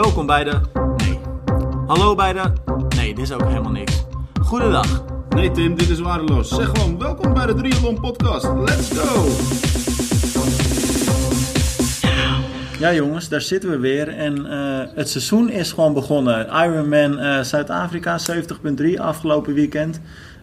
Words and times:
Welkom 0.00 0.26
bij 0.26 0.44
de... 0.44 0.60
Nee. 0.96 1.18
Hallo 1.86 2.14
bij 2.14 2.32
de... 2.32 2.52
Nee, 2.96 3.14
dit 3.14 3.24
is 3.24 3.32
ook 3.32 3.44
helemaal 3.44 3.70
niks. 3.70 4.04
Goedendag. 4.42 5.04
Nee 5.28 5.50
Tim, 5.50 5.76
dit 5.76 5.88
is 5.88 5.98
waardeloos. 5.98 6.48
Zeg 6.48 6.66
gewoon, 6.66 6.98
welkom 6.98 7.34
bij 7.34 7.46
de 7.46 7.54
Triathlon 7.54 8.00
Podcast. 8.00 8.44
Let's 8.44 8.90
go! 8.98 9.26
Ja 12.78 12.92
jongens, 12.92 13.28
daar 13.28 13.40
zitten 13.40 13.70
we 13.70 13.78
weer 13.78 14.08
en 14.08 14.46
eh, 14.46 14.94
het 14.94 15.08
seizoen 15.08 15.50
is 15.50 15.72
gewoon 15.72 15.94
begonnen. 15.94 16.46
Ironman 16.46 17.18
eh, 17.18 17.40
Zuid-Afrika 17.40 18.18
70.3 18.80 18.94
afgelopen 18.96 19.54
weekend. 19.54 20.00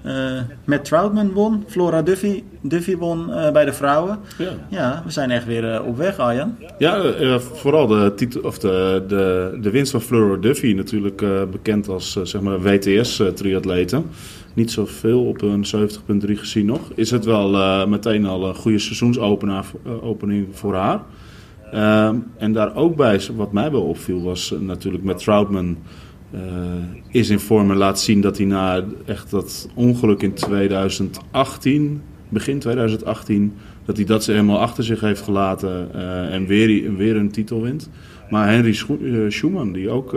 Eh, 0.07 0.41
met 0.65 0.85
Troutman 0.85 1.31
won, 1.31 1.63
Flora 1.67 2.01
Duffy, 2.01 2.43
Duffy 2.61 2.97
won 2.97 3.25
bij 3.53 3.65
de 3.65 3.73
vrouwen. 3.73 4.19
Ja. 4.37 4.49
ja, 4.69 5.01
we 5.05 5.11
zijn 5.11 5.31
echt 5.31 5.45
weer 5.45 5.83
op 5.83 5.97
weg 5.97 6.17
Arjan. 6.17 6.55
Ja, 6.77 7.39
vooral 7.39 7.87
de, 7.87 8.13
titel, 8.15 8.41
of 8.41 8.59
de, 8.59 9.03
de, 9.07 9.57
de 9.61 9.69
winst 9.69 9.91
van 9.91 10.01
Flora 10.01 10.37
Duffy, 10.41 10.73
natuurlijk 10.73 11.23
bekend 11.51 11.87
als 11.87 12.19
zeg 12.23 12.41
maar 12.41 12.61
WTS-triatleten. 12.61 14.05
Niet 14.53 14.71
zoveel 14.71 15.25
op 15.25 15.41
een 15.41 15.65
70.3 16.25 16.31
gezien 16.31 16.65
nog. 16.65 16.81
Is 16.95 17.11
het 17.11 17.25
wel 17.25 17.87
meteen 17.87 18.25
al 18.25 18.47
een 18.47 18.55
goede 18.55 18.79
seizoensopening 18.79 20.47
voor 20.51 20.75
haar. 20.75 20.99
Ehm, 21.71 22.15
en 22.37 22.53
daar 22.53 22.75
ook 22.75 22.95
bij, 22.95 23.21
wat 23.35 23.51
mij 23.51 23.71
wel 23.71 23.81
opviel, 23.81 24.21
was 24.21 24.51
uh, 24.51 24.59
natuurlijk 24.59 25.03
met 25.03 25.17
Troutman. 25.17 25.77
Uh, 26.33 26.41
is 27.09 27.29
in 27.29 27.39
vorm 27.39 27.71
en 27.71 27.77
laat 27.77 27.99
zien 27.99 28.21
dat 28.21 28.37
hij 28.37 28.45
na 28.45 28.83
echt 29.05 29.31
dat 29.31 29.69
ongeluk 29.73 30.21
in 30.21 30.33
2018, 30.33 32.01
begin 32.29 32.59
2018, 32.59 33.53
dat 33.85 33.97
hij 33.97 34.05
dat 34.05 34.23
ze 34.23 34.31
helemaal 34.31 34.59
achter 34.59 34.83
zich 34.83 35.01
heeft 35.01 35.21
gelaten 35.21 35.89
uh, 35.95 36.33
en 36.33 36.45
weer, 36.45 36.95
weer 36.95 37.15
een 37.15 37.31
titel 37.31 37.61
wint. 37.61 37.89
Maar 38.29 38.49
Henry 38.49 38.73
Schumann, 39.29 39.71
die 39.71 39.89
ook 39.89 40.15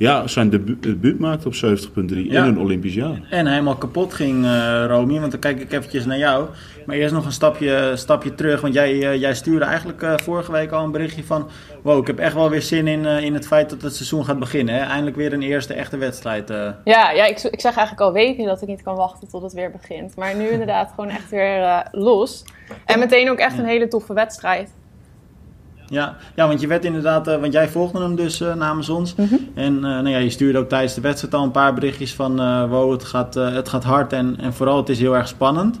ja, 0.00 0.26
zijn 0.26 0.50
debuut, 0.50 0.82
debuut 0.82 1.18
maakte 1.18 1.48
op 1.48 1.54
70.3 1.54 2.16
in 2.16 2.34
een 2.34 2.58
Olympisch 2.58 2.94
jaar. 2.94 3.20
En 3.30 3.46
helemaal 3.46 3.76
kapot 3.76 4.14
ging, 4.14 4.44
uh, 4.44 4.84
Romy. 4.86 5.18
Want 5.18 5.30
dan 5.30 5.40
kijk 5.40 5.60
ik 5.60 5.72
eventjes 5.72 6.04
naar 6.04 6.18
jou. 6.18 6.48
Maar 6.86 6.96
eerst 6.96 7.14
nog 7.14 7.24
een 7.24 7.32
stapje, 7.32 7.92
stapje 7.94 8.34
terug. 8.34 8.60
Want 8.60 8.74
jij, 8.74 8.92
uh, 8.92 9.20
jij 9.20 9.34
stuurde 9.34 9.64
eigenlijk 9.64 10.02
uh, 10.02 10.14
vorige 10.16 10.52
week 10.52 10.70
al 10.70 10.84
een 10.84 10.90
berichtje 10.90 11.24
van... 11.24 11.48
Wow, 11.82 12.00
ik 12.00 12.06
heb 12.06 12.18
echt 12.18 12.34
wel 12.34 12.50
weer 12.50 12.62
zin 12.62 12.86
in, 12.86 13.04
in 13.04 13.34
het 13.34 13.46
feit 13.46 13.70
dat 13.70 13.82
het 13.82 13.94
seizoen 13.94 14.24
gaat 14.24 14.38
beginnen. 14.38 14.74
Hè? 14.74 14.80
Eindelijk 14.80 15.16
weer 15.16 15.32
een 15.32 15.42
eerste 15.42 15.74
echte 15.74 15.96
wedstrijd. 15.96 16.48
Ja, 16.84 17.10
ja 17.10 17.24
ik, 17.24 17.42
ik 17.42 17.60
zeg 17.60 17.76
eigenlijk 17.76 18.00
al 18.00 18.12
weken 18.12 18.44
dat 18.44 18.62
ik 18.62 18.68
niet 18.68 18.82
kan 18.82 18.96
wachten 18.96 19.28
tot 19.28 19.42
het 19.42 19.52
weer 19.52 19.70
begint. 19.70 20.16
Maar 20.16 20.34
nu 20.34 20.48
inderdaad 20.48 20.92
gewoon 20.94 21.10
echt 21.10 21.30
weer 21.30 21.88
los. 21.92 22.44
En 22.84 22.98
meteen 22.98 23.30
ook 23.30 23.38
echt 23.38 23.58
een 23.58 23.64
hele 23.64 23.88
toffe 23.88 24.14
wedstrijd. 24.14 24.70
Ja, 25.90 26.16
ja, 26.34 26.46
want 26.46 26.60
je 26.60 26.66
werd 26.66 26.84
inderdaad, 26.84 27.28
uh, 27.28 27.36
want 27.40 27.52
jij 27.52 27.68
volgde 27.68 28.00
hem 28.00 28.16
dus 28.16 28.40
uh, 28.40 28.54
namens 28.54 28.88
ons. 28.88 29.14
Mm 29.14 29.26
-hmm. 29.26 29.48
En 29.54 29.74
uh, 29.74 29.80
nou 29.80 30.08
ja, 30.08 30.18
je 30.18 30.30
stuurde 30.30 30.58
ook 30.58 30.68
tijdens 30.68 30.94
de 30.94 31.00
wedstrijd 31.00 31.34
al 31.34 31.42
een 31.42 31.50
paar 31.50 31.74
berichtjes 31.74 32.14
van 32.14 32.36
wow, 32.68 32.92
het 32.92 33.04
gaat, 33.04 33.34
het 33.34 33.68
gaat 33.68 33.84
hard 33.84 34.12
en, 34.12 34.36
en 34.40 34.52
vooral 34.52 34.76
het 34.76 34.88
is 34.88 34.98
heel 34.98 35.16
erg 35.16 35.28
spannend. 35.28 35.80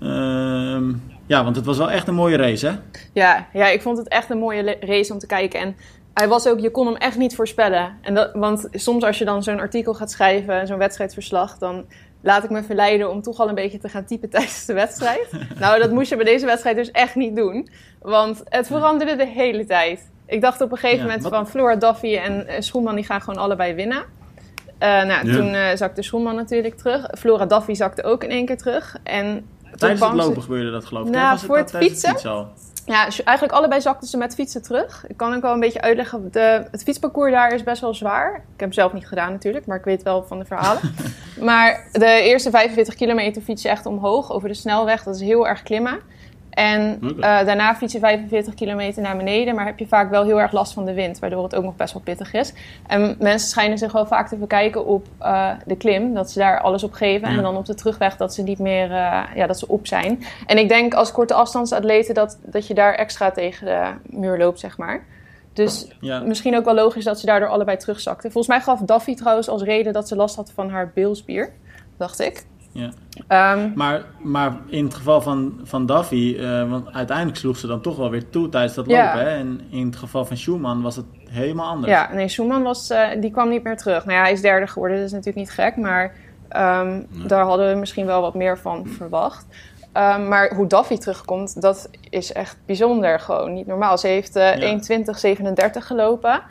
Ehm, 0.00 0.92
ja, 1.26 1.44
want 1.44 1.56
het 1.56 1.64
was 1.64 1.78
wel 1.78 1.90
echt 1.90 2.08
een 2.08 2.14
mooie 2.14 2.36
race, 2.36 2.66
hè? 2.66 2.72
Ja, 3.12 3.46
ja, 3.52 3.66
ik 3.66 3.82
vond 3.82 3.98
het 3.98 4.08
echt 4.08 4.30
een 4.30 4.38
mooie 4.38 4.76
race 4.80 5.12
om 5.12 5.18
te 5.18 5.26
kijken. 5.26 5.60
En 5.60 5.76
hij 6.14 6.28
was 6.28 6.48
ook, 6.48 6.60
je 6.60 6.70
kon 6.70 6.86
hem 6.86 6.96
echt 6.96 7.16
niet 7.16 7.34
voorspellen. 7.34 7.98
En 8.02 8.14
dat, 8.14 8.30
want 8.34 8.68
soms 8.72 9.04
als 9.04 9.18
je 9.18 9.24
dan 9.24 9.42
zo'n 9.42 9.60
artikel 9.60 9.94
gaat 9.94 10.10
schrijven, 10.10 10.66
zo'n 10.66 10.78
wedstrijdverslag, 10.78 11.58
dan 11.58 11.84
laat 12.26 12.44
ik 12.44 12.50
me 12.50 12.62
verleiden 12.62 13.10
om 13.10 13.22
toch 13.22 13.38
al 13.38 13.48
een 13.48 13.54
beetje 13.54 13.78
te 13.78 13.88
gaan 13.88 14.04
typen 14.04 14.28
tijdens 14.30 14.66
de 14.66 14.72
wedstrijd. 14.72 15.30
nou, 15.58 15.80
dat 15.80 15.90
moest 15.90 16.08
je 16.08 16.16
bij 16.16 16.24
deze 16.24 16.46
wedstrijd 16.46 16.76
dus 16.76 16.90
echt 16.90 17.14
niet 17.14 17.36
doen. 17.36 17.68
Want 18.00 18.42
het 18.44 18.66
veranderde 18.66 19.16
de 19.16 19.26
hele 19.26 19.64
tijd. 19.64 20.10
Ik 20.26 20.40
dacht 20.40 20.60
op 20.60 20.72
een 20.72 20.78
gegeven 20.78 21.04
moment 21.04 21.28
van 21.28 21.48
Flora 21.48 21.76
Duffy 21.76 22.16
en 22.16 22.46
uh, 22.48 22.54
Schoenman 22.58 22.94
die 22.94 23.04
gaan 23.04 23.20
gewoon 23.20 23.40
allebei 23.40 23.74
winnen. 23.74 23.98
Uh, 23.98 24.04
nou, 24.80 25.06
ja. 25.06 25.36
toen 25.36 25.54
uh, 25.54 25.66
zakte 25.74 26.02
Schoenman 26.02 26.34
natuurlijk 26.34 26.76
terug. 26.76 27.10
Flora 27.18 27.46
Duffy 27.46 27.74
zakte 27.74 28.02
ook 28.02 28.24
in 28.24 28.30
één 28.30 28.46
keer 28.46 28.56
terug. 28.56 28.96
En 29.02 29.46
Tijdens 29.76 30.00
het 30.00 30.14
lopen 30.14 30.42
gebeurde 30.42 30.70
dat 30.70 30.84
geloof 30.84 31.06
ik. 31.06 31.12
Nou, 31.12 31.30
Was 31.30 31.42
voor 31.42 31.56
het, 31.56 31.72
het 31.72 31.82
fietsen. 31.82 32.10
Het 32.10 32.20
ja, 32.86 33.02
eigenlijk 33.02 33.52
allebei 33.52 33.80
zakten 33.80 34.08
ze 34.08 34.16
met 34.16 34.34
fietsen 34.34 34.62
terug. 34.62 35.04
Ik 35.08 35.16
kan 35.16 35.34
ook 35.34 35.42
wel 35.42 35.52
een 35.52 35.60
beetje 35.60 35.80
uitleggen. 35.80 36.32
De, 36.32 36.66
het 36.70 36.82
fietsparcours 36.82 37.32
daar 37.32 37.54
is 37.54 37.62
best 37.62 37.80
wel 37.80 37.94
zwaar. 37.94 38.34
Ik 38.34 38.42
heb 38.46 38.58
hem 38.58 38.72
zelf 38.72 38.92
niet 38.92 39.06
gedaan 39.06 39.32
natuurlijk, 39.32 39.66
maar 39.66 39.78
ik 39.78 39.84
weet 39.84 40.02
wel 40.02 40.24
van 40.24 40.38
de 40.38 40.44
verhalen. 40.44 40.82
maar 41.40 41.88
de 41.92 42.20
eerste 42.22 42.50
45 42.50 42.94
kilometer 42.94 43.42
fiets 43.42 43.62
je 43.62 43.68
echt 43.68 43.86
omhoog 43.86 44.32
over 44.32 44.48
de 44.48 44.54
snelweg. 44.54 45.02
Dat 45.02 45.14
is 45.14 45.20
heel 45.20 45.48
erg 45.48 45.62
klimmen. 45.62 46.00
En 46.56 46.98
okay. 47.02 47.40
uh, 47.40 47.46
daarna 47.46 47.74
fiets 47.74 47.92
je 47.92 47.98
45 47.98 48.54
kilometer 48.54 49.02
naar 49.02 49.16
beneden, 49.16 49.54
maar 49.54 49.64
heb 49.64 49.78
je 49.78 49.86
vaak 49.86 50.10
wel 50.10 50.24
heel 50.24 50.40
erg 50.40 50.52
last 50.52 50.72
van 50.72 50.84
de 50.84 50.94
wind, 50.94 51.18
waardoor 51.18 51.42
het 51.42 51.54
ook 51.54 51.64
nog 51.64 51.76
best 51.76 51.92
wel 51.92 52.02
pittig 52.02 52.32
is. 52.32 52.52
En 52.86 53.16
mensen 53.18 53.48
schijnen 53.48 53.78
zich 53.78 53.92
wel 53.92 54.06
vaak 54.06 54.28
te 54.28 54.36
verkijken 54.36 54.86
op 54.86 55.06
uh, 55.20 55.50
de 55.66 55.76
klim, 55.76 56.14
dat 56.14 56.30
ze 56.30 56.38
daar 56.38 56.60
alles 56.60 56.82
op 56.82 56.92
geven. 56.92 57.30
Ja. 57.30 57.36
En 57.36 57.42
dan 57.42 57.56
op 57.56 57.66
de 57.66 57.74
terugweg 57.74 58.16
dat 58.16 58.34
ze 58.34 58.42
niet 58.42 58.58
meer, 58.58 58.90
uh, 58.90 59.22
ja, 59.34 59.46
dat 59.46 59.58
ze 59.58 59.68
op 59.68 59.86
zijn. 59.86 60.24
En 60.46 60.58
ik 60.58 60.68
denk 60.68 60.94
als 60.94 61.12
korte 61.12 61.34
afstandsatleten 61.34 62.14
dat, 62.14 62.38
dat 62.42 62.66
je 62.66 62.74
daar 62.74 62.94
extra 62.94 63.30
tegen 63.30 63.66
de 63.66 64.16
muur 64.16 64.38
loopt, 64.38 64.60
zeg 64.60 64.78
maar. 64.78 65.04
Dus 65.52 65.88
ja. 66.00 66.20
misschien 66.20 66.56
ook 66.56 66.64
wel 66.64 66.74
logisch 66.74 67.04
dat 67.04 67.20
ze 67.20 67.26
daardoor 67.26 67.48
allebei 67.48 67.76
terugzakten. 67.76 68.32
Volgens 68.32 68.56
mij 68.56 68.64
gaf 68.64 68.80
Daffy 68.80 69.14
trouwens 69.14 69.48
als 69.48 69.62
reden 69.62 69.92
dat 69.92 70.08
ze 70.08 70.16
last 70.16 70.36
had 70.36 70.52
van 70.54 70.70
haar 70.70 70.90
bilspier, 70.94 71.52
dacht 71.96 72.20
ik. 72.20 72.44
Ja. 72.76 73.52
Um, 73.52 73.72
maar, 73.74 74.04
maar 74.22 74.56
in 74.68 74.84
het 74.84 74.94
geval 74.94 75.20
van, 75.20 75.60
van 75.62 75.86
Duffy, 75.86 76.36
uh, 76.38 76.70
want 76.70 76.92
uiteindelijk 76.92 77.36
sloeg 77.36 77.56
ze 77.56 77.66
dan 77.66 77.80
toch 77.80 77.96
wel 77.96 78.10
weer 78.10 78.30
toe 78.30 78.48
tijdens 78.48 78.74
dat 78.74 78.86
ja. 78.86 79.04
lopen. 79.04 79.20
Hè? 79.20 79.36
En 79.36 79.60
in 79.70 79.86
het 79.86 79.96
geval 79.96 80.24
van 80.24 80.36
Schumann 80.36 80.82
was 80.82 80.96
het 80.96 81.04
helemaal 81.28 81.68
anders. 81.68 81.92
Ja, 81.92 82.12
nee, 82.12 82.28
Schumann 82.28 82.62
was, 82.62 82.90
uh, 82.90 83.08
die 83.20 83.30
kwam 83.30 83.48
niet 83.48 83.62
meer 83.62 83.76
terug. 83.76 84.04
Nou 84.04 84.16
ja, 84.16 84.22
hij 84.22 84.32
is 84.32 84.40
derde 84.40 84.66
geworden, 84.66 84.96
dat 84.96 85.06
is 85.06 85.12
natuurlijk 85.12 85.38
niet 85.38 85.50
gek. 85.50 85.76
Maar 85.76 86.14
um, 86.56 87.06
nee. 87.10 87.26
daar 87.26 87.44
hadden 87.44 87.72
we 87.72 87.78
misschien 87.78 88.06
wel 88.06 88.20
wat 88.20 88.34
meer 88.34 88.58
van 88.58 88.86
verwacht. 88.86 89.46
Um, 89.92 90.28
maar 90.28 90.54
hoe 90.54 90.66
Duffy 90.66 90.96
terugkomt, 90.96 91.60
dat 91.60 91.90
is 92.10 92.32
echt 92.32 92.56
bijzonder. 92.66 93.20
Gewoon 93.20 93.52
niet 93.52 93.66
normaal. 93.66 93.98
Ze 93.98 94.06
heeft 94.06 94.36
uh, 94.36 94.56
ja. 94.56 94.78
1.20.37 94.78 95.54
gelopen. 95.72 96.42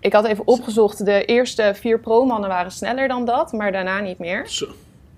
Ik 0.00 0.12
had 0.12 0.24
even 0.24 0.46
opgezocht, 0.46 1.04
de 1.04 1.24
eerste 1.24 1.72
vier 1.74 2.00
pro-mannen 2.00 2.48
waren 2.48 2.72
sneller 2.72 3.08
dan 3.08 3.24
dat, 3.24 3.52
maar 3.52 3.72
daarna 3.72 4.00
niet 4.00 4.18
meer. 4.18 4.48
Zo. 4.48 4.66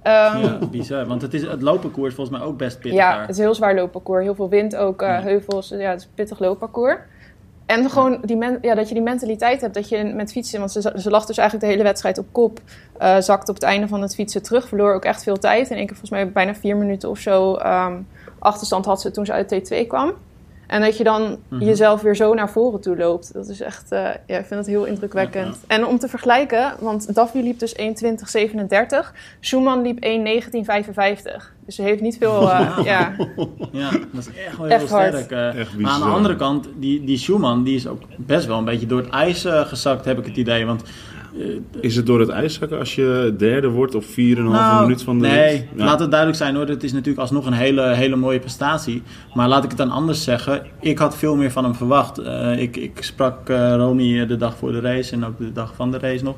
Um, 0.07 0.13
ja, 0.13 0.59
bizar. 0.71 1.07
Want 1.07 1.23
het, 1.23 1.35
is, 1.35 1.43
het 1.43 1.63
loopparcours 1.63 2.09
is 2.09 2.15
volgens 2.15 2.39
mij 2.39 2.47
ook 2.47 2.57
best 2.57 2.79
pittig 2.79 3.01
Ja, 3.01 3.11
daar. 3.11 3.21
het 3.21 3.31
is 3.31 3.37
een 3.37 3.43
heel 3.43 3.55
zwaar 3.55 3.75
loopparcours. 3.75 4.23
Heel 4.25 4.35
veel 4.35 4.49
wind 4.49 4.77
ook, 4.77 5.03
uh, 5.03 5.09
ja. 5.09 5.23
heuvels. 5.23 5.69
Ja, 5.69 5.91
het 5.91 6.01
is 6.01 6.07
een 6.07 6.15
pittig 6.15 6.39
loopparcours. 6.39 6.97
En 7.67 7.91
gewoon 7.91 8.19
die 8.25 8.37
men, 8.37 8.59
ja, 8.63 8.75
dat 8.75 8.89
je 8.89 8.95
die 8.95 9.03
mentaliteit 9.03 9.61
hebt 9.61 9.75
dat 9.75 9.89
je 9.89 10.05
met 10.05 10.33
fietsen... 10.33 10.59
Want 10.59 10.73
ze, 10.73 10.93
ze 10.97 11.11
lag 11.11 11.25
dus 11.25 11.39
eigenlijk 11.39 11.69
de 11.69 11.73
hele 11.73 11.89
wedstrijd 11.89 12.19
op 12.19 12.27
kop. 12.33 12.61
Uh, 13.03 13.17
zakte 13.19 13.51
op 13.51 13.57
het 13.57 13.65
einde 13.65 13.89
van 13.89 14.03
het 14.03 14.15
fietsen 14.15 14.43
terug. 14.43 14.69
Verloor 14.69 14.95
ook 14.95 15.05
echt 15.05 15.23
veel 15.23 15.39
tijd. 15.39 15.71
In 15.71 15.77
één 15.77 15.87
keer 15.87 15.97
volgens 15.97 16.11
mij 16.11 16.33
bijna 16.33 16.55
vier 16.55 16.77
minuten 16.77 17.09
of 17.09 17.19
zo 17.19 17.57
um, 17.57 18.07
achterstand 18.39 18.85
had 18.85 19.01
ze 19.01 19.11
toen 19.11 19.27
ze 19.27 19.33
uit 19.33 19.55
T2 19.55 19.87
kwam. 19.87 20.13
En 20.73 20.81
dat 20.81 20.97
je 20.97 21.05
dan 21.05 21.23
mm-hmm. 21.23 21.67
jezelf 21.67 22.03
weer 22.03 22.17
zo 22.17 22.35
naar 22.35 22.51
voren 22.51 22.81
toe 22.81 22.97
loopt. 22.97 23.33
Dat 23.33 23.49
is 23.49 23.61
echt, 23.61 23.93
uh, 23.93 23.99
ja, 24.27 24.39
ik 24.39 24.45
vind 24.45 24.51
dat 24.51 24.67
heel 24.67 24.85
indrukwekkend. 24.85 25.47
Ja, 25.47 25.61
ja. 25.69 25.77
En 25.77 25.87
om 25.87 25.99
te 25.99 26.09
vergelijken, 26.09 26.75
want 26.81 27.15
Daphne 27.15 27.43
liep 27.43 27.59
dus 27.59 27.75
1.20.37. 27.77 27.87
Schumann 29.41 29.83
liep 29.83 30.05
1.19.55. 30.05 31.53
Dus 31.67 31.75
ze 31.75 31.83
heeft 31.83 32.01
niet 32.01 32.17
veel, 32.19 32.43
uh, 32.51 32.77
wow. 32.77 32.85
ja. 32.87 33.15
Ja, 33.73 33.91
dat 33.91 34.27
is 34.29 34.29
echt 34.47 34.57
wel 34.57 34.67
heel 34.67 34.77
echt 34.77 34.87
sterk. 34.87 35.31
Uh, 35.31 35.59
echt 35.61 35.79
maar 35.79 35.91
aan 35.91 36.01
de 36.01 36.07
andere 36.07 36.37
kant, 36.37 36.69
die, 36.77 37.05
die 37.05 37.19
Schumann, 37.19 37.63
die 37.63 37.77
is 37.77 37.87
ook 37.87 38.03
best 38.17 38.47
wel 38.47 38.59
een 38.59 38.65
beetje 38.65 38.87
door 38.87 39.01
het 39.01 39.11
ijs 39.11 39.45
uh, 39.45 39.67
gezakt, 39.67 40.05
heb 40.05 40.19
ik 40.19 40.25
het 40.25 40.37
idee. 40.37 40.67
Want 40.67 40.83
is 41.81 41.97
het 41.97 42.07
door 42.07 42.21
het 42.21 42.29
ijs 42.29 42.55
zakken 42.55 42.79
als 42.79 42.95
je 42.95 43.35
derde 43.39 43.69
wordt 43.69 43.95
of 43.95 44.07
4,5 44.07 44.13
nou, 44.15 44.83
minuut 44.83 45.03
van 45.03 45.19
de 45.19 45.27
Nee, 45.27 45.69
ja. 45.77 45.85
laat 45.85 46.01
het 46.01 46.11
duidelijk 46.11 46.39
zijn 46.39 46.55
hoor. 46.55 46.67
Het 46.67 46.83
is 46.83 46.93
natuurlijk 46.93 47.21
alsnog 47.21 47.47
een 47.47 47.53
hele, 47.53 47.95
hele 47.95 48.17
mooie 48.17 48.39
prestatie. 48.39 49.03
Maar 49.35 49.49
laat 49.49 49.65
ik 49.65 49.69
het 49.69 49.79
dan 49.79 49.91
anders 49.91 50.25
zeggen. 50.25 50.63
Ik 50.81 50.99
had 50.99 51.17
veel 51.17 51.37
meer 51.37 51.51
van 51.51 51.65
hem 51.65 51.75
verwacht. 51.75 52.21
Uh, 52.21 52.59
ik, 52.59 52.77
ik 52.77 53.03
sprak 53.03 53.49
uh, 53.49 53.75
Romy 53.75 54.27
de 54.27 54.37
dag 54.37 54.57
voor 54.57 54.73
de 54.73 54.81
race 54.81 55.13
en 55.13 55.25
ook 55.25 55.39
de 55.39 55.53
dag 55.53 55.75
van 55.75 55.91
de 55.91 55.99
race 55.99 56.25
nog. 56.25 56.37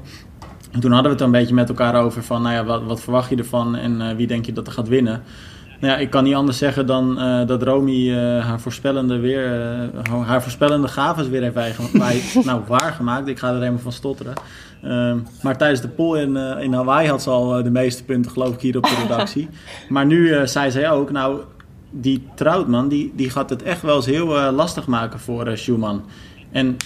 En 0.70 0.80
toen 0.80 0.92
hadden 0.92 1.10
we 1.10 1.16
het 1.16 1.20
er 1.20 1.26
een 1.26 1.40
beetje 1.40 1.54
met 1.54 1.68
elkaar 1.68 2.02
over 2.02 2.22
van, 2.22 2.42
nou 2.42 2.54
ja, 2.54 2.64
wat, 2.64 2.82
wat 2.82 3.02
verwacht 3.02 3.30
je 3.30 3.36
ervan 3.36 3.76
en 3.76 4.00
uh, 4.00 4.10
wie 4.16 4.26
denk 4.26 4.46
je 4.46 4.52
dat 4.52 4.66
er 4.66 4.72
gaat 4.72 4.88
winnen? 4.88 5.22
Nou 5.84 5.96
ja, 5.96 6.02
ik 6.02 6.10
kan 6.10 6.24
niet 6.24 6.34
anders 6.34 6.58
zeggen 6.58 6.86
dan 6.86 7.18
uh, 7.18 7.46
dat 7.46 7.62
Romy 7.62 8.10
uh, 8.10 8.16
haar 8.46 8.60
voorspellende 8.60 9.18
weer, 9.18 9.44
uh, 10.08 10.26
haar 10.26 10.42
voorspellende 10.42 10.88
gaves 10.88 11.28
weer 11.28 11.42
heeft 11.42 11.56
eigen, 11.56 11.84
nou, 12.44 12.62
waargemaakt. 12.66 13.28
Ik 13.28 13.38
ga 13.38 13.48
er 13.48 13.58
helemaal 13.58 13.78
van 13.78 13.92
stotteren. 13.92 14.34
Uh, 14.84 15.14
maar 15.42 15.56
tijdens 15.56 15.80
de 15.80 15.88
poll 15.88 16.20
in, 16.20 16.36
in 16.36 16.72
Hawaii 16.72 17.08
had 17.08 17.22
ze 17.22 17.30
al 17.30 17.62
de 17.62 17.70
meeste 17.70 18.04
punten, 18.04 18.30
geloof 18.30 18.54
ik, 18.54 18.60
hier 18.60 18.76
op 18.76 18.82
de 18.82 18.96
redactie. 19.02 19.48
maar 19.88 20.06
nu 20.06 20.46
zei 20.48 20.70
zij 20.70 20.90
ook, 20.90 21.10
nou, 21.10 21.40
die 21.90 22.26
Troutman, 22.34 22.88
die, 22.88 23.12
die 23.16 23.30
gaat 23.30 23.50
het 23.50 23.62
echt 23.62 23.82
wel 23.82 23.96
eens 23.96 24.06
heel 24.06 24.52
lastig 24.52 24.86
maken 24.86 25.20
voor 25.20 25.56
Schumann. 25.56 26.04
En 26.52 26.76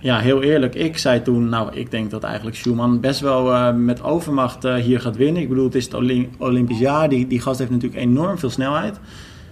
ja, 0.00 0.18
heel 0.18 0.42
eerlijk, 0.42 0.74
ik 0.74 0.98
zei 0.98 1.22
toen, 1.22 1.48
nou, 1.48 1.74
ik 1.74 1.90
denk 1.90 2.10
dat 2.10 2.22
eigenlijk 2.22 2.56
Schumann 2.56 3.00
best 3.00 3.20
wel 3.20 3.46
uh, 3.52 3.74
met 3.74 4.02
overmacht 4.02 4.64
uh, 4.64 4.74
hier 4.74 5.00
gaat 5.00 5.16
winnen. 5.16 5.42
Ik 5.42 5.48
bedoel, 5.48 5.64
het 5.64 5.74
is 5.74 5.84
het 5.84 5.94
Olymp 5.94 6.34
Olympisch 6.38 6.78
jaar, 6.78 7.08
die, 7.08 7.26
die 7.26 7.40
gast 7.40 7.58
heeft 7.58 7.70
natuurlijk 7.70 8.02
enorm 8.02 8.38
veel 8.38 8.50
snelheid. 8.50 9.00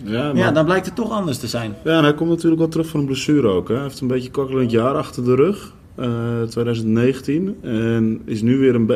Ja, 0.05 0.23
maar... 0.23 0.37
ja, 0.37 0.51
dan 0.51 0.65
blijkt 0.65 0.87
het 0.87 0.95
toch 0.95 1.11
anders 1.11 1.39
te 1.39 1.47
zijn. 1.47 1.75
Ja, 1.85 1.97
en 1.97 2.03
hij 2.03 2.15
komt 2.15 2.31
natuurlijk 2.31 2.61
wel 2.61 2.71
terug 2.71 2.87
van 2.87 3.01
een 3.01 3.07
blessure 3.07 3.49
ook. 3.49 3.69
Hè? 3.69 3.75
Hij 3.75 3.83
heeft 3.83 4.01
een 4.01 4.07
beetje 4.07 4.31
kokkelend 4.31 4.71
jaar 4.71 4.95
achter 4.95 5.25
de 5.25 5.35
rug. 5.35 5.75
eh, 5.95 6.43
2019. 6.43 7.57
En 7.63 8.21
is 8.25 8.43
nu 8.43 8.59
weer 8.59 8.75
een, 8.75 8.91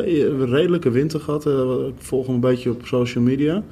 redelijke 0.45 0.89
winter 0.89 1.19
gehad. 1.19 1.45
Eh, 1.45 1.87
ik 1.87 1.93
volg 1.97 2.25
hem 2.25 2.35
een 2.35 2.41
beetje 2.41 2.69
op 2.69 2.81
social 2.85 3.23
media. 3.23 3.63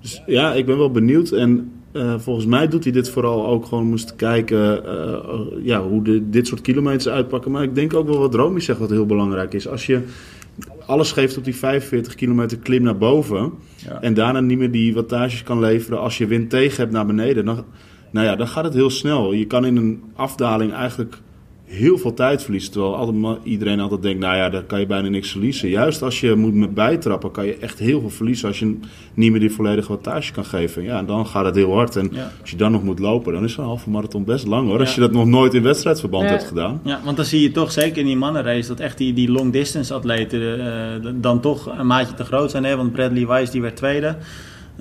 Dus 0.00 0.22
ja, 0.26 0.54
ik 0.54 0.66
ben 0.66 0.78
wel 0.78 0.90
benieuwd. 0.90 1.30
En 1.30 1.72
eh, 1.92 2.14
volgens 2.18 2.46
mij 2.46 2.68
doet 2.68 2.84
hij 2.84 2.92
dit 2.92 3.10
vooral 3.10 3.46
ook 3.46 3.66
gewoon 3.66 3.96
te 3.96 4.14
kijken 4.14 4.84
eh, 4.84 5.40
ja, 5.62 5.82
hoe 5.82 6.02
de, 6.02 6.30
dit 6.30 6.46
soort 6.46 6.60
kilometers 6.60 7.08
uitpakken. 7.08 7.50
Maar 7.50 7.62
ik 7.62 7.74
denk 7.74 7.94
ook 7.94 8.06
wel 8.06 8.18
wat 8.18 8.34
Romy 8.34 8.60
zegt 8.60 8.78
wat 8.78 8.90
heel 8.90 9.06
belangrijk 9.06 9.54
is. 9.54 9.68
Als 9.68 9.86
je 9.86 10.02
alles 10.86 11.12
geeft 11.12 11.36
op 11.36 11.44
die 11.44 11.56
45 11.56 12.14
kilometer 12.14 12.58
klim 12.58 12.82
naar 12.82 12.98
boven... 12.98 13.52
Ja. 13.76 14.00
en 14.00 14.14
daarna 14.14 14.40
niet 14.40 14.58
meer 14.58 14.70
die 14.70 14.94
wattages 14.94 15.42
kan 15.42 15.60
leveren 15.60 16.00
als 16.00 16.18
je 16.18 16.26
wind 16.26 16.50
tegen 16.50 16.76
hebt 16.76 16.92
naar 16.92 17.06
beneden... 17.06 17.44
dan, 17.44 17.64
nou 18.10 18.26
ja, 18.26 18.36
dan 18.36 18.48
gaat 18.48 18.64
het 18.64 18.74
heel 18.74 18.90
snel. 18.90 19.32
Je 19.32 19.46
kan 19.46 19.66
in 19.66 19.76
een 19.76 20.02
afdaling 20.14 20.72
eigenlijk 20.72 21.18
heel 21.72 21.98
veel 21.98 22.14
tijd 22.14 22.42
verliezen. 22.42 22.72
Terwijl 22.72 22.96
altijd, 22.96 23.38
iedereen 23.44 23.80
altijd 23.80 24.02
denkt, 24.02 24.20
nou 24.20 24.36
ja, 24.36 24.48
daar 24.50 24.62
kan 24.62 24.80
je 24.80 24.86
bijna 24.86 25.08
niks 25.08 25.30
verliezen. 25.30 25.68
Juist 25.68 26.02
als 26.02 26.20
je 26.20 26.34
moet 26.34 26.54
met 26.54 26.74
bijtrappen, 26.74 27.30
kan 27.30 27.46
je 27.46 27.56
echt 27.56 27.78
heel 27.78 28.00
veel 28.00 28.10
verliezen 28.10 28.48
als 28.48 28.58
je 28.58 28.78
niet 29.14 29.30
meer 29.30 29.40
die 29.40 29.50
volledige 29.50 29.88
wattage 29.88 30.32
kan 30.32 30.44
geven. 30.44 30.82
Ja, 30.82 30.98
en 30.98 31.06
dan 31.06 31.26
gaat 31.26 31.44
het 31.44 31.54
heel 31.54 31.72
hard. 31.74 31.96
En 31.96 32.08
Ja. 32.12 32.30
als 32.40 32.50
je 32.50 32.56
dan 32.56 32.72
nog 32.72 32.82
moet 32.82 32.98
lopen, 32.98 33.32
dan 33.32 33.44
is 33.44 33.56
een 33.56 33.64
halve 33.64 33.90
marathon 33.90 34.24
best 34.24 34.46
lang 34.46 34.68
hoor. 34.68 34.78
Als 34.78 34.94
je 34.94 35.00
dat 35.00 35.12
nog 35.12 35.26
nooit 35.26 35.54
in 35.54 35.62
wedstrijdverband 35.62 36.24
Ja. 36.24 36.30
hebt 36.30 36.44
gedaan. 36.44 36.80
Ja, 36.84 37.00
want 37.04 37.16
dan 37.16 37.24
zie 37.26 37.40
je 37.40 37.50
toch 37.52 37.72
zeker 37.72 37.98
in 37.98 38.06
die 38.06 38.16
mannenrace 38.16 38.68
dat 38.68 38.80
echt 38.80 38.98
die, 38.98 39.12
die 39.12 39.30
long 39.30 39.52
distance 39.52 39.94
atleten 39.94 40.60
eh, 41.04 41.10
dan 41.14 41.40
toch 41.40 41.78
een 41.78 41.86
maatje 41.86 42.14
te 42.14 42.24
groot 42.24 42.50
zijn. 42.50 42.64
Hè? 42.64 42.76
Want 42.76 42.92
Bradley 42.92 43.26
Weiss 43.26 43.50
die 43.52 43.60
werd 43.60 43.76
tweede. 43.76 44.16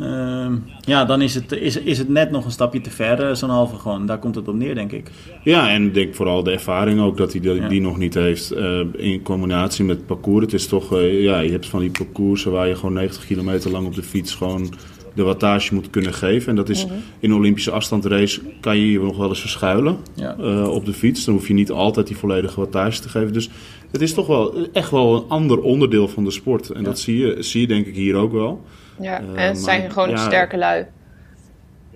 Ehm, 0.01 0.53
ja, 0.86 1.06
dan 1.06 1.21
is 1.21 1.36
het, 1.36 1.51
is, 1.51 1.77
is 1.77 1.98
het 1.98 2.09
net 2.09 2.31
nog 2.31 2.45
een 2.45 2.51
stapje 2.51 2.81
te 2.81 2.89
ver, 2.89 3.27
eh, 3.30 3.36
zo'n 3.36 3.50
halve 3.50 3.75
gewoon. 3.75 4.06
Daar 4.06 4.19
komt 4.19 4.36
het 4.36 4.48
op 4.48 4.56
neer, 4.56 4.75
denk 4.75 4.92
ik. 4.92 5.12
Ja, 5.44 5.69
en 5.69 5.86
ik 5.86 5.94
denk 5.94 6.15
vooral 6.15 6.44
de 6.44 6.51
ervaring 6.51 7.00
ook 7.01 7.18
dat 7.18 7.31
hij 7.31 7.42
die, 7.42 7.53
Ja. 7.53 7.68
die 7.68 7.81
nog 7.81 7.98
niet 7.98 8.13
heeft. 8.13 8.51
eh, 8.51 8.80
in 8.98 9.21
combinatie 9.21 9.86
met 9.86 10.06
parcours. 10.06 10.44
Het 10.45 10.53
is 10.53 10.68
toch, 10.68 10.94
eh, 10.95 11.24
ja, 11.24 11.39
je 11.39 11.51
hebt 11.51 11.65
van 11.68 11.80
die 11.80 11.89
parcoursen 11.92 12.51
waar 12.51 12.68
je 12.68 12.75
gewoon 12.75 12.94
90 12.94 13.25
kilometer 13.25 13.71
lang 13.71 13.86
op 13.88 13.95
de 13.95 14.03
fiets 14.03 14.36
gewoon 14.36 14.74
de 15.15 15.24
wattage 15.24 15.74
moet 15.74 15.89
kunnen 15.89 16.13
geven. 16.13 16.50
En 16.50 16.56
dat 16.56 16.69
is 16.69 16.86
in 17.19 17.30
een 17.30 17.36
Olympische 17.38 17.71
afstandrace 17.71 18.42
kan 18.59 18.77
je 18.77 18.92
je 18.92 19.00
nog 19.00 19.18
wel 19.18 19.30
eens 19.30 19.39
verschuilen 19.39 19.98
Ja. 20.15 20.36
op 20.68 20.86
de 20.86 20.94
fiets. 20.94 21.25
Dan 21.25 21.33
hoef 21.33 21.48
je 21.48 21.53
niet 21.53 21.71
altijd 21.71 22.07
die 22.07 22.18
volledige 22.18 22.59
wattage 22.59 23.01
te 23.01 23.09
geven. 23.09 23.33
Dus 23.33 23.50
het 23.92 24.01
is 24.01 24.13
toch 24.13 24.27
wel 24.27 24.68
echt 24.74 24.92
wel 24.92 25.15
een 25.15 25.24
ander 25.27 25.62
onderdeel 25.62 26.07
van 26.07 26.24
de 26.24 26.31
sport. 26.31 26.69
En 26.69 26.80
Ja. 26.80 26.86
dat 26.86 27.00
zie 27.00 27.18
je, 27.18 27.36
zie 27.39 27.62
je 27.62 27.68
denk 27.68 27.86
ik 27.86 27.95
hier 27.95 28.15
ook 28.15 28.31
wel. 28.31 28.62
Ja, 29.00 29.12
Eh, 29.20 29.26
en 29.28 29.34
maar- 29.34 29.46
het 29.48 29.58
zijn 29.58 29.92
gewoon 29.92 30.10
ja. 30.10 30.18
sterke 30.18 30.58
lui. 30.58 30.86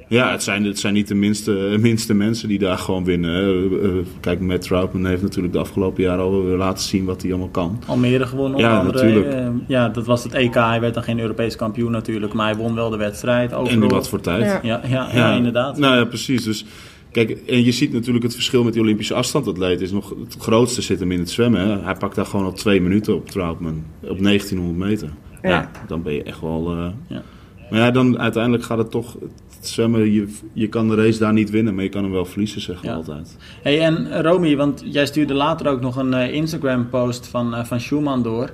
Ja, 0.07 0.31
het 0.31 0.43
zijn, 0.43 0.63
het 0.65 0.79
zijn 0.79 0.93
niet 0.93 1.07
de 1.07 1.15
minste, 1.15 1.51
minste 1.79 2.13
mensen 2.13 2.47
die 2.47 2.59
daar 2.59 2.77
gewoon 2.77 3.03
winnen. 3.03 3.31
Eh, 3.43 3.85
eh, 3.89 4.05
Kijk, 4.19 4.39
Matt 4.39 4.61
Troutman 4.61 5.05
heeft 5.05 5.21
natuurlijk 5.21 5.53
de 5.53 5.59
afgelopen 5.59 6.03
jaren 6.03 6.23
al 6.23 6.31
laten 6.31 6.83
zien 6.83 7.05
wat 7.05 7.21
hij 7.21 7.31
allemaal 7.31 7.49
kan. 7.49 7.81
Almere 7.85 8.25
gewonnen 8.25 8.55
onder 8.55 8.71
Ja, 8.71 8.79
andere. 8.79 9.03
natuurlijk. 9.03 9.33
Eh, 9.33 9.47
ja, 9.67 9.89
dat 9.89 10.05
was 10.05 10.23
het 10.23 10.33
EK. 10.33 10.53
Hij 10.53 10.79
werd 10.81 10.93
dan 10.93 11.03
geen 11.03 11.19
Europees 11.19 11.55
kampioen 11.55 11.91
natuurlijk. 11.91 12.33
Maar 12.33 12.45
hij 12.47 12.55
won 12.55 12.75
wel 12.75 12.89
de 12.89 12.97
wedstrijd. 12.97 13.51
En 13.51 13.57
Overal. 13.57 13.81
in 13.83 13.89
wat 13.89 14.09
voor 14.09 14.21
tijd. 14.21 14.43
Ja. 14.43 14.59
Ja, 14.63 14.81
ja, 14.89 15.09
ja, 15.13 15.33
inderdaad. 15.35 15.77
Nou 15.77 15.95
ja, 15.97 16.05
precies. 16.05 16.43
Dus 16.43 16.65
kijk, 17.11 17.29
en 17.47 17.63
je 17.63 17.71
ziet 17.71 17.93
natuurlijk 17.93 18.23
het 18.23 18.33
verschil 18.33 18.63
met 18.63 18.73
die 18.73 18.81
Olympische 18.81 19.13
afstandatleet. 19.13 19.81
Is 19.81 19.91
nog, 19.91 20.09
het 20.23 20.35
grootste 20.39 20.81
zit 20.81 20.99
hem 20.99 21.11
in 21.11 21.19
het 21.19 21.29
zwemmen. 21.29 21.61
Hè. 21.67 21.79
Hij 21.83 21.95
pakt 21.95 22.15
daar 22.15 22.25
gewoon 22.25 22.45
al 22.45 22.53
twee 22.53 22.81
minuten 22.81 23.15
op 23.15 23.29
Troutman. 23.29 23.83
Op 24.01 24.21
1900 24.23 24.89
meter. 24.89 25.09
Ja, 25.47 25.49
Ja. 25.49 25.69
dan 25.87 26.01
ben 26.03 26.13
je 26.13 26.23
echt 26.23 26.41
wel... 26.41 26.71
eh, 26.71 26.87
Ja. 27.07 27.21
Maar 27.69 27.79
ja, 27.79 27.91
dan 27.91 28.19
uiteindelijk 28.19 28.63
gaat 28.63 28.77
het 28.77 28.91
toch... 28.91 29.15
Zwemmen, 29.61 30.11
je, 30.11 30.33
je 30.53 30.67
kan 30.69 30.89
de 30.89 30.95
race 30.95 31.19
daar 31.19 31.33
niet 31.33 31.49
winnen, 31.49 31.75
maar 31.75 31.83
je 31.83 31.89
kan 31.89 32.03
hem 32.03 32.11
wel 32.11 32.25
verliezen, 32.25 32.77
Ja. 32.81 32.93
altijd. 32.93 33.37
Hey, 33.61 33.81
en 33.81 34.21
Romy, 34.21 34.55
want 34.55 34.83
jij 34.85 35.05
stuurde 35.05 35.33
later 35.33 35.67
ook 35.67 35.81
nog 35.81 35.95
een 35.95 36.13
eh, 36.13 36.33
Instagram-post 36.33 37.27
van, 37.27 37.55
eh, 37.55 37.63
van 37.65 37.79
Schumann 37.79 38.23
door. 38.23 38.49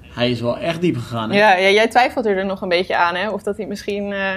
Hij 0.00 0.30
is 0.30 0.40
wel 0.40 0.58
echt 0.58 0.80
diep 0.80 0.96
gegaan. 0.96 1.30
Hè? 1.30 1.36
Ja, 1.38 1.56
ja, 1.56 1.68
jij 1.70 1.88
twijfelt 1.88 2.26
er 2.26 2.46
nog 2.46 2.60
een 2.60 2.68
beetje 2.68 2.96
aan, 2.96 3.14
hè? 3.14 3.30
Of 3.30 3.42
dat 3.42 3.56
hij 3.56 3.66
misschien... 3.66 4.12
eh, 4.12 4.28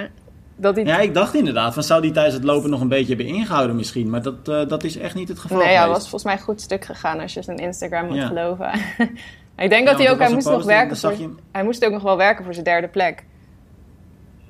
dat 0.56 0.74
hij... 0.76 0.84
Ja, 0.84 0.98
ik 0.98 1.14
dacht 1.14 1.34
inderdaad, 1.34 1.74
van 1.74 1.82
zou 1.82 2.02
die 2.02 2.10
tijdens 2.10 2.34
het 2.34 2.44
lopen 2.44 2.70
nog 2.70 2.80
een 2.80 2.88
beetje 2.88 3.14
hebben 3.16 3.34
ingehouden 3.34 3.76
misschien. 3.76 4.10
Maar 4.10 4.22
dat, 4.22 4.48
eh, 4.48 4.68
dat 4.68 4.84
is 4.84 4.96
echt 4.98 5.14
niet 5.14 5.28
het 5.28 5.38
geval 5.38 5.58
Nee, 5.58 5.66
ja, 5.72 5.72
geweest. 5.82 5.92
was 6.00 6.08
volgens 6.10 6.24
mij 6.34 6.38
goed 6.42 6.60
stuk 6.60 6.84
gegaan 6.84 7.20
als 7.20 7.34
je 7.34 7.42
zijn 7.42 7.56
Instagram 7.58 8.06
moet 8.06 8.16
Ja. 8.16 8.26
geloven. 8.26 8.70
ik 9.56 9.70
denk 9.70 9.84
Ja, 9.84 9.90
dat 9.90 9.98
hij 9.98 10.10
ook, 10.10 10.18
hij 10.18 10.32
moest 10.32 10.48
nog 10.48 10.64
werken 10.64 10.96
voor, 10.96 11.14
hij 11.52 11.64
moest 11.64 11.84
ook 11.84 11.92
nog 11.92 12.02
wel 12.02 12.16
werken 12.16 12.44
voor 12.44 12.52
zijn 12.52 12.64
derde 12.64 12.88
plek. 12.88 13.24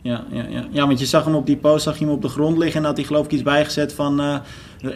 Ja, 0.07 0.25
ja, 0.31 0.45
ja. 0.49 0.65
ja, 0.71 0.87
want 0.87 0.99
je 0.99 1.07
zag 1.07 1.25
hem 1.25 1.35
op 1.35 1.47
die 1.47 1.57
post 1.57 1.85
zag 1.85 1.99
je 1.99 2.05
hem 2.05 2.15
op 2.15 2.23
de 2.23 2.29
grond 2.29 2.59
liggen 2.59 2.81
en 2.81 2.87
had 2.87 2.97
hij 2.97 3.07
geloof 3.07 3.25
ik 3.25 3.33
iets 3.33 3.43
bijgezet 3.43 3.93
van 3.93 4.21
eh, 4.21 4.39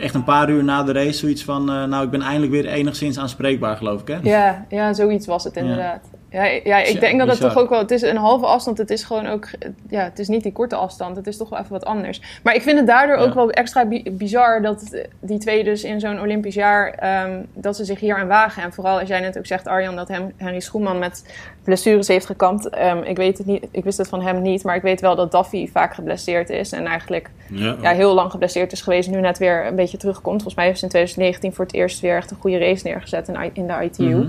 echt 0.03 0.15
een 0.15 0.25
paar 0.25 0.51
uur 0.51 0.65
na 0.65 0.83
de 0.83 0.93
race 0.93 1.19
zoiets 1.19 1.45
van, 1.45 1.71
eh, 1.71 1.85
nou 1.85 2.05
ik 2.05 2.11
ben 2.11 2.23
eindelijk 2.23 2.53
weer 2.53 2.67
enigszins 2.67 3.19
aanspreekbaar 3.19 3.77
geloof 3.77 4.01
ik 4.01 4.09
hè? 4.09 4.19
Ja, 4.23 4.67
ja, 4.69 4.93
zoiets 4.93 5.27
was 5.27 5.45
het 5.45 5.57
inderdaad. 5.57 6.09
Ja, 6.13 6.19
ja 6.31 6.45
ik 6.45 6.65
Ja, 6.67 7.01
denk 7.01 7.19
dat 7.19 7.29
het 7.29 7.41
toch 7.41 7.59
ook 7.59 7.69
wel... 7.69 7.79
Het 7.79 7.91
is 7.91 8.03
een 8.03 8.17
halve 8.17 8.47
afstand, 8.47 8.79
het 8.79 8.91
is 8.91 9.03
gewoon 9.05 9.27
ook... 9.27 9.49
Ja, 9.89 10.03
het 10.05 10.19
is 10.19 10.29
niet 10.29 10.43
die 10.43 10.53
korte 10.53 10.75
afstand, 10.77 11.17
het 11.17 11.27
is 11.27 11.37
toch 11.37 11.49
wel 11.49 11.59
even 11.59 11.73
wat 11.73 11.85
anders. 11.85 12.41
Maar 12.43 12.55
ik 12.55 12.63
vind 12.63 12.79
het 12.79 12.87
daardoor 12.87 13.17
Ja. 13.19 13.23
ook 13.23 13.35
wel 13.35 13.51
extra 13.51 13.85
bi- 13.87 14.11
bizar 14.11 14.63
dat 14.63 15.05
die 15.21 15.39
twee 15.39 15.65
dus 15.65 15.85
in 15.85 16.01
zo'n 16.01 16.21
Olympisch 16.21 16.55
jaar... 16.55 16.91
ehm, 16.91 17.41
dat 17.55 17.77
ze 17.77 17.85
zich 17.85 18.01
hier 18.01 18.17
aan 18.17 18.27
wagen. 18.29 18.63
En 18.63 18.73
vooral 18.73 18.99
als 18.99 19.09
jij 19.09 19.21
net 19.21 19.39
ook 19.39 19.47
zegt, 19.47 19.67
Arjan, 19.67 19.97
dat 19.97 20.09
hem, 20.09 20.33
Henry 20.37 20.61
Schoeman 20.61 20.99
met 20.99 21.25
blessures 21.65 22.09
heeft 22.09 22.27
gekampt. 22.27 22.69
Ehm, 22.69 22.99
ik, 23.03 23.17
weet 23.17 23.39
het 23.39 23.47
niet, 23.47 23.67
ik 23.71 23.85
wist 23.85 23.99
het 23.99 24.09
van 24.09 24.23
hem 24.23 24.43
niet, 24.43 24.65
maar 24.65 24.77
ik 24.77 24.83
weet 24.83 25.01
wel 25.01 25.17
dat 25.17 25.33
Daffy 25.33 25.69
vaak 25.71 25.95
geblesseerd 25.95 26.51
is. 26.51 26.73
En 26.73 26.87
eigenlijk 26.87 27.31
Ja, 27.49 27.77
ja, 27.83 27.91
heel 27.93 28.15
lang 28.15 28.31
geblesseerd 28.31 28.73
is 28.73 28.81
geweest. 28.83 29.11
Nu 29.11 29.21
net 29.21 29.39
weer 29.39 29.67
een 29.67 29.77
beetje 29.77 29.97
terugkomt. 29.97 30.35
Volgens 30.43 30.55
mij 30.55 30.65
heeft 30.67 30.79
ze 30.79 30.85
in 30.85 30.91
2019 30.91 31.55
voor 31.55 31.65
het 31.65 31.75
eerst 31.75 32.01
weer 32.01 32.17
echt 32.17 32.31
een 32.31 32.37
goede 32.41 32.59
race 32.59 32.87
neergezet 32.87 33.29
in, 33.29 33.51
in 33.53 33.67
de 33.67 33.85
ITU. 33.85 34.05
Mhm. 34.05 34.29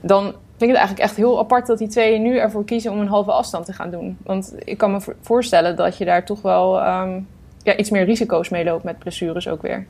Dan 0.00 0.34
vind 0.58 0.70
ik 0.70 0.76
het 0.76 0.76
eigenlijk 0.86 1.08
echt 1.08 1.16
heel 1.16 1.38
apart 1.38 1.66
dat 1.66 1.78
die 1.78 1.88
twee 1.88 2.18
nu 2.18 2.36
ervoor 2.38 2.64
kiezen 2.64 2.92
om 2.92 3.00
een 3.00 3.06
halve 3.08 3.30
afstand 3.30 3.66
te 3.66 3.72
gaan 3.72 3.90
doen. 3.90 4.16
Want 4.22 4.54
ik 4.64 4.78
kan 4.78 4.92
me 4.92 5.00
vo- 5.00 5.12
voorstellen 5.20 5.76
dat 5.76 5.98
je 5.98 6.04
daar 6.04 6.24
toch 6.24 6.42
wel 6.42 6.80
ehm, 6.80 7.20
ja, 7.62 7.76
iets 7.76 7.90
meer 7.90 8.04
risico's 8.04 8.48
mee 8.48 8.64
loopt 8.64 8.84
met 8.84 8.98
blessures 8.98 9.48
ook 9.48 9.62
weer. 9.62 9.86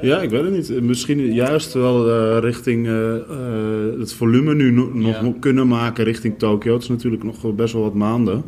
Ja, 0.00 0.20
ik 0.20 0.30
weet 0.30 0.42
het 0.42 0.52
niet. 0.52 0.82
Misschien 0.82 1.32
juist 1.32 1.72
wel 1.72 2.10
eh, 2.10 2.38
richting 2.40 2.86
eh, 2.86 3.14
eh, 3.16 3.98
het 3.98 4.12
volume 4.12 4.54
nu 4.54 4.70
no- 4.70 4.90
nog 4.92 5.22
Ja. 5.22 5.32
kunnen 5.40 5.68
maken 5.68 6.04
richting 6.04 6.38
Tokio. 6.38 6.72
Het 6.72 6.82
is 6.82 6.88
natuurlijk 6.88 7.22
nog 7.22 7.54
best 7.54 7.72
wel 7.72 7.82
wat 7.82 7.94
maanden. 7.94 8.42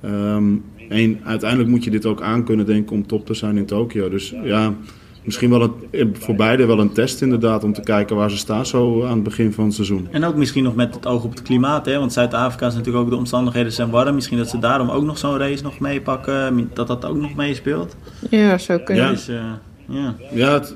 Ehm, 0.00 0.44
en 0.88 1.20
uiteindelijk 1.24 1.70
moet 1.70 1.84
je 1.84 1.90
dit 1.90 2.06
ook 2.06 2.22
aan 2.22 2.44
kunnen 2.44 2.66
denken 2.66 2.96
om 2.96 3.06
top 3.06 3.26
te 3.26 3.34
zijn 3.34 3.56
in 3.56 3.66
Tokio. 3.66 4.08
Dus 4.08 4.34
ja, 4.42 4.74
misschien 5.24 5.50
wel 5.50 5.62
een, 5.62 5.72
eh, 5.90 6.06
voor 6.12 6.34
beide 6.34 6.66
wel 6.66 6.78
een 6.80 6.92
test 6.92 7.22
inderdaad 7.22 7.64
om 7.64 7.72
te 7.72 7.80
kijken 7.80 8.16
waar 8.16 8.30
ze 8.30 8.36
staan 8.36 8.66
zo 8.66 9.04
aan 9.04 9.14
het 9.14 9.22
begin 9.22 9.52
van 9.52 9.64
het 9.64 9.74
seizoen. 9.74 10.08
En 10.10 10.24
ook 10.24 10.34
misschien 10.36 10.64
nog 10.64 10.74
met 10.74 10.94
het 10.94 11.06
oog 11.06 11.24
op 11.24 11.30
het 11.30 11.42
klimaat, 11.42 11.86
hè? 11.86 11.98
want 11.98 12.12
Zuid-Afrika 12.12 12.66
is 12.66 12.74
natuurlijk 12.74 13.04
ook 13.04 13.10
de 13.10 13.16
omstandigheden 13.16 13.72
zijn 13.72 13.90
warm. 13.90 14.14
Misschien 14.14 14.38
dat 14.38 14.48
ze 14.48 14.58
daarom 14.58 14.90
ook 14.90 15.04
nog 15.04 15.18
zo'n 15.18 15.38
race 15.38 15.62
nog 15.62 15.78
meepakken, 15.78 16.70
dat 16.74 16.86
dat 16.86 17.04
ook 17.04 17.16
nog 17.16 17.34
meespeelt. 17.34 17.96
Ja, 18.30 18.58
zo 18.58 18.78
Ja. 18.86 19.10
Dus, 19.10 19.28
eh, 19.28 19.36
ja. 19.88 20.14
Ja, 20.32 20.52
het- 20.52 20.74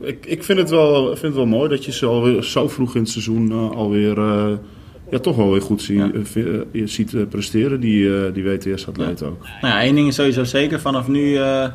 ik, 0.00 0.26
ik 0.26 0.44
vind, 0.44 0.58
het 0.58 0.70
wel, 0.70 1.06
vind 1.06 1.22
het 1.22 1.34
wel 1.34 1.46
mooi 1.46 1.68
dat 1.68 1.84
je 1.84 1.92
ze 1.92 2.06
alweer 2.06 2.42
zo 2.42 2.68
vroeg 2.68 2.94
in 2.94 3.00
het 3.00 3.10
seizoen 3.10 3.50
eh, 3.50 3.70
alweer 3.70 4.18
eh, 4.18 4.46
ja, 5.10 5.18
toch 5.18 5.36
wel 5.36 5.50
weer 5.50 5.60
goed 5.62 5.82
zie, 5.82 5.96
Ja. 5.96 6.10
je 6.72 6.86
ziet 6.86 7.28
presteren, 7.28 7.80
die, 7.80 8.16
eh, 8.16 8.34
die 8.34 8.44
WTS-atleet 8.44 9.22
ook. 9.22 9.42
Nou 9.60 9.74
ja, 9.74 9.80
één 9.82 9.94
ding 9.94 10.08
is 10.08 10.14
sowieso 10.14 10.44
zeker. 10.44 10.80
Vanaf 10.80 11.08
nu 11.08 11.36
eh, 11.36 11.66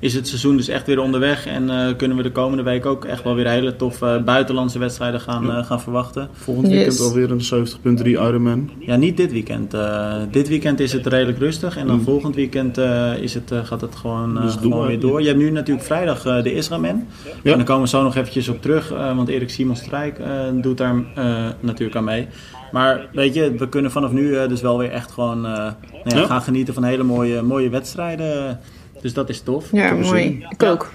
is 0.00 0.14
het 0.14 0.28
seizoen 0.28 0.56
dus 0.56 0.68
echt 0.68 0.86
weer 0.86 0.98
onderweg. 1.00 1.46
En 1.46 1.70
eh, 1.70 1.96
kunnen 1.96 2.16
we 2.16 2.22
de 2.22 2.32
komende 2.32 2.62
week 2.62 2.86
ook 2.86 3.04
echt 3.04 3.22
wel 3.24 3.34
weer 3.34 3.48
hele 3.48 3.76
toffe 3.76 4.22
buitenlandse 4.24 4.78
wedstrijden 4.78 5.20
gaan, 5.20 5.50
eh, 5.50 5.64
gaan 5.64 5.80
verwachten. 5.80 6.28
Volgend 6.32 6.66
Yes. 6.66 6.76
weekend 6.76 7.00
alweer 7.00 7.30
een 7.30 7.40
70.3 7.40 8.06
Ironman. 8.12 8.70
Ja, 8.78 8.96
niet 8.96 9.16
dit 9.16 9.32
weekend. 9.32 9.74
Eh, 9.74 10.12
dit 10.30 10.48
weekend 10.48 10.80
is 10.80 10.92
het 10.92 11.06
redelijk 11.06 11.38
rustig. 11.38 11.76
En 11.76 11.86
dan 11.86 11.96
Mm. 11.96 12.02
volgend 12.02 12.34
weekend 12.34 12.78
eh, 12.78 13.12
is 13.18 13.34
het, 13.34 13.50
eh, 13.50 13.64
gaat 13.64 13.80
het 13.80 13.96
gewoon, 13.96 14.36
eh, 14.36 14.42
Dus 14.42 14.54
gewoon 14.54 14.70
door, 14.70 14.82
weer 14.86 14.94
ja. 14.94 15.00
door. 15.00 15.20
Je 15.20 15.26
hebt 15.26 15.38
nu 15.38 15.50
natuurlijk 15.50 15.86
vrijdag 15.86 16.26
eh, 16.26 16.42
de 16.42 16.54
Israël. 16.54 16.68
Ja. 16.82 17.50
En 17.50 17.56
dan 17.56 17.64
komen 17.64 17.82
we 17.82 17.88
zo 17.88 18.02
nog 18.02 18.16
eventjes 18.16 18.48
op 18.48 18.62
terug. 18.62 18.90
eh, 18.92 19.16
want 19.16 19.28
Erik 19.28 19.50
Simon 19.50 19.76
Strijk 19.76 20.18
eh, 20.18 20.26
doet 20.62 20.78
daar 20.78 20.94
eh, 21.14 21.46
natuurlijk 21.60 21.96
aan 21.96 22.04
mee. 22.04 22.26
Maar 22.72 23.08
weet 23.12 23.34
je, 23.34 23.54
we 23.58 23.68
kunnen 23.68 23.90
vanaf 23.90 24.12
nu 24.12 24.34
eh, 24.36 24.48
dus 24.48 24.60
wel 24.60 24.78
weer 24.78 24.90
echt 24.90 25.10
gewoon 25.12 25.46
eh, 25.46 25.52
nou 25.52 25.72
ja, 26.04 26.16
Ja. 26.18 26.26
gaan 26.26 26.42
genieten 26.42 26.74
van 26.74 26.84
hele 26.84 27.02
mooie, 27.02 27.42
mooie 27.42 27.68
wedstrijden. 27.70 28.60
Dus 29.00 29.14
dat 29.14 29.28
is 29.28 29.40
tof. 29.40 29.72
Ja, 29.72 29.94
mooi. 29.94 30.46
Ik 30.48 30.62
ook. 30.62 30.90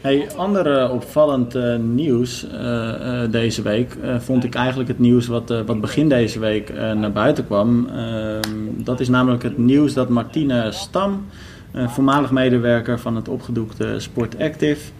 Hey, 0.00 0.28
ander 0.36 0.90
opvallend 0.90 1.54
eh, 1.54 1.76
nieuws 1.76 2.46
eh, 2.50 3.22
eh, 3.22 3.30
deze 3.30 3.62
week 3.62 3.96
vond 4.18 4.44
ik 4.44 4.54
eigenlijk 4.54 4.88
het 4.88 4.98
nieuws 4.98 5.26
wat, 5.26 5.54
wat 5.66 5.80
begin 5.80 6.08
deze 6.08 6.38
week 6.38 6.72
naar 6.74 7.12
buiten 7.12 7.46
kwam. 7.46 7.88
Ehm, 7.88 8.40
dat 8.76 9.00
is 9.00 9.08
namelijk 9.08 9.42
het 9.42 9.58
nieuws 9.58 9.94
dat 9.94 10.08
Martine 10.08 10.72
Stam, 10.72 11.26
voormalig 11.72 12.30
medewerker 12.30 12.98
van 12.98 13.16
het 13.16 13.28
opgedoekte 13.28 13.94
Sport 13.96 14.38
Active, 14.38 14.90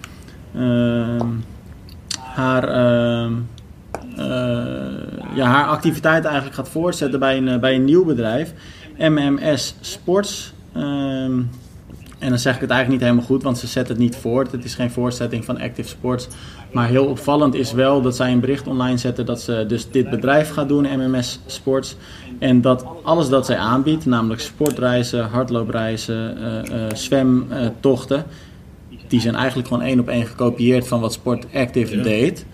ehm, 0.54 1.26
haar, 2.38 2.68
ehm, 2.68 3.32
eh, 4.16 5.34
ja, 5.34 5.46
haar 5.46 5.66
activiteit 5.66 6.24
eigenlijk 6.24 6.54
gaat 6.54 6.68
voortzetten 6.68 7.20
bij 7.20 7.36
een, 7.36 7.60
bij 7.60 7.74
een 7.74 7.84
nieuw 7.84 8.04
bedrijf, 8.04 8.52
MMS 8.98 9.74
Sports. 9.80 10.52
En 12.18 12.28
dan 12.28 12.38
zeg 12.38 12.54
ik 12.54 12.60
het 12.60 12.70
eigenlijk 12.70 13.00
niet 13.00 13.10
helemaal 13.10 13.30
goed, 13.30 13.42
want 13.42 13.58
ze 13.58 13.66
zetten 13.66 13.94
het 13.94 14.04
niet 14.04 14.16
voort. 14.16 14.52
Het 14.52 14.64
is 14.64 14.74
geen 14.74 14.90
voorzetting 14.90 15.44
van 15.44 15.60
Active 15.60 15.88
Sports. 15.88 16.28
Maar 16.72 16.88
heel 16.88 17.06
opvallend 17.06 17.54
is 17.54 17.72
wel 17.72 18.02
dat 18.02 18.16
zij 18.16 18.32
een 18.32 18.40
bericht 18.40 18.66
online 18.66 18.96
zetten 18.96 19.26
dat 19.26 19.40
ze 19.40 19.64
dus 19.68 19.90
dit 19.90 20.10
bedrijf 20.10 20.50
gaat 20.50 20.68
doen, 20.68 20.86
MMS 20.96 21.40
Sports. 21.46 21.96
En 22.38 22.60
dat 22.60 22.84
alles 23.02 23.28
dat 23.28 23.46
zij 23.46 23.56
aanbiedt, 23.56 24.06
namelijk 24.06 24.40
sportreizen, 24.40 25.24
hardloopreizen, 25.24 26.38
uh, 26.38 26.46
uh, 26.46 26.94
zwemtochten, 26.94 28.24
die 29.08 29.20
zijn 29.20 29.34
eigenlijk 29.34 29.68
gewoon 29.68 29.82
één 29.82 30.00
op 30.00 30.08
één 30.08 30.26
gekopieerd 30.26 30.88
van 30.88 31.00
wat 31.00 31.12
Sport 31.12 31.46
Active 31.54 32.00
deed. 32.00 32.46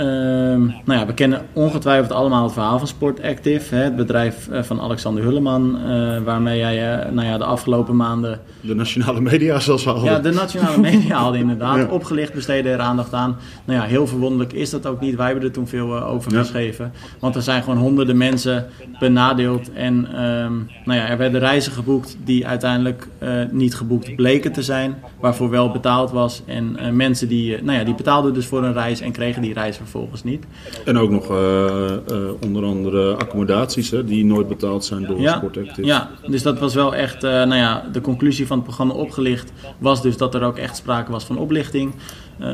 Ehm, 0.00 0.66
nou 0.66 1.00
ja, 1.00 1.06
we 1.06 1.14
kennen 1.14 1.46
ongetwijfeld 1.52 2.12
allemaal 2.12 2.42
het 2.42 2.52
verhaal 2.52 2.78
van 2.78 2.86
Sport 2.86 3.22
Active, 3.22 3.74
hè, 3.74 3.82
het 3.82 3.96
bedrijf 3.96 4.48
eh, 4.48 4.62
van 4.62 4.80
Alexander 4.80 5.22
Hulleman, 5.22 5.78
uh, 5.86 6.18
waarmee 6.24 6.58
jij 6.58 7.06
uh, 7.06 7.12
nou 7.12 7.26
ja, 7.26 7.38
de 7.38 7.44
afgelopen 7.44 7.96
maanden... 7.96 8.40
De 8.60 8.74
nationale 8.74 9.20
media 9.20 9.58
zoals 9.58 9.86
al 9.86 10.04
Ja, 10.04 10.18
de 10.18 10.30
nationale 10.30 10.78
media 10.78 11.16
hadden 11.16 11.40
inderdaad. 11.40 11.68
Ja. 11.80 11.86
Opgelicht 11.86 12.34
besteden 12.34 12.72
er 12.72 12.78
aandacht 12.78 13.12
aan. 13.12 13.36
Nou 13.64 13.80
ja, 13.80 13.86
heel 13.86 14.06
verwonderlijk 14.06 14.52
is 14.52 14.70
dat 14.70 14.86
ook 14.86 15.00
niet. 15.00 15.16
Wij 15.16 15.26
hebben 15.26 15.44
er 15.44 15.50
toen 15.50 15.66
veel 15.66 16.02
over 16.02 16.32
ja. 16.32 16.38
geschreven. 16.38 16.92
Want 17.20 17.36
er 17.36 17.42
zijn 17.42 17.62
gewoon 17.62 17.78
honderden 17.78 18.16
mensen 18.16 18.66
benadeeld. 18.98 19.72
En 19.72 20.24
um, 20.24 20.70
nou 20.84 20.98
ja, 20.98 21.08
er 21.08 21.16
werden 21.16 21.40
reizen 21.40 21.72
geboekt 21.72 22.16
die 22.24 22.46
uiteindelijk 22.46 23.08
niet 23.50 23.74
geboekt 23.74 24.16
bleken 24.16 24.52
te 24.52 24.62
zijn. 24.62 24.94
Waarvoor 25.20 25.50
wel 25.50 25.70
betaald 25.70 26.10
was. 26.10 26.42
En 26.46 26.96
mensen 26.96 27.28
die, 27.28 27.62
nou 27.62 27.78
ja, 27.78 27.84
die 27.84 27.94
betaalden 27.94 28.34
dus 28.34 28.46
voor 28.46 28.64
een 28.64 28.72
reis 28.72 29.00
en 29.00 29.12
kregen 29.12 29.42
die 29.42 29.52
reis 29.52 29.76
vervolgens 29.76 29.89
niet. 30.24 30.44
En 30.84 30.98
ook 30.98 31.10
nog 31.10 31.30
uh, 31.30 31.36
uh, 31.36 32.18
onder 32.44 32.64
andere 32.64 33.14
accommodaties 33.14 33.90
hè, 33.90 34.04
die 34.04 34.24
nooit 34.24 34.48
betaald 34.48 34.84
zijn 34.84 35.06
door 35.06 35.20
ja, 35.20 35.36
Sportactive. 35.36 35.84
Ja, 35.84 36.10
dus 36.26 36.42
dat 36.42 36.58
was 36.58 36.74
wel 36.74 36.94
echt, 36.94 37.24
uh, 37.24 37.30
nou 37.30 37.54
ja, 37.54 37.88
de 37.92 38.00
conclusie 38.00 38.46
van 38.46 38.56
het 38.56 38.66
programma 38.66 38.94
opgelicht 38.94 39.52
was 39.78 40.02
dus 40.02 40.16
dat 40.16 40.34
er 40.34 40.42
ook 40.42 40.56
echt 40.56 40.76
sprake 40.76 41.12
was 41.12 41.24
van 41.24 41.38
oplichting. 41.38 41.94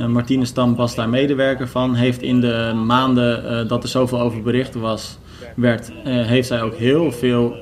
Martine 0.09 0.45
Stam 0.45 0.77
was 0.77 0.95
daar 0.95 1.09
medewerker 1.09 1.69
van, 1.69 1.95
heeft 1.95 2.23
in 2.23 2.41
de 2.41 2.73
maanden 2.87 3.69
dat 3.69 3.83
er 3.83 3.89
zoveel 3.89 4.21
over 4.21 4.43
bericht 4.43 4.75
was, 4.75 5.19
werd, 5.57 5.93
heeft 6.05 6.49
zij 6.49 6.63
ook 6.63 6.75
heel 6.75 7.13
veel 7.13 7.57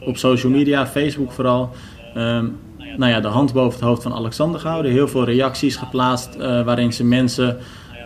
op 0.00 0.16
social 0.16 0.52
media, 0.52 0.86
Facebook 0.86 1.32
vooral, 1.32 1.70
um, 2.16 2.56
nou 2.96 3.12
ja, 3.12 3.20
de 3.20 3.28
hand 3.28 3.52
boven 3.52 3.78
het 3.78 3.88
hoofd 3.88 4.02
van 4.02 4.14
Alexander 4.14 4.60
gehouden. 4.60 4.92
Heel 4.92 5.08
veel 5.08 5.24
reacties 5.24 5.76
geplaatst 5.76 6.36
waarin 6.36 6.92
ze 6.92 7.04
mensen 7.04 7.58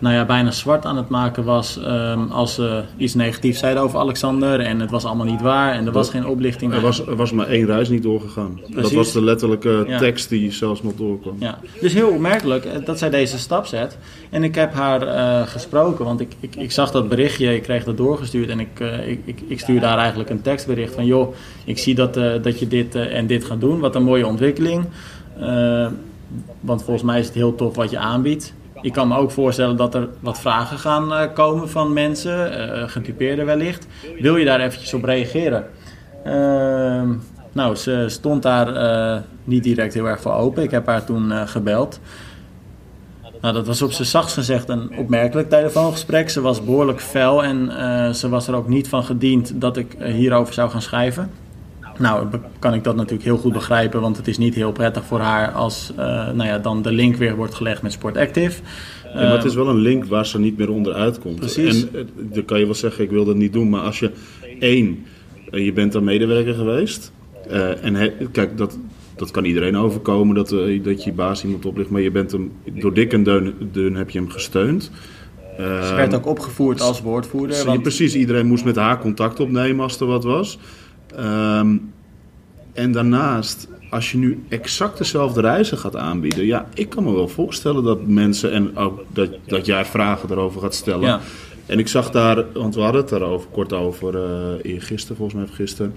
nou 0.04 0.16
ja, 0.16 0.24
bijna 0.24 0.50
zwart 0.50 0.84
aan 0.84 0.96
het 0.96 1.08
maken 1.08 1.44
was 1.44 1.78
um, 1.86 2.30
als 2.30 2.54
ze 2.54 2.82
iets 2.96 3.14
negatiefs 3.14 3.58
zeiden 3.58 3.82
over 3.82 3.98
Alexander. 3.98 4.60
En 4.60 4.80
het 4.80 4.90
was 4.90 5.04
allemaal 5.04 5.26
niet 5.26 5.40
waar 5.40 5.74
en 5.74 5.86
er 5.86 5.92
was 5.92 6.10
geen 6.10 6.26
oplichting. 6.26 6.72
Er 6.72 6.80
was, 6.80 7.06
er 7.06 7.16
was 7.16 7.32
maar 7.32 7.46
één 7.46 7.66
reis 7.66 7.88
niet 7.88 8.02
doorgegaan. 8.02 8.54
Precies. 8.54 8.82
Dat 8.82 8.92
was 8.92 9.12
de 9.12 9.22
letterlijke 9.22 9.84
ja. 9.86 9.98
tekst 9.98 10.28
die 10.28 10.52
zelfs 10.52 10.82
nog 10.82 10.94
doorkwam. 10.94 11.36
Ja. 11.38 11.58
Dus 11.80 11.92
heel 11.92 12.08
opmerkelijk 12.08 12.86
dat 12.86 12.98
zij 12.98 13.10
deze 13.10 13.38
stap 13.38 13.66
zet. 13.66 13.98
En 14.30 14.44
ik 14.44 14.54
heb 14.54 14.74
haar 14.74 15.02
uh, 15.02 15.46
gesproken, 15.46 16.04
want 16.04 16.20
ik, 16.20 16.32
ik, 16.40 16.56
ik, 16.56 16.72
zag 16.72 16.90
dat 16.90 17.08
berichtje, 17.08 17.54
ik 17.54 17.62
kreeg 17.62 17.84
dat 17.84 17.96
doorgestuurd. 17.96 18.48
En 18.48 18.60
ik, 18.60 18.80
uh, 18.80 19.08
ik, 19.08 19.20
ik, 19.24 19.40
ik 19.46 19.60
stuur 19.60 19.80
daar 19.80 19.98
eigenlijk 19.98 20.30
een 20.30 20.42
tekstbericht 20.42 20.94
van... 20.94 21.06
joh, 21.06 21.34
ik 21.64 21.78
zie 21.78 21.94
dat, 21.94 22.16
uh, 22.16 22.32
dat 22.42 22.58
je 22.58 22.68
dit 22.68 22.94
en 22.94 23.26
dit 23.26 23.44
gaat 23.44 23.60
doen. 23.60 23.80
Wat 23.80 23.94
een 23.94 24.04
mooie 24.04 24.26
ontwikkeling. 24.26 24.84
want 26.60 26.82
volgens 26.82 27.02
mij 27.02 27.18
is 27.18 27.26
het 27.26 27.34
heel 27.34 27.54
tof 27.54 27.76
wat 27.76 27.90
je 27.90 27.98
aanbiedt 27.98 28.54
ik 28.84 28.92
kan 28.92 29.08
me 29.08 29.16
ook 29.16 29.30
voorstellen 29.30 29.76
dat 29.76 29.94
er 29.94 30.08
wat 30.20 30.40
vragen 30.40 30.78
gaan 30.78 31.12
uh, 31.12 31.22
komen 31.34 31.70
van 31.70 31.92
mensen, 31.92 32.52
uh, 32.52 32.88
getypeerden 32.88 33.46
wellicht. 33.46 33.86
Wil 34.20 34.36
je 34.36 34.44
daar 34.44 34.60
eventjes 34.60 34.94
op 34.94 35.04
reageren? 35.04 35.66
Uh, 36.26 37.02
nou, 37.52 37.74
ze 37.74 38.04
stond 38.08 38.42
daar 38.42 38.74
uh, 38.74 39.22
niet 39.44 39.62
direct 39.62 39.94
heel 39.94 40.08
erg 40.08 40.20
voor 40.20 40.32
open. 40.32 40.62
Ik 40.62 40.70
heb 40.70 40.86
haar 40.86 41.04
toen 41.04 41.48
gebeld. 41.48 42.00
Nou, 43.40 43.54
dat 43.54 43.66
was 43.66 43.82
op 43.82 43.92
zijn 43.92 44.08
zachtst 44.08 44.34
gezegd 44.34 44.68
een 44.68 44.96
opmerkelijk 44.98 45.48
telefoongesprek. 45.48 46.30
Ze 46.30 46.40
was 46.40 46.64
behoorlijk 46.64 47.00
fel 47.00 47.44
en 47.44 47.70
ze 48.14 48.28
was 48.28 48.48
er 48.48 48.54
ook 48.54 48.68
niet 48.68 48.88
van 48.88 49.04
gediend 49.04 49.60
dat 49.60 49.76
ik 49.76 49.96
hierover 49.98 50.54
zou 50.54 50.70
gaan 50.70 50.82
schrijven. 50.82 51.30
Nou, 51.98 52.26
kan 52.58 52.74
ik 52.74 52.84
dat 52.84 52.96
natuurlijk 52.96 53.24
heel 53.24 53.36
goed 53.36 53.52
begrijpen, 53.52 54.00
want 54.00 54.16
het 54.16 54.28
is 54.28 54.38
niet 54.38 54.54
heel 54.54 54.72
prettig 54.72 55.04
voor 55.04 55.20
haar 55.20 55.52
als 55.52 55.92
uh, 55.92 55.96
nou 56.06 56.44
ja, 56.44 56.58
dan 56.58 56.82
de 56.82 56.92
link 56.92 57.16
weer 57.16 57.36
wordt 57.36 57.54
gelegd 57.54 57.82
met 57.82 57.92
Sport 57.92 58.16
Active. 58.16 58.62
Ja, 59.04 59.14
maar 59.14 59.32
het 59.32 59.44
is 59.44 59.54
wel 59.54 59.68
een 59.68 59.78
link 59.78 60.04
waar 60.04 60.26
ze 60.26 60.38
niet 60.38 60.56
meer 60.56 60.70
onderuit 60.70 61.18
komt. 61.18 61.36
Precies. 61.36 61.90
En 61.92 62.08
dan 62.16 62.44
kan 62.44 62.58
je 62.58 62.64
wel 62.64 62.74
zeggen, 62.74 63.04
ik 63.04 63.10
wil 63.10 63.24
dat 63.24 63.36
niet 63.36 63.52
doen, 63.52 63.68
maar 63.68 63.80
als 63.80 63.98
je 63.98 64.10
één, 64.58 65.04
je 65.50 65.72
bent 65.72 65.92
dan 65.92 66.04
medewerker 66.04 66.54
geweest. 66.54 67.12
Uh, 67.50 67.84
en 67.84 67.94
he, 67.94 68.12
kijk, 68.32 68.58
dat, 68.58 68.78
dat 69.16 69.30
kan 69.30 69.44
iedereen 69.44 69.76
overkomen, 69.76 70.34
dat, 70.34 70.52
uh, 70.52 70.84
dat 70.84 71.04
je 71.04 71.10
je 71.10 71.16
baas 71.16 71.44
iemand 71.44 71.66
oplicht, 71.66 71.90
maar 71.90 72.00
je 72.00 72.10
bent 72.10 72.32
hem, 72.32 72.52
door 72.64 72.94
dik 72.94 73.12
en 73.12 73.22
dun, 73.22 73.54
dun 73.72 73.94
heb 73.94 74.10
je 74.10 74.18
hem 74.18 74.30
gesteund. 74.30 74.90
Uh, 75.60 75.86
ze 75.88 75.94
werd 75.94 76.14
ook 76.14 76.26
opgevoerd 76.26 76.80
als 76.80 77.02
woordvoerder. 77.02 77.64
Want... 77.64 77.82
Precies, 77.82 78.14
iedereen 78.14 78.46
moest 78.46 78.64
met 78.64 78.76
haar 78.76 78.98
contact 78.98 79.40
opnemen 79.40 79.84
als 79.84 80.00
er 80.00 80.06
wat 80.06 80.24
was. 80.24 80.58
Um, 81.18 81.92
en 82.72 82.92
daarnaast, 82.92 83.68
als 83.90 84.12
je 84.12 84.18
nu 84.18 84.44
exact 84.48 84.98
dezelfde 84.98 85.40
reizen 85.40 85.78
gaat 85.78 85.96
aanbieden, 85.96 86.44
ja, 86.44 86.68
ik 86.74 86.88
kan 86.88 87.04
me 87.04 87.12
wel 87.12 87.28
voorstellen 87.28 87.84
dat 87.84 88.06
mensen 88.06 88.52
en 88.52 88.76
ook 88.76 89.04
dat, 89.12 89.28
dat 89.46 89.66
jij 89.66 89.84
vragen 89.84 90.30
erover 90.30 90.60
gaat 90.60 90.74
stellen. 90.74 91.06
Ja. 91.06 91.20
En 91.66 91.78
ik 91.78 91.88
zag 91.88 92.10
daar, 92.10 92.44
want 92.52 92.74
we 92.74 92.80
hadden 92.80 93.00
het 93.00 93.10
daarover 93.10 93.48
kort 93.50 93.72
over, 93.72 94.14
uh, 94.62 94.80
gisteren 94.80 95.16
volgens 95.16 95.38
mij, 95.38 95.46
gisteren. 95.54 95.94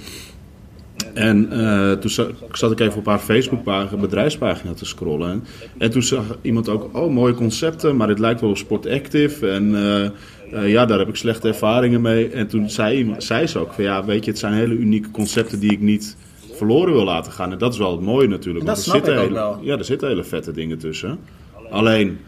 En 1.14 1.50
uh, 1.52 1.92
toen 1.92 2.10
zat, 2.10 2.30
zat, 2.52 2.72
ik 2.72 2.80
even 2.80 3.00
op 3.00 3.06
haar 3.06 3.20
Facebookpagina, 3.20 4.02
bedrijfspagina 4.02 4.74
te 4.74 4.86
scrollen. 4.86 5.30
En, 5.30 5.44
en, 5.78 5.92
toen 5.92 6.04
zag 6.04 6.24
iemand 6.42 6.70
ook, 6.70 6.98
oh 6.98 7.14
mooie 7.14 7.34
concepten, 7.34 7.96
maar 7.96 8.08
dit 8.08 8.20
lijkt 8.20 8.42
wel 8.42 8.50
op 8.50 8.58
Sport 8.58 8.88
Active. 8.88 9.50
En 9.50 9.70
uh, 9.70 10.10
uh, 10.54 10.72
ja, 10.72 10.86
daar 10.86 11.00
heb 11.00 11.08
ik 11.08 11.16
slechte 11.16 11.48
ervaringen 11.48 12.02
mee. 12.02 12.30
En 12.30 12.48
toen 12.48 12.70
zei, 12.70 13.16
zei 13.18 13.48
ze 13.48 13.60
ook 13.60 13.74
van 13.74 13.84
ja, 13.84 14.06
weet 14.06 14.26
je, 14.26 14.32
het 14.32 14.40
zijn 14.40 14.54
hele 14.54 14.74
unieke 14.74 15.12
concepten 15.12 15.60
die 15.60 15.72
ik 15.72 15.80
niet 15.80 16.18
verloren 16.54 16.94
wil 16.94 17.04
laten 17.04 17.32
gaan. 17.32 17.52
En 17.52 17.58
dat 17.58 17.74
is 17.74 17.80
wel 17.80 17.92
het 17.92 18.02
mooie 18.02 18.28
natuurlijk. 18.28 18.66
Dat 18.66 18.76
want 18.76 18.88
er 18.88 18.94
zitten 18.94 19.22
hele, 19.22 19.34
wel. 19.34 19.60
Ja, 19.62 19.78
er 19.78 19.86
zitten 19.86 20.08
hele 20.08 20.24
vette 20.24 20.52
dingen 20.52 20.78
tussen. 20.78 21.20
Alleen, 21.70 22.20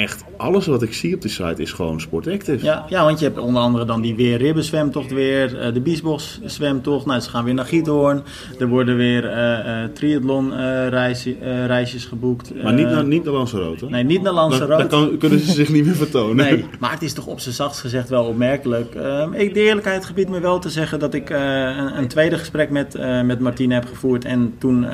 echt 0.00 0.24
alles 0.36 0.66
wat 0.66 0.82
ik 0.82 0.94
zie 0.94 1.14
op 1.14 1.22
die 1.22 1.30
site 1.30 1.62
is 1.62 1.72
gewoon 1.72 2.00
sportactive. 2.00 2.64
Ja, 2.64 2.84
ja, 2.88 3.04
want 3.04 3.18
je 3.18 3.24
hebt 3.24 3.38
onder 3.38 3.62
andere 3.62 3.84
dan 3.84 4.00
die 4.00 4.14
weer 4.14 4.38
Ribben 4.38 4.64
zwemtocht 4.64 5.12
weer, 5.12 5.66
uh, 5.66 5.74
de 5.74 5.80
Biesbos 5.80 6.40
zwemtocht. 6.44 7.06
Nou, 7.06 7.20
ze 7.20 7.30
gaan 7.30 7.44
weer 7.44 7.54
naar 7.54 7.64
Giethoorn. 7.64 8.22
Er 8.58 8.68
worden 8.68 8.96
weer 8.96 9.24
uh, 9.24 9.32
uh, 9.32 9.84
triathlon 9.92 10.54
reis, 10.88 11.28
reisjes 11.66 12.04
geboekt. 12.04 12.62
Maar 12.62 12.72
niet 12.72 12.86
naar, 12.86 13.04
niet 13.04 13.24
naar 13.24 13.32
Lanzarote? 13.32 13.86
Nee, 13.86 14.04
niet 14.04 14.22
naar 14.22 14.32
Lanzarote. 14.32 14.86
Dan, 14.86 15.08
dan 15.08 15.18
kunnen 15.18 15.38
ze 15.38 15.52
zich 15.52 15.68
niet 15.68 15.84
meer 15.84 15.94
vertonen. 15.94 16.36
Nee, 16.36 16.64
maar 16.78 16.90
het 16.90 17.02
is 17.02 17.12
toch 17.12 17.26
op 17.26 17.40
zijn 17.40 17.54
zachtst 17.54 17.80
gezegd 17.80 18.08
wel 18.08 18.24
opmerkelijk. 18.24 18.94
ik, 19.32 19.54
de 19.54 19.60
eerlijkheid 19.60 20.04
gebiedt 20.04 20.30
me 20.30 20.40
wel 20.40 20.58
te 20.58 20.70
zeggen 20.70 20.98
dat 20.98 21.14
ik 21.14 21.30
een, 21.30 21.98
een, 21.98 22.08
tweede 22.08 22.38
gesprek 22.38 22.70
met, 22.70 22.98
met 23.24 23.40
Martine 23.40 23.74
heb 23.74 23.86
gevoerd. 23.86 24.24
En 24.24 24.54
toen 24.58 24.86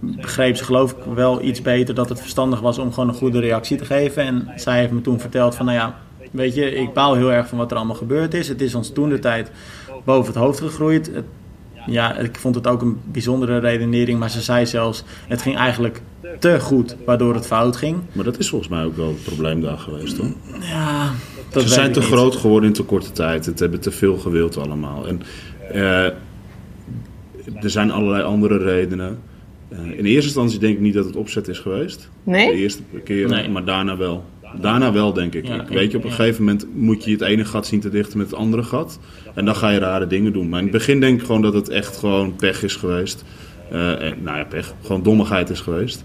begreep 0.00 0.56
ze 0.56 0.64
geloof 0.64 0.90
ik 0.92 0.96
wel 1.14 1.42
iets 1.42 1.62
beter 1.62 1.94
dat 1.94 2.08
het 2.08 2.20
verstandig 2.20 2.60
was 2.60 2.78
om 2.78 2.92
gewoon 2.92 3.08
een 3.08 3.14
goede 3.14 3.40
reactie 3.40 3.76
te 3.76 3.84
geven. 3.84 4.22
En 4.22 4.48
zij 4.56 4.78
heeft 4.78 4.92
me 4.92 5.00
toen 5.00 5.20
verteld 5.20 5.54
van 5.54 5.66
nou 5.66 5.78
ja, 5.78 5.98
weet 6.30 6.54
je, 6.54 6.74
ik 6.74 6.92
baal 6.92 7.14
heel 7.14 7.32
erg 7.32 7.48
van 7.48 7.58
wat 7.58 7.70
er 7.70 7.76
allemaal 7.76 7.96
gebeurd 7.96 8.34
is. 8.34 8.48
Het 8.48 8.60
is 8.60 8.74
ons 8.74 8.92
toen 8.92 9.08
de 9.08 9.18
tijd 9.18 9.50
boven 10.04 10.32
het 10.32 10.42
hoofd 10.42 10.60
gegroeid. 10.60 11.10
Het, 11.14 11.24
ja, 11.86 12.16
ik 12.16 12.38
vond 12.38 12.54
het 12.54 12.66
ook 12.66 12.82
een 12.82 13.00
bijzondere 13.04 13.58
redenering, 13.58 14.18
maar 14.18 14.30
ze 14.30 14.40
zei 14.40 14.66
zelfs, 14.66 15.04
het 15.28 15.42
ging 15.42 15.56
eigenlijk 15.56 16.02
te 16.38 16.60
goed, 16.60 16.96
waardoor 17.04 17.34
het 17.34 17.46
fout 17.46 17.76
ging. 17.76 18.00
Maar 18.12 18.24
dat 18.24 18.38
is 18.38 18.48
volgens 18.48 18.70
mij 18.70 18.84
ook 18.84 18.96
wel 18.96 19.08
het 19.08 19.22
probleem 19.24 19.60
daar 19.60 19.78
geweest, 19.78 20.16
hoor. 20.16 20.32
Ja, 20.60 21.10
dat 21.50 21.62
Ze 21.62 21.68
zijn 21.68 21.92
te 21.92 21.98
niet. 21.98 22.08
groot 22.08 22.36
geworden 22.36 22.68
in 22.68 22.74
te 22.74 22.82
korte 22.82 23.12
tijd. 23.12 23.46
Het 23.46 23.58
hebben 23.58 23.80
te 23.80 23.90
veel 23.90 24.18
gewild 24.18 24.56
allemaal. 24.56 25.06
En 25.06 25.22
uh, 25.74 26.04
er 27.62 27.70
zijn 27.70 27.90
allerlei 27.90 28.22
andere 28.22 28.58
redenen. 28.58 29.18
Uh, 29.72 29.78
in 29.78 30.04
eerste 30.04 30.24
instantie 30.24 30.58
denk 30.58 30.74
ik 30.74 30.80
niet 30.80 30.94
dat 30.94 31.04
het 31.04 31.16
opzet 31.16 31.48
is 31.48 31.58
geweest. 31.58 32.10
Nee? 32.24 32.50
De 32.50 32.56
eerste 32.56 32.82
keer, 33.04 33.28
nee. 33.28 33.48
maar 33.48 33.64
daarna 33.64 33.96
wel. 33.96 34.24
Daarna 34.60 34.92
wel, 34.92 35.12
denk 35.12 35.34
ik. 35.34 35.46
Ja, 35.46 35.62
ik 35.62 35.68
weet 35.68 35.90
je, 35.90 35.96
op 35.96 36.02
een 36.02 36.10
ja. 36.10 36.16
gegeven 36.16 36.44
moment 36.44 36.66
moet 36.74 37.04
je 37.04 37.10
het 37.10 37.20
ene 37.20 37.44
gat 37.44 37.66
zien 37.66 37.80
te 37.80 37.88
dichten 37.88 38.18
met 38.18 38.30
het 38.30 38.38
andere 38.38 38.62
gat. 38.62 38.98
En 39.34 39.44
dan 39.44 39.56
ga 39.56 39.70
je 39.70 39.78
rare 39.78 40.06
dingen 40.06 40.32
doen. 40.32 40.48
Maar 40.48 40.58
in 40.58 40.64
het 40.64 40.74
begin 40.74 41.00
denk 41.00 41.20
ik 41.20 41.26
gewoon 41.26 41.42
dat 41.42 41.54
het 41.54 41.68
echt 41.68 41.96
gewoon 41.96 42.36
pech 42.36 42.62
is 42.62 42.76
geweest. 42.76 43.24
Uh, 43.72 44.02
en, 44.02 44.14
nou 44.22 44.36
ja, 44.36 44.44
pech. 44.44 44.74
Gewoon 44.82 45.02
dommigheid 45.02 45.50
is 45.50 45.60
geweest. 45.60 46.04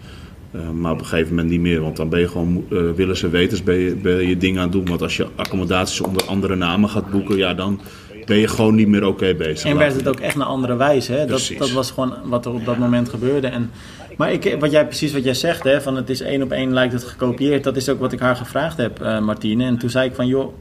Uh, 0.56 0.70
maar 0.70 0.92
op 0.92 1.00
een 1.00 1.06
gegeven 1.06 1.30
moment 1.30 1.50
niet 1.50 1.60
meer. 1.60 1.82
Want 1.82 1.96
dan 1.96 2.10
ben 2.10 2.20
je 2.20 2.28
gewoon 2.28 2.66
uh, 2.70 2.92
willens 2.92 3.24
en 3.24 3.32
wetens 3.32 3.64
ben 3.64 3.76
je, 3.76 3.96
ben 3.96 4.28
je 4.28 4.38
dingen 4.38 4.58
aan 4.58 4.64
het 4.64 4.72
doen. 4.72 4.86
Want 4.86 5.02
als 5.02 5.18
je 5.18 5.28
accommodaties 5.36 6.02
onder 6.02 6.26
andere 6.26 6.56
namen 6.56 6.90
gaat 6.90 7.12
boeken, 7.12 7.38
ja, 7.38 7.54
dan 7.54 7.80
ben 8.26 8.38
je 8.38 8.48
gewoon 8.48 8.76
niet 8.76 8.88
meer 8.88 9.06
oké 9.06 9.10
okay 9.10 9.36
bezig. 9.36 9.70
En 9.70 9.78
werd 9.78 9.96
het 9.96 10.08
ook 10.08 10.20
echt 10.20 10.36
naar 10.36 10.48
andere 10.48 10.76
wijze. 10.76 11.12
Hè? 11.12 11.26
Dat, 11.26 11.52
dat 11.58 11.72
was 11.72 11.92
gewoon 11.92 12.16
wat 12.24 12.46
er 12.46 12.54
op 12.54 12.66
dat 12.66 12.78
moment 12.78 13.10
gebeurde. 13.10 13.48
En 13.48 13.72
Maar 14.18 14.32
ik, 14.32 14.56
wat 14.60 14.72
jij, 14.72 14.86
precies 14.86 15.14
wat 15.14 15.24
jij 15.24 15.34
zegt, 15.34 15.64
hè, 15.64 15.82
van 15.82 15.96
het 15.96 16.10
is 16.10 16.22
één 16.22 16.42
op 16.42 16.52
één 16.52 16.74
lijkt 16.74 16.94
het 16.94 17.04
gekopieerd. 17.04 17.64
Dat 17.64 17.76
is 17.76 17.90
ook 17.90 18.00
wat 18.00 18.14
ik 18.14 18.20
haar 18.20 18.36
gevraagd 18.36 18.78
heb, 18.78 19.02
eh, 19.02 19.20
Martine. 19.20 19.66
En 19.66 19.78
toen 19.78 19.90
zei 19.90 20.10
ik 20.10 20.16
van, 20.16 20.28
joh, 20.28 20.54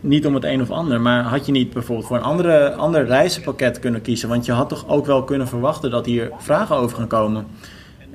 niet 0.00 0.26
om 0.26 0.34
het 0.34 0.44
een 0.44 0.60
of 0.60 0.70
ander. 0.70 1.00
Maar 1.00 1.22
had 1.22 1.46
je 1.46 1.52
niet 1.52 1.72
bijvoorbeeld 1.72 2.06
voor 2.06 2.16
een 2.16 2.22
andere, 2.22 2.72
ander 2.72 3.06
reizenpakket 3.06 3.78
kunnen 3.78 4.02
kiezen? 4.02 4.28
Want 4.28 4.46
je 4.46 4.52
had 4.52 4.68
toch 4.68 4.88
ook 4.88 5.06
wel 5.06 5.24
kunnen 5.24 5.48
verwachten 5.48 5.90
dat 5.90 6.06
hier 6.06 6.30
vragen 6.38 6.76
over 6.76 6.96
gaan 6.96 7.08
komen. 7.08 7.46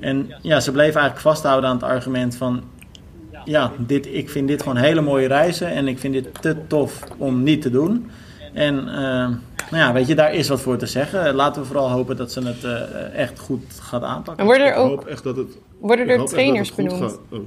En 0.00 0.34
ja, 0.42 0.60
ze 0.60 0.72
bleef 0.72 0.94
eigenlijk 0.94 1.20
vasthouden 1.20 1.70
aan 1.70 1.76
het 1.76 1.84
argument 1.84 2.36
van... 2.36 2.62
Ja, 3.44 3.72
dit, 3.78 4.06
ik 4.14 4.30
vind 4.30 4.48
dit 4.48 4.62
gewoon 4.62 4.76
hele 4.76 5.00
mooie 5.00 5.28
reizen 5.28 5.70
en 5.70 5.88
ik 5.88 5.98
vind 5.98 6.14
dit 6.14 6.28
te 6.40 6.56
tof 6.66 7.00
om 7.18 7.42
niet 7.42 7.62
te 7.62 7.70
doen. 7.70 8.10
En 8.56 8.78
eh, 8.88 8.94
nou 9.70 9.82
ja, 9.84 9.92
weet 9.92 10.06
je, 10.06 10.14
daar 10.14 10.34
is 10.34 10.48
wat 10.48 10.60
voor 10.60 10.76
te 10.76 10.86
zeggen. 10.86 11.34
Laten 11.34 11.60
we 11.62 11.66
vooral 11.68 11.90
hopen 11.90 12.16
dat 12.16 12.32
ze 12.32 12.40
het 12.46 12.64
eh, 12.64 13.14
echt 13.22 13.38
goed 13.38 13.62
gaat 13.80 14.02
aanpakken. 14.02 14.36
En 14.38 14.44
worden 14.44 14.66
er 14.66 14.72
Ik 14.72 14.78
ook 14.78 14.88
hoop 14.88 15.06
echt 15.06 15.22
dat 15.22 15.36
het... 15.36 15.58
worden 15.80 16.08
er 16.08 16.24
trainers 16.24 16.68
dat 16.68 16.76
het 16.84 16.88
goed 16.92 16.98
benoemd? 17.00 17.18
Oh. 17.30 17.38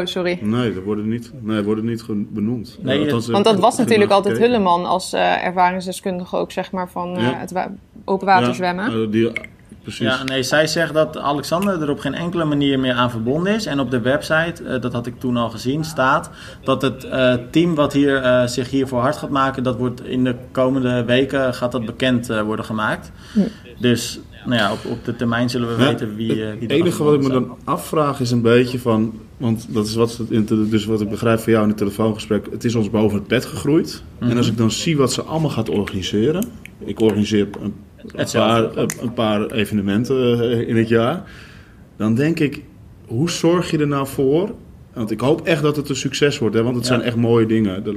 Oh, 0.00 0.06
sorry. 0.06 0.38
Nee, 0.42 0.74
dat 0.74 0.82
worden 0.82 1.08
niet, 1.08 1.30
nee, 1.40 1.62
worden 1.62 1.84
niet 1.84 2.04
benoemd. 2.08 2.78
Nee, 2.80 3.00
Althans, 3.00 3.28
Want 3.28 3.44
dat 3.44 3.58
was 3.58 3.76
natuurlijk 3.78 4.10
altijd. 4.10 4.38
Hulleman 4.38 4.84
als 4.86 5.12
eh, 5.12 5.44
ervaringsdeskundige 5.46 6.36
ook, 6.36 6.52
zeg 6.52 6.70
maar, 6.70 6.88
van 6.90 7.16
eh, 7.16 7.22
Ja. 7.22 7.34
het 7.34 7.50
wa- 7.52 7.70
open 8.04 8.26
water 8.26 8.48
Ja, 8.48 8.52
zwemmen. 8.54 8.86
eh, 8.86 9.10
die, 9.10 9.30
precies. 9.86 10.06
Ja, 10.06 10.24
nee, 10.24 10.42
zij 10.42 10.66
zegt 10.66 10.94
dat 10.94 11.18
Alexander 11.18 11.82
er 11.82 11.90
op 11.90 11.98
geen 11.98 12.14
enkele 12.14 12.44
manier 12.44 12.78
meer 12.78 12.94
aan 12.94 13.10
verbonden 13.10 13.54
is. 13.54 13.66
En 13.66 13.80
op 13.80 13.90
de 13.90 14.00
website, 14.00 14.64
eh, 14.64 14.80
dat 14.80 14.92
had 14.92 15.06
ik 15.06 15.20
toen 15.20 15.36
al 15.36 15.50
gezien, 15.50 15.84
staat 15.84 16.30
dat 16.64 16.82
het 16.82 17.04
eh, 17.04 17.34
team 17.50 17.74
wat 17.74 17.92
hier, 17.92 18.22
eh, 18.22 18.46
zich 18.46 18.70
hiervoor 18.70 19.00
hard 19.00 19.16
gaat 19.16 19.30
maken, 19.30 19.62
dat 19.62 19.76
wordt 19.76 20.04
in 20.04 20.24
de 20.24 20.34
komende 20.52 21.04
weken 21.04 21.54
gaat 21.54 21.72
dat 21.72 21.86
bekend 21.86 22.30
eh, 22.30 22.42
worden 22.42 22.64
gemaakt. 22.64 23.12
Dus 23.78 24.20
nou 24.44 24.60
ja, 24.60 24.72
op, 24.72 24.78
op 24.84 25.04
de 25.04 25.16
termijn 25.16 25.50
zullen 25.50 25.76
we 25.76 25.82
Ja, 25.82 25.88
weten 25.88 26.14
wie, 26.14 26.34
wie 26.34 26.44
het 26.44 26.70
enige 26.70 27.02
wat 27.02 27.14
ik 27.14 27.22
me 27.22 27.28
dan 27.28 27.56
afvraag 27.64 28.20
is 28.20 28.30
een 28.30 28.42
beetje 28.42 28.78
van... 28.78 29.20
Want 29.36 29.66
dat 29.68 29.86
is 29.86 29.94
wat, 29.94 30.20
dus 30.48 30.84
wat 30.84 31.00
ik 31.00 31.08
begrijp 31.08 31.38
van 31.38 31.52
jou 31.52 31.62
in 31.64 31.68
het 31.68 31.78
telefoongesprek. 31.78 32.46
Het 32.50 32.64
is 32.64 32.74
ons 32.74 32.90
boven 32.90 33.18
het 33.18 33.26
bed 33.26 33.44
gegroeid. 33.44 34.02
Mhm. 34.18 34.30
En 34.30 34.36
als 34.36 34.48
ik 34.48 34.56
dan 34.56 34.70
zie 34.70 34.96
wat 34.96 35.12
ze 35.12 35.22
allemaal 35.22 35.50
gaat 35.50 35.68
organiseren... 35.68 36.44
Ik 36.78 37.00
organiseer 37.00 37.48
een, 37.60 37.74
een, 38.14 38.26
paar, 38.32 38.76
een, 38.76 39.12
paar 39.14 39.50
evenementen 39.50 40.40
eh, 40.40 40.68
in 40.68 40.76
het 40.76 40.88
jaar. 40.88 41.30
Dan 41.96 42.14
denk 42.14 42.40
ik, 42.40 42.62
hoe 43.06 43.30
zorg 43.30 43.70
je 43.70 43.78
er 43.78 43.86
nou 43.86 44.06
voor... 44.06 44.54
Want 44.92 45.10
ik 45.10 45.20
hoop 45.20 45.46
echt 45.46 45.62
dat 45.62 45.76
het 45.76 45.88
een 45.88 45.96
succes 45.96 46.38
wordt. 46.38 46.54
Hè, 46.54 46.62
want 46.62 46.76
het 46.76 46.86
Ja. 46.86 46.90
zijn 46.92 47.06
echt 47.06 47.16
mooie 47.16 47.46
dingen. 47.46 47.84
Dat 47.84 47.94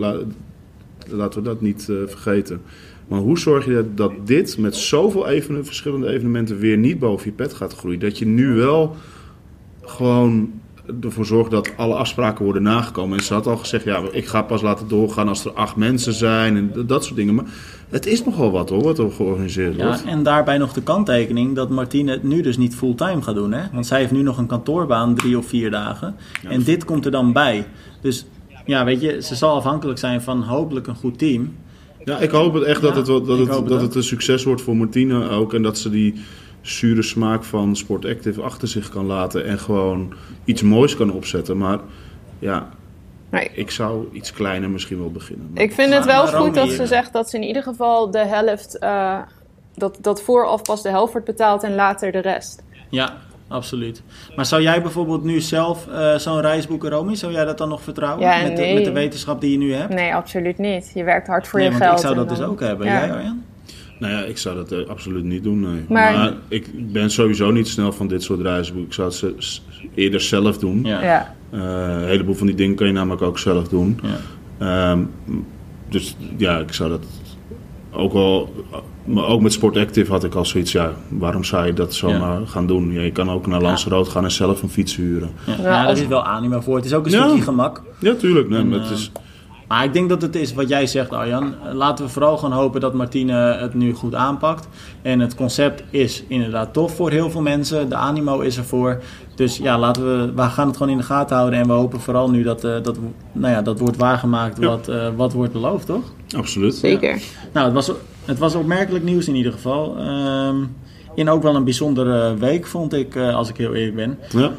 laten 1.10 1.42
we 1.42 1.50
dat 1.50 1.62
niet 1.62 1.90
eh, 1.90 1.96
vergeten. 2.06 2.62
Maar 3.08 3.20
hoe 3.20 3.40
zorg 3.40 3.66
je 3.66 3.74
dat, 3.74 3.98
dat 3.98 4.12
dit 4.28 4.58
met 4.58 4.76
zoveel 4.76 5.28
even, 5.28 5.66
verschillende 5.66 6.10
evenementen 6.10 6.58
weer 6.58 6.78
niet 6.78 7.00
boven 7.00 7.26
je 7.26 7.32
pet 7.32 7.54
gaat 7.54 7.76
groeien? 7.76 8.00
Dat 8.00 8.18
je 8.18 8.26
nu 8.26 8.54
wel 8.54 8.96
gewoon 9.82 10.59
ervoor 11.02 11.26
zorgt 11.26 11.52
dat 11.52 11.72
alle 11.78 11.96
afspraken 11.96 12.44
worden 12.44 12.64
nagekomen. 12.64 13.18
En 13.18 13.24
ze 13.24 13.34
had 13.34 13.48
al 13.48 13.58
gezegd, 13.58 13.84
ja, 13.84 14.02
ik 14.12 14.28
ga 14.28 14.42
pas 14.42 14.62
laten 14.62 14.88
doorgaan 14.88 15.28
als 15.28 15.46
er 15.46 15.52
acht 15.52 15.76
mensen 15.76 16.14
zijn 16.14 16.58
en 16.58 16.88
dat 16.88 17.04
soort 17.04 17.16
dingen. 17.16 17.36
Maar 17.36 17.46
het 17.90 18.06
is 18.06 18.24
nogal 18.24 18.52
wat 18.52 18.70
hoor, 18.70 18.84
wat 18.84 19.00
er 19.00 19.12
georganiseerd 19.12 19.76
Ja, 19.76 19.86
wordt. 19.86 20.04
en 20.06 20.24
daarbij 20.24 20.58
nog 20.58 20.74
de 20.74 20.82
kanttekening 20.82 21.56
dat 21.56 21.70
Martine 21.70 22.12
het 22.12 22.24
nu 22.24 22.42
dus 22.42 22.58
niet 22.58 22.76
fulltime 22.76 23.22
gaat 23.22 23.36
doen. 23.36 23.52
Hè? 23.52 23.64
Want 23.74 23.86
zij 23.86 24.00
heeft 24.00 24.12
nu 24.12 24.22
nog 24.22 24.38
een 24.38 24.48
kantoorbaan, 24.48 25.16
drie 25.16 25.38
of 25.38 25.46
vier 25.46 25.72
dagen. 25.72 26.16
En 26.48 26.64
dit 26.64 26.86
komt 26.86 27.06
er 27.06 27.12
dan 27.12 27.34
bij. 27.34 27.66
Dus 28.02 28.26
ja, 28.66 28.86
weet 28.86 29.02
je, 29.02 29.22
ze 29.22 29.36
zal 29.36 29.56
afhankelijk 29.56 30.00
zijn 30.00 30.22
van 30.22 30.42
hopelijk 30.44 30.88
een 30.88 30.96
goed 30.96 31.18
team. 31.18 31.56
Ja, 32.06 32.18
ik 32.18 32.30
hoop 32.30 32.54
het 32.54 32.64
echt 32.64 32.82
dat, 32.82 32.96
het, 32.96 33.06
dat, 33.06 33.28
het, 33.28 33.48
hoop 33.48 33.60
het 33.60 33.70
dat 33.70 33.82
het 33.82 33.96
een 33.96 34.04
succes 34.04 34.44
wordt 34.44 34.62
voor 34.62 34.78
Martine 34.78 35.30
ook. 35.30 35.54
En 35.54 35.62
dat 35.62 35.78
ze 35.78 35.90
die 35.90 36.14
zure 36.62 37.02
smaak 37.02 37.44
van 37.44 37.76
Sport 37.76 38.06
Active 38.06 38.42
achter 38.42 38.68
zich 38.68 38.90
kan 38.90 39.06
laten. 39.06 39.46
En 39.46 39.60
gewoon 39.60 40.14
iets 40.46 40.62
moois 40.62 40.96
kan 40.96 41.12
opzetten. 41.12 41.58
Maar 41.58 41.80
ja, 42.40 42.70
Nee. 43.32 43.50
ik 43.54 43.72
zou 43.72 44.08
iets 44.12 44.34
kleiner 44.34 44.70
misschien 44.70 45.00
wel 45.00 45.12
beginnen. 45.12 45.50
Ik 45.54 45.74
vind 45.74 45.94
het 45.94 46.06
wel 46.06 46.28
goed 46.28 46.54
dat 46.56 46.70
ze 46.70 46.86
zegt 46.88 47.14
dat 47.14 47.30
ze 47.30 47.36
in 47.38 47.44
ieder 47.44 47.64
geval 47.64 48.12
de 48.12 48.26
helft, 48.26 48.78
eh, 48.80 49.18
dat, 49.76 49.98
dat 50.02 50.22
vooraf 50.22 50.62
pas 50.62 50.82
de 50.82 50.90
helft 50.90 51.12
wordt 51.12 51.28
betaald 51.28 51.64
en 51.64 51.76
later 51.76 52.12
de 52.12 52.20
rest. 52.20 52.64
Ja, 52.90 53.14
absoluut. 53.48 54.02
Maar 54.36 54.46
zou 54.46 54.62
jij 54.62 54.82
bijvoorbeeld 54.82 55.24
nu 55.24 55.40
zelf 55.42 55.88
eh, 55.88 56.16
zo'n 56.16 56.42
reis 56.42 56.68
boeken, 56.68 56.90
Romy? 56.90 57.16
Zou 57.16 57.32
jij 57.32 57.46
dat 57.46 57.58
dan 57.58 57.70
nog 57.70 57.82
vertrouwen? 57.82 58.26
Ja, 58.28 58.42
met, 58.42 58.58
de, 58.58 58.72
met 58.74 58.86
de 58.86 58.92
wetenschap 58.92 59.42
die 59.42 59.52
je 59.52 59.58
nu 59.58 59.74
hebt? 59.74 59.94
Nee, 59.94 60.16
absoluut 60.16 60.58
niet. 60.58 60.92
Je 60.94 61.04
werkt 61.04 61.28
hard 61.28 61.48
voor 61.48 61.60
Nee, 61.60 61.68
je 61.72 61.78
want 61.78 61.84
geld. 61.90 62.00
ik 62.00 62.06
zou 62.06 62.16
dat 62.16 62.30
dus 62.38 62.42
ook 62.48 62.60
hebben. 62.60 62.88
Ja. 62.88 63.00
Jij, 63.06 63.12
Arjan? 63.14 63.44
Nou 64.00 64.14
ja, 64.14 64.20
ik 64.24 64.38
zou 64.38 64.56
dat 64.56 64.72
eh, 64.72 64.88
absoluut 64.88 65.24
niet 65.24 65.44
doen, 65.44 65.60
nee. 65.60 65.86
Maar- 65.90 66.14
Maar, 66.14 66.34
ik 66.48 66.92
ben 66.94 67.12
sowieso 67.12 67.52
niet 67.52 67.68
snel 67.68 67.92
van 67.92 68.08
dit 68.08 68.24
soort 68.24 68.42
reizen. 68.42 68.78
Ik 68.78 68.94
zou 68.94 69.08
het 69.08 69.18
ze- 69.18 69.60
eerder 69.96 70.22
zelf 70.22 70.58
doen. 70.58 70.84
Ja. 70.84 71.02
Ja. 71.04 71.36
Eh, 71.50 71.60
een 72.02 72.08
heleboel 72.08 72.36
van 72.36 72.48
die 72.48 72.56
dingen 72.56 72.76
kan 72.76 72.88
je 72.88 72.94
namelijk 72.94 73.22
ook 73.22 73.40
zelf 73.40 73.68
doen. 73.68 74.00
Ja. 74.58 74.92
Ehm, 74.92 75.04
dus 75.90 76.16
ja, 76.38 76.58
ik 76.60 76.74
zou 76.74 76.90
dat 76.90 77.04
ook 77.92 78.14
wel... 78.14 78.54
Maar 79.06 79.26
ook 79.26 79.42
met 79.42 79.54
Sport 79.54 79.78
Active 79.78 80.12
had 80.12 80.24
ik 80.24 80.36
al 80.36 80.46
zoiets, 80.46 80.72
ja, 80.72 80.94
waarom 81.08 81.44
zou 81.44 81.66
je 81.66 81.74
dat 81.74 81.94
zomaar 81.94 82.48
gaan 82.48 82.68
doen? 82.68 82.92
Ja, 82.92 83.02
je 83.02 83.12
kan 83.12 83.30
ook 83.30 83.48
naar 83.48 83.62
Lanzarote 83.62 84.10
gaan 84.10 84.24
en 84.24 84.32
zelf 84.32 84.62
een 84.62 84.70
fiets 84.70 84.96
huren. 84.96 85.30
Ja, 85.46 85.54
Ja, 85.62 85.64
ja, 85.64 85.86
als- 85.86 86.00
is 86.02 86.08
wel 86.08 86.24
animo 86.24 86.60
voor. 86.62 86.76
Het 86.76 86.86
is 86.86 86.94
ook 86.94 87.06
een 87.06 87.12
Ja. 87.12 87.24
stukje 87.26 87.44
gemak. 87.44 87.82
Ja, 88.00 88.14
tuurlijk. 88.14 88.50
Nee, 88.50 88.64
maar 88.64 88.80
het 88.80 88.88
eh, 88.88 88.94
is, 88.94 89.12
Maar 89.70 89.84
ik 89.84 89.94
denk 89.94 90.10
dat 90.10 90.22
het 90.22 90.36
is 90.36 90.54
wat 90.54 90.70
jij 90.70 90.88
zegt, 90.88 91.12
Arjan. 91.12 91.56
Laten 91.74 92.06
we 92.06 92.12
vooral 92.12 92.38
gaan 92.38 92.52
hopen 92.52 92.82
dat 92.82 92.94
Martine 92.94 93.34
het 93.34 93.74
nu 93.74 93.94
goed 93.94 94.16
aanpakt. 94.16 94.68
En 95.02 95.20
het 95.20 95.36
concept 95.36 95.84
is 95.90 96.24
inderdaad 96.28 96.74
tof 96.74 96.96
voor 96.96 97.12
heel 97.12 97.30
veel 97.30 97.42
mensen. 97.42 97.90
De 97.90 97.96
animo 97.96 98.40
is 98.40 98.58
ervoor. 98.58 99.02
Dus 99.36 99.58
ja, 99.58 99.80
laten 99.80 100.04
we, 100.04 100.34
we 100.34 100.42
gaan 100.42 100.68
het 100.68 100.78
gewoon 100.78 100.92
in 100.92 100.98
de 100.98 101.04
gaten 101.04 101.36
houden. 101.36 101.60
En 101.60 101.68
we 101.68 101.74
hopen 101.74 102.00
vooral 102.00 102.30
nu 102.30 102.44
dat, 102.44 102.64
eh, 102.64 102.84
dat, 102.84 102.98
nou 103.32 103.54
ja, 103.54 103.62
dat 103.62 103.80
wordt 103.80 103.98
waargemaakt 103.98 104.58
wat, 104.60 104.88
eh, 104.88 105.08
wat 105.16 105.34
wordt 105.34 105.54
beloofd, 105.54 105.86
toch? 105.86 106.04
absoluut. 106.36 106.76
Zeker. 106.76 107.22
Nou, 107.54 107.66
het 107.66 107.74
was, 107.74 107.92
het 108.26 108.40
was 108.40 108.56
opmerkelijk 108.56 109.04
nieuws 109.04 109.28
in 109.28 109.36
ieder 109.36 109.52
geval. 109.52 109.98
Ehm, 109.98 110.56
in 111.16 111.30
ook 111.30 111.44
wel 111.44 111.56
een 111.56 111.64
bijzondere 111.64 112.36
week, 112.38 112.68
vond 112.68 112.94
ik, 112.94 113.16
eh, 113.16 113.36
als 113.36 113.50
ik 113.50 113.58
heel 113.58 113.74
eerlijk 113.74 113.96
ben. 113.96 114.18
Ja. 114.30 114.52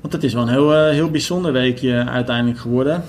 Want 0.00 0.12
het 0.12 0.24
is 0.24 0.34
wel 0.34 0.42
een 0.42 0.48
heel, 0.48 0.72
heel 0.72 1.10
bijzonder 1.10 1.52
weekje 1.52 2.04
uiteindelijk 2.04 2.58
geworden. 2.58 3.04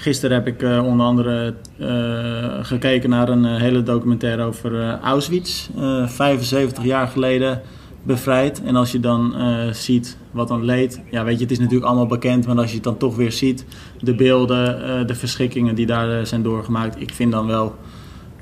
Gisteren 0.00 0.36
heb 0.36 0.46
ik 0.46 0.62
eh, 0.62 0.86
onder 0.86 1.06
andere 1.06 1.54
eh, 1.78 2.64
gekeken 2.64 3.10
naar 3.10 3.28
een 3.28 3.44
eh, 3.44 3.56
hele 3.56 3.82
documentaire 3.82 4.42
over 4.42 4.98
Auschwitz. 5.00 5.68
Eh, 5.78 6.08
75 6.08 6.84
jaar 6.84 7.06
geleden 7.06 7.60
bevrijd. 8.02 8.62
En 8.62 8.76
als 8.76 8.92
je 8.92 9.00
dan 9.00 9.34
ziet 9.72 10.16
wat 10.30 10.50
een 10.50 10.64
leed... 10.64 11.00
Ja, 11.10 11.24
weet 11.24 11.36
je, 11.36 11.42
het 11.42 11.50
is 11.50 11.58
natuurlijk 11.58 11.86
allemaal 11.86 12.06
bekend. 12.06 12.46
Maar 12.46 12.56
als 12.56 12.68
je 12.68 12.74
het 12.74 12.84
dan 12.84 12.96
toch 12.96 13.16
weer 13.16 13.32
ziet... 13.32 13.64
De 14.00 14.14
beelden, 14.14 15.06
de 15.06 15.14
verschrikkingen 15.14 15.74
die 15.74 15.86
daar 15.86 16.26
zijn 16.26 16.42
doorgemaakt. 16.42 17.00
Ik 17.00 17.14
vind 17.14 17.32
dan 17.32 17.46
wel... 17.46 17.74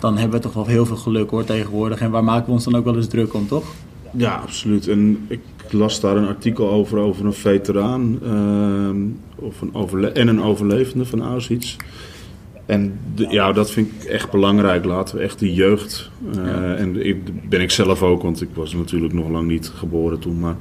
Dan 0.01 0.19
hebben 0.19 0.37
we 0.37 0.45
toch 0.45 0.55
wel 0.55 0.67
heel 0.67 0.87
veel 0.87 0.97
geluk 0.97 1.31
hoor 1.31 1.45
tegenwoordig. 1.45 2.01
En 2.01 2.11
waar 2.11 2.25
maken 2.25 2.47
we 2.47 2.53
ons 2.53 2.65
dan 2.65 2.77
ook 2.77 2.85
wel 2.85 2.97
eens 2.97 3.09
druk 3.09 3.35
om, 3.35 3.49
toch? 3.49 3.65
Ja, 4.11 4.35
absoluut. 4.35 4.89
En 4.89 5.25
ik 5.29 5.41
las 5.73 6.01
daar 6.01 6.17
een 6.17 6.27
artikel 6.27 6.71
over, 6.71 6.99
over 6.99 7.25
een 7.27 7.33
veteraan 7.33 8.19
ehm, 8.25 8.97
of 9.47 9.61
een 9.61 9.75
overle- 9.75 10.09
en 10.11 10.29
een 10.29 10.43
overlevende 10.43 11.05
van 11.05 11.23
Auschwitz. 11.23 11.77
En 12.67 12.99
de- 13.15 13.27
ja, 13.31 13.53
dat 13.53 13.71
vind 13.71 13.89
ik 13.99 14.05
echt 14.05 14.31
belangrijk. 14.31 14.85
Laten 14.85 15.17
we 15.17 15.23
echt 15.23 15.39
de 15.39 15.55
jeugd. 15.55 16.11
eh, 16.35 16.45
Ja. 16.45 16.75
En 16.75 17.07
ik, 17.07 17.49
ben 17.49 17.61
ik 17.61 17.71
zelf 17.71 18.03
ook, 18.03 18.23
want 18.23 18.41
ik 18.43 18.49
was 18.55 18.75
natuurlijk 18.75 19.13
nog 19.13 19.29
lang 19.29 19.49
niet 19.49 19.69
geboren 19.75 20.19
toen. 20.19 20.39
Maar 20.41 20.57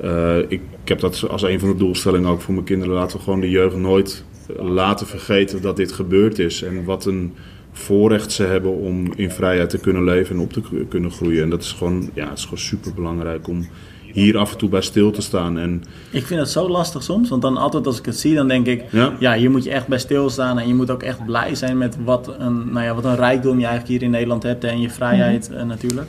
eh, 0.00 0.38
ik, 0.38 0.60
ik 0.82 0.88
heb 0.88 1.00
dat 1.00 1.28
als 1.28 1.42
een 1.42 1.60
van 1.60 1.68
de 1.68 1.76
doelstellingen 1.76 2.28
ook 2.30 2.40
voor 2.40 2.54
mijn 2.54 2.66
kinderen. 2.66 2.94
Laten 2.94 3.16
we 3.16 3.22
gewoon 3.22 3.40
de 3.40 3.50
jeugd 3.50 3.76
nooit 3.76 4.24
laten 4.58 5.06
vergeten 5.06 5.62
dat 5.62 5.76
dit 5.76 5.92
gebeurd 5.92 6.38
is. 6.38 6.62
En 6.62 6.84
wat 6.84 7.04
een 7.06 7.32
voorrecht 7.72 8.32
ze 8.32 8.42
hebben 8.42 8.70
om 8.76 9.12
in 9.16 9.30
vrijheid 9.30 9.70
te 9.70 9.78
kunnen 9.78 10.04
leven 10.04 10.36
en 10.36 10.42
op 10.42 10.52
te 10.52 10.60
kunnen 10.88 11.10
groeien. 11.10 11.42
En 11.42 11.50
dat 11.50 11.62
is 11.62 11.72
gewoon, 11.72 12.10
ja, 12.14 12.28
het 12.28 12.38
is 12.38 12.44
gewoon 12.44 12.58
super 12.58 12.94
belangrijk 12.94 13.48
om 13.48 13.66
hier 14.14 14.38
af 14.38 14.52
en 14.52 14.58
toe 14.58 14.68
bij 14.68 14.80
stil 14.80 15.10
te 15.10 15.22
staan. 15.22 15.58
En 15.58 15.82
Ik 16.10 16.26
vind 16.26 16.40
het 16.40 16.48
zo 16.50 16.68
lastig 16.68 17.02
soms, 17.02 17.28
want 17.28 17.42
dan 17.42 17.56
altijd 17.56 17.86
als 17.86 17.98
ik 17.98 18.06
het 18.06 18.18
zie, 18.18 18.34
dan 18.34 18.48
denk 18.48 18.66
ik, 18.66 18.84
Ja. 18.90 19.12
ja, 19.18 19.34
hier 19.34 19.50
moet 19.50 19.64
je 19.64 19.70
echt 19.70 19.86
bij 19.86 19.98
stilstaan 19.98 20.58
en 20.58 20.68
je 20.68 20.74
moet 20.74 20.90
ook 20.90 21.02
echt 21.02 21.24
blij 21.24 21.54
zijn 21.54 21.78
met 21.78 21.96
wat 22.04 22.34
een, 22.38 22.72
nou 22.72 22.84
ja, 22.84 22.94
wat 22.94 23.04
een 23.04 23.16
rijkdom 23.16 23.58
je 23.58 23.66
eigenlijk 23.66 23.88
hier 23.94 24.02
in 24.02 24.10
Nederland 24.10 24.42
hebt 24.42 24.64
en 24.64 24.80
je 24.80 24.90
vrijheid 24.90 25.48
Mhm. 25.50 25.58
eh, 25.58 25.66
natuurlijk. 25.66 26.08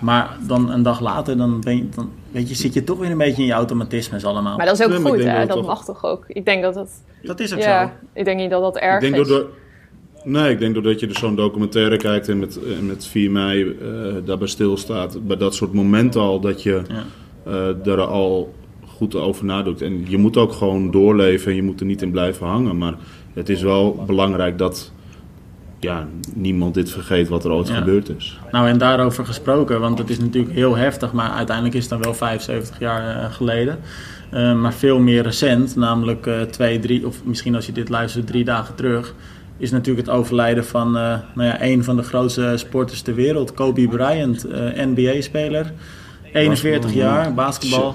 Maar 0.00 0.36
dan 0.46 0.70
een 0.70 0.82
dag 0.82 1.00
later, 1.00 1.36
dan, 1.36 1.60
ben 1.60 1.76
je, 1.76 1.88
dan 1.94 2.10
weet 2.30 2.48
je, 2.48 2.54
zit 2.54 2.74
je 2.74 2.84
toch 2.84 2.98
weer 2.98 3.10
een 3.10 3.18
beetje 3.18 3.40
in 3.42 3.48
je 3.48 3.52
automatismes 3.54 4.24
allemaal. 4.24 4.56
Maar 4.56 4.66
dat 4.66 4.80
is 4.80 4.86
ook 4.86 4.94
goed, 4.94 5.24
hè? 5.24 5.38
dat 5.46 5.48
Dat 5.56 5.66
mag 5.66 5.84
toch 5.84 6.04
ook? 6.04 6.24
Ik 6.28 6.44
denk 6.44 6.62
dat 6.62 6.74
dat... 6.74 6.90
dat 7.22 7.40
is 7.40 7.52
ook 7.54 7.58
Ja, 7.60 7.86
zo. 7.86 7.92
ik 8.14 8.24
denk 8.24 8.38
niet 8.40 8.50
dat 8.50 8.62
dat 8.62 8.76
erg 8.76 8.94
ik 8.94 9.00
denk 9.00 9.22
is. 9.22 9.28
doordat, 9.28 9.46
nee, 10.24 10.50
ik 10.50 10.58
denk 10.58 10.74
doordat 10.74 11.00
je 11.00 11.06
dus 11.06 11.18
zo'n 11.18 11.34
documentaire 11.36 11.96
kijkt 11.96 12.28
en 12.28 12.38
met, 12.38 12.58
en 12.78 12.86
met 12.86 13.06
4 13.06 13.30
mei 13.30 13.62
eh, 13.62 14.14
daarbij 14.24 14.48
stilstaat. 14.48 15.26
Bij 15.26 15.36
dat 15.36 15.54
soort 15.54 15.72
momenten 15.72 16.20
al 16.20 16.40
dat 16.40 16.62
je 16.62 16.82
Ja. 16.88 17.02
Eh, 17.48 17.68
daar 17.82 18.00
al 18.00 18.54
goed 18.86 19.14
over 19.14 19.44
nadoet. 19.44 19.82
En 19.82 20.04
je 20.08 20.18
moet 20.18 20.36
ook 20.36 20.52
gewoon 20.52 20.90
doorleven 20.90 21.50
en 21.50 21.56
je 21.56 21.62
moet 21.62 21.80
er 21.80 21.86
niet 21.86 22.02
in 22.02 22.10
blijven 22.10 22.46
hangen. 22.46 22.78
Maar 22.78 22.94
het 23.34 23.48
is 23.48 23.62
wel 23.62 24.04
belangrijk 24.06 24.58
dat 24.58 24.92
ja, 25.80 26.06
niemand 26.34 26.74
dit 26.74 26.90
vergeet 26.90 27.28
wat 27.28 27.44
er 27.44 27.50
ooit 27.50 27.68
Ja. 27.68 27.74
gebeurd 27.74 28.08
is. 28.16 28.38
Nou, 28.50 28.68
en 28.68 28.78
daarover 28.78 29.26
gesproken, 29.26 29.80
want 29.80 29.98
het 29.98 30.10
is 30.10 30.18
natuurlijk 30.18 30.54
heel 30.54 30.76
heftig, 30.76 31.12
maar 31.12 31.30
uiteindelijk 31.30 31.76
is 31.76 31.82
het 31.82 31.90
dan 31.90 32.02
wel 32.02 32.14
75 32.14 32.78
jaar 32.78 33.16
eh, 33.16 33.32
geleden. 33.32 33.78
Eh, 34.30 34.54
maar 34.60 34.72
veel 34.72 34.98
meer 34.98 35.22
recent, 35.22 35.76
namelijk 35.76 36.30
twee, 36.50 36.78
drie, 36.78 37.06
of 37.06 37.24
misschien 37.24 37.54
als 37.54 37.66
je 37.66 37.72
dit 37.72 37.88
luistert, 37.88 38.26
drie 38.26 38.44
dagen 38.44 38.74
terug, 38.74 39.14
is 39.56 39.70
natuurlijk 39.70 40.06
het 40.06 40.16
overlijden 40.16 40.64
van 40.64 40.96
eh, 40.96 41.18
nou 41.34 41.48
ja, 41.48 41.62
een 41.62 41.84
van 41.84 41.96
de 41.96 42.02
grootste 42.02 42.52
sporters 42.56 43.02
ter 43.02 43.14
wereld, 43.14 43.54
Kobe 43.54 43.88
Bryant, 43.88 44.46
NBA-speler. 44.74 45.72
41 46.32 46.80
Basketbal, 46.80 46.90
jaar, 47.10 47.34
basketbal, 47.34 47.94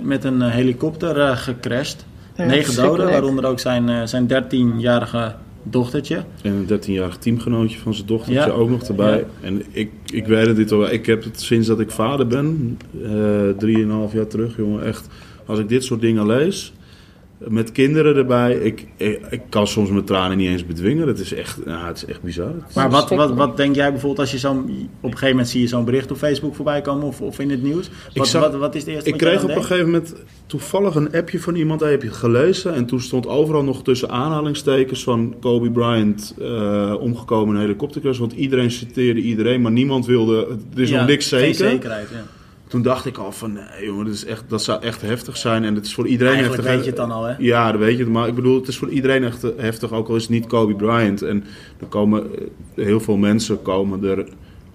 met 0.00 0.24
een 0.24 0.42
eh, 0.42 0.50
helikopter 0.50 1.20
eh, 1.20 1.36
gecrashed. 1.36 2.04
Ja, 2.36 2.44
Negen 2.44 2.76
doden, 2.76 3.10
waaronder 3.10 3.46
ook 3.46 3.60
zijn, 3.60 3.88
eh, 3.88 4.02
zijn 4.04 4.26
13-jarige 4.26 5.34
dochtertje. 5.62 6.24
En 6.42 6.52
een 6.52 6.66
13-jarig 6.66 7.16
teamgenootje 7.16 7.78
van 7.78 7.94
zijn 7.94 8.06
dochtertje 8.06 8.40
Ja. 8.40 8.48
ook 8.48 8.68
nog 8.70 8.82
erbij. 8.82 9.16
Ja. 9.18 9.24
En 9.46 9.62
ik, 9.70 9.90
ik 10.12 10.26
weet 10.26 10.46
het 10.46 10.56
dit 10.56 10.72
al. 10.72 10.90
Ik 10.90 11.06
heb 11.06 11.24
het 11.24 11.40
sinds 11.40 11.66
dat 11.66 11.80
ik 11.80 11.90
vader 11.90 12.26
ben, 12.26 12.78
eh 13.04 13.10
drieënhalf 13.58 14.12
jaar 14.12 14.26
terug, 14.26 14.56
jongen. 14.56 14.84
Echt, 14.84 15.06
als 15.46 15.58
ik 15.58 15.68
dit 15.68 15.84
soort 15.84 16.00
dingen 16.00 16.26
lees, 16.26 16.72
met 17.48 17.72
kinderen 17.72 18.16
erbij, 18.16 18.54
ik, 18.54 18.86
ik, 18.96 19.20
ik 19.30 19.40
kan 19.48 19.66
soms 19.66 19.90
mijn 19.90 20.04
tranen 20.04 20.36
niet 20.36 20.48
eens 20.48 20.66
bedwingen. 20.66 21.06
Het 21.08 21.18
is 21.18 21.34
echt, 21.34 21.64
nou, 21.64 21.86
het 21.86 21.96
is 21.96 22.04
echt 22.04 22.22
bizar. 22.22 22.46
Het 22.46 22.68
is- 22.68 22.74
Maar 22.74 22.90
wat, 22.90 23.08
wat, 23.10 23.34
wat 23.34 23.56
denk 23.56 23.74
jij 23.74 23.90
bijvoorbeeld 23.90 24.20
als 24.20 24.30
je 24.30 24.38
zo'n... 24.38 24.58
Op 24.58 24.64
een 25.02 25.10
gegeven 25.10 25.28
moment 25.28 25.48
zie 25.48 25.60
je 25.60 25.66
zo'n 25.66 25.84
bericht 25.84 26.10
op 26.10 26.16
Facebook 26.16 26.54
voorbij 26.54 26.80
komen 26.80 27.06
of, 27.06 27.20
of 27.20 27.38
in 27.38 27.50
het 27.50 27.62
nieuws. 27.62 27.90
Wat, 28.14 28.28
zag- 28.28 28.42
wat, 28.42 28.54
wat 28.54 28.74
is 28.74 28.80
het 28.82 28.90
eerste 28.90 29.10
Ik 29.10 29.16
kreeg 29.16 29.40
dan 29.40 29.50
op 29.50 29.56
een 29.56 29.62
gegeven 29.64 29.86
moment 29.90 30.14
toevallig 30.46 30.94
een 30.94 31.12
appje 31.14 31.40
van 31.40 31.54
iemand, 31.54 31.80
hij 31.80 31.90
heb 31.90 32.02
je 32.02 32.08
het 32.08 32.16
gelezen. 32.16 32.74
En 32.74 32.86
toen 32.86 33.00
stond 33.00 33.26
overal 33.26 33.64
nog 33.64 33.82
tussen 33.82 34.10
aanhalingstekens 34.10 35.02
van 35.02 35.34
Kobe 35.40 35.70
Bryant 35.70 36.34
eh, 36.40 36.94
omgekomen 37.00 37.48
in 37.48 37.54
een 37.54 37.60
helikoptercrash. 37.66 38.18
Want 38.18 38.32
iedereen 38.32 38.70
citeerde 38.70 39.20
iedereen, 39.20 39.60
maar 39.60 39.72
niemand 39.72 40.06
wilde, 40.06 40.46
er 40.74 40.80
is 40.80 40.90
Ja, 40.90 40.98
nog 40.98 41.06
niks 41.08 41.28
geen 41.28 41.54
zeker. 41.54 41.70
zekerheid, 41.72 42.08
ja. 42.12 42.22
Toen 42.72 42.82
dacht 42.82 43.06
ik 43.06 43.16
al 43.18 43.32
van, 43.32 43.52
nee 43.52 43.84
jongen, 43.84 44.04
dat, 44.04 44.14
is 44.14 44.24
echt, 44.24 44.44
dat 44.48 44.62
zou 44.62 44.82
echt 44.82 45.02
heftig 45.02 45.36
zijn. 45.36 45.64
En 45.64 45.74
het 45.74 45.86
is 45.86 45.94
voor 45.94 46.06
iedereen 46.06 46.32
Eigenlijk 46.34 46.62
heftig. 46.62 46.76
weet 46.76 46.84
je 46.84 46.90
het 47.00 47.08
dan 47.08 47.18
al, 47.18 47.24
hè? 47.24 47.34
Ja, 47.38 47.72
dat 47.72 47.80
weet 47.80 47.98
je. 47.98 48.06
Maar 48.06 48.28
ik 48.28 48.34
bedoel, 48.34 48.58
het 48.58 48.68
is 48.68 48.76
voor 48.76 48.88
iedereen 48.88 49.24
echt 49.24 49.42
heftig, 49.56 49.92
ook 49.92 50.08
al 50.08 50.16
is 50.16 50.22
het 50.22 50.30
niet 50.30 50.46
Kobe 50.46 50.74
Bryant. 50.74 51.22
En 51.22 51.44
er 51.80 51.86
komen 51.86 52.24
eh, 52.38 52.84
heel 52.84 53.00
veel 53.00 53.16
mensen 53.16 53.62
komen 53.62 54.04
er 54.04 54.24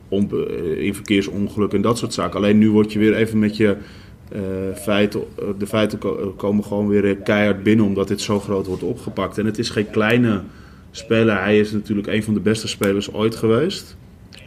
om, 0.10 0.30
eh, 0.32 0.86
in 0.86 0.94
verkeersongelukken 0.96 1.78
en 1.78 1.84
dat 1.84 1.98
soort 1.98 2.14
zaken. 2.14 2.38
Alleen 2.38 2.58
nu 2.58 2.72
word 2.72 2.94
je 2.94 3.00
weer 3.00 3.16
even 3.16 3.40
met 3.40 3.58
je 3.58 3.76
eh, 4.32 4.42
feiten, 4.76 5.22
eh, 5.40 5.46
de 5.58 5.68
feiten 5.68 5.98
ko- 6.00 6.34
komen 6.38 6.64
gewoon 6.64 6.88
weer 6.88 7.06
eh, 7.06 7.16
keihard 7.24 7.64
binnen, 7.64 7.86
omdat 7.86 8.08
dit 8.08 8.22
zo 8.22 8.40
groot 8.40 8.66
wordt 8.68 8.84
opgepakt. 8.84 9.38
En 9.38 9.46
het 9.46 9.58
is 9.60 9.70
geen 9.70 9.90
kleine 9.90 10.42
speler. 10.92 11.40
Hij 11.42 11.60
is 11.60 11.72
natuurlijk 11.72 12.08
een 12.08 12.24
van 12.24 12.34
de 12.34 12.40
beste 12.40 12.68
spelers 12.68 13.14
ooit 13.14 13.36
geweest. 13.36 13.98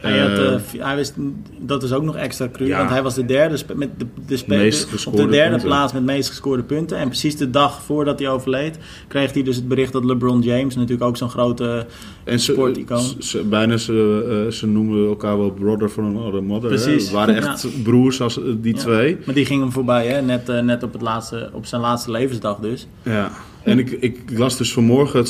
Hij 0.01 0.19
had, 0.19 0.29
Eh, 0.31 0.53
eh, 0.53 0.59
hij 0.77 0.95
wist, 0.95 1.13
dat 1.59 1.83
is 1.83 1.91
ook 1.93 2.03
nog 2.03 2.15
extra 2.15 2.49
cru, 2.51 2.65
Ja. 2.67 2.77
want 2.77 2.89
hij 2.89 3.03
was 3.03 3.15
de 3.15 3.25
derde 3.25 3.57
met 3.75 3.89
de, 3.97 4.05
Meest 4.47 5.07
op 5.07 5.15
de 5.15 5.27
derde 5.27 5.49
punten. 5.49 5.67
plaats 5.67 5.93
met 5.93 6.03
meest 6.03 6.29
gescoorde 6.29 6.63
punten. 6.63 6.97
En 6.97 7.07
precies 7.07 7.35
de 7.37 7.49
dag 7.49 7.81
voordat 7.83 8.19
hij 8.19 8.29
overleed, 8.29 8.77
kreeg 9.07 9.33
hij 9.33 9.43
dus 9.43 9.55
het 9.55 9.67
bericht 9.67 9.91
dat 9.93 10.03
LeBron 10.05 10.41
James, 10.41 10.75
natuurlijk 10.75 11.03
ook 11.03 11.17
zo'n 11.17 11.29
grote 11.29 11.85
En 12.23 12.39
sporticoon. 12.39 13.03
bijna 13.49 13.77
ze, 13.77 14.43
eh, 14.45 14.51
ze 14.51 14.67
noemen 14.67 15.07
elkaar 15.07 15.37
wel 15.37 15.51
brother 15.51 15.89
from 15.89 16.05
another 16.17 16.43
mother. 16.43 16.69
hè. 16.71 16.75
Precies, 16.75 17.03
Het 17.03 17.11
waren 17.13 17.35
echt 17.35 17.83
broers 17.83 18.21
als 18.21 18.37
eh, 18.37 18.43
die 18.57 18.73
Ja. 18.75 18.79
twee. 18.79 19.17
Maar 19.25 19.35
die 19.35 19.45
ging 19.45 19.61
hem 19.61 19.71
voorbij, 19.71 20.07
hè? 20.07 20.21
Net, 20.21 20.47
net 20.63 20.83
op, 20.83 20.93
het 20.93 21.01
laatste, 21.01 21.49
op 21.53 21.65
zijn 21.65 21.81
laatste 21.81 22.11
levensdag 22.11 22.57
dus. 22.59 22.87
Ja. 23.03 23.31
En 23.63 23.79
ik, 23.79 23.91
ik 23.91 24.19
las 24.37 24.57
dus 24.57 24.73
vanmorgen 24.73 25.25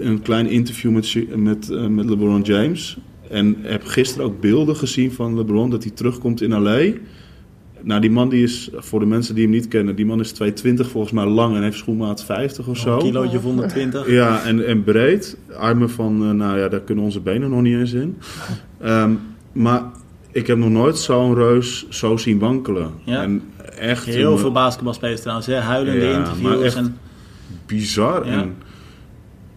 een 0.00 0.22
klein 0.22 0.46
interview 0.46 0.90
met, 0.90 1.14
met, 1.36 1.88
met 1.90 2.08
LeBron 2.08 2.42
James. 2.42 2.96
En 3.30 3.56
heb 3.62 3.84
gisteren 3.84 4.26
ook 4.26 4.40
beelden 4.40 4.76
gezien 4.76 5.12
van 5.12 5.36
LeBron 5.36 5.70
dat 5.70 5.82
hij 5.82 5.92
terugkomt 5.92 6.42
in 6.42 6.62
LA. 6.62 6.80
Nou, 7.82 8.00
die 8.00 8.10
man 8.10 8.28
die 8.28 8.42
is, 8.42 8.70
voor 8.74 9.00
de 9.00 9.06
mensen 9.06 9.34
die 9.34 9.42
hem 9.44 9.52
niet 9.52 9.68
kennen, 9.68 9.96
die 9.96 10.06
man 10.06 10.20
is 10.20 10.32
220 10.32 10.88
volgens 10.90 11.12
mij 11.12 11.24
lang 11.26 11.56
en 11.56 11.62
heeft 11.62 11.76
schoenmaat 11.76 12.24
50 12.24 12.66
of 12.68 12.76
zo. 12.78 12.92
Een 12.92 12.98
kilootje 12.98 13.36
of 13.36 13.42
120. 13.42 14.10
Ja, 14.10 14.42
en, 14.44 14.66
en 14.66 14.84
breed. 14.84 15.36
Armen 15.58 15.90
van, 15.90 16.22
eh, 16.24 16.30
nou 16.30 16.58
ja, 16.58 16.68
daar 16.68 16.80
kunnen 16.80 17.04
onze 17.04 17.20
benen 17.20 17.50
nog 17.50 17.62
niet 17.62 17.76
eens 17.78 17.92
in. 17.92 18.16
Ehm, 18.80 19.12
maar 19.52 19.82
ik 20.32 20.46
heb 20.46 20.58
nog 20.58 20.70
nooit 20.70 20.98
zo'n 20.98 21.34
reus 21.34 21.86
zo 21.88 22.16
zien 22.16 22.38
wankelen. 22.38 22.90
Ja. 23.04 23.22
En 23.22 23.42
echt 23.78 24.04
Heel 24.04 24.38
veel 24.38 24.52
basketbalspelers 24.52 25.20
trouwens, 25.20 25.46
hè? 25.46 25.54
Huilende 25.54 26.06
Ja, 26.06 26.18
maar 26.18 26.18
interviews. 26.18 26.62
echt- 26.64 26.76
En, 26.76 26.96
bizar. 27.66 28.26
Ja. 28.26 28.32
En 28.32 28.54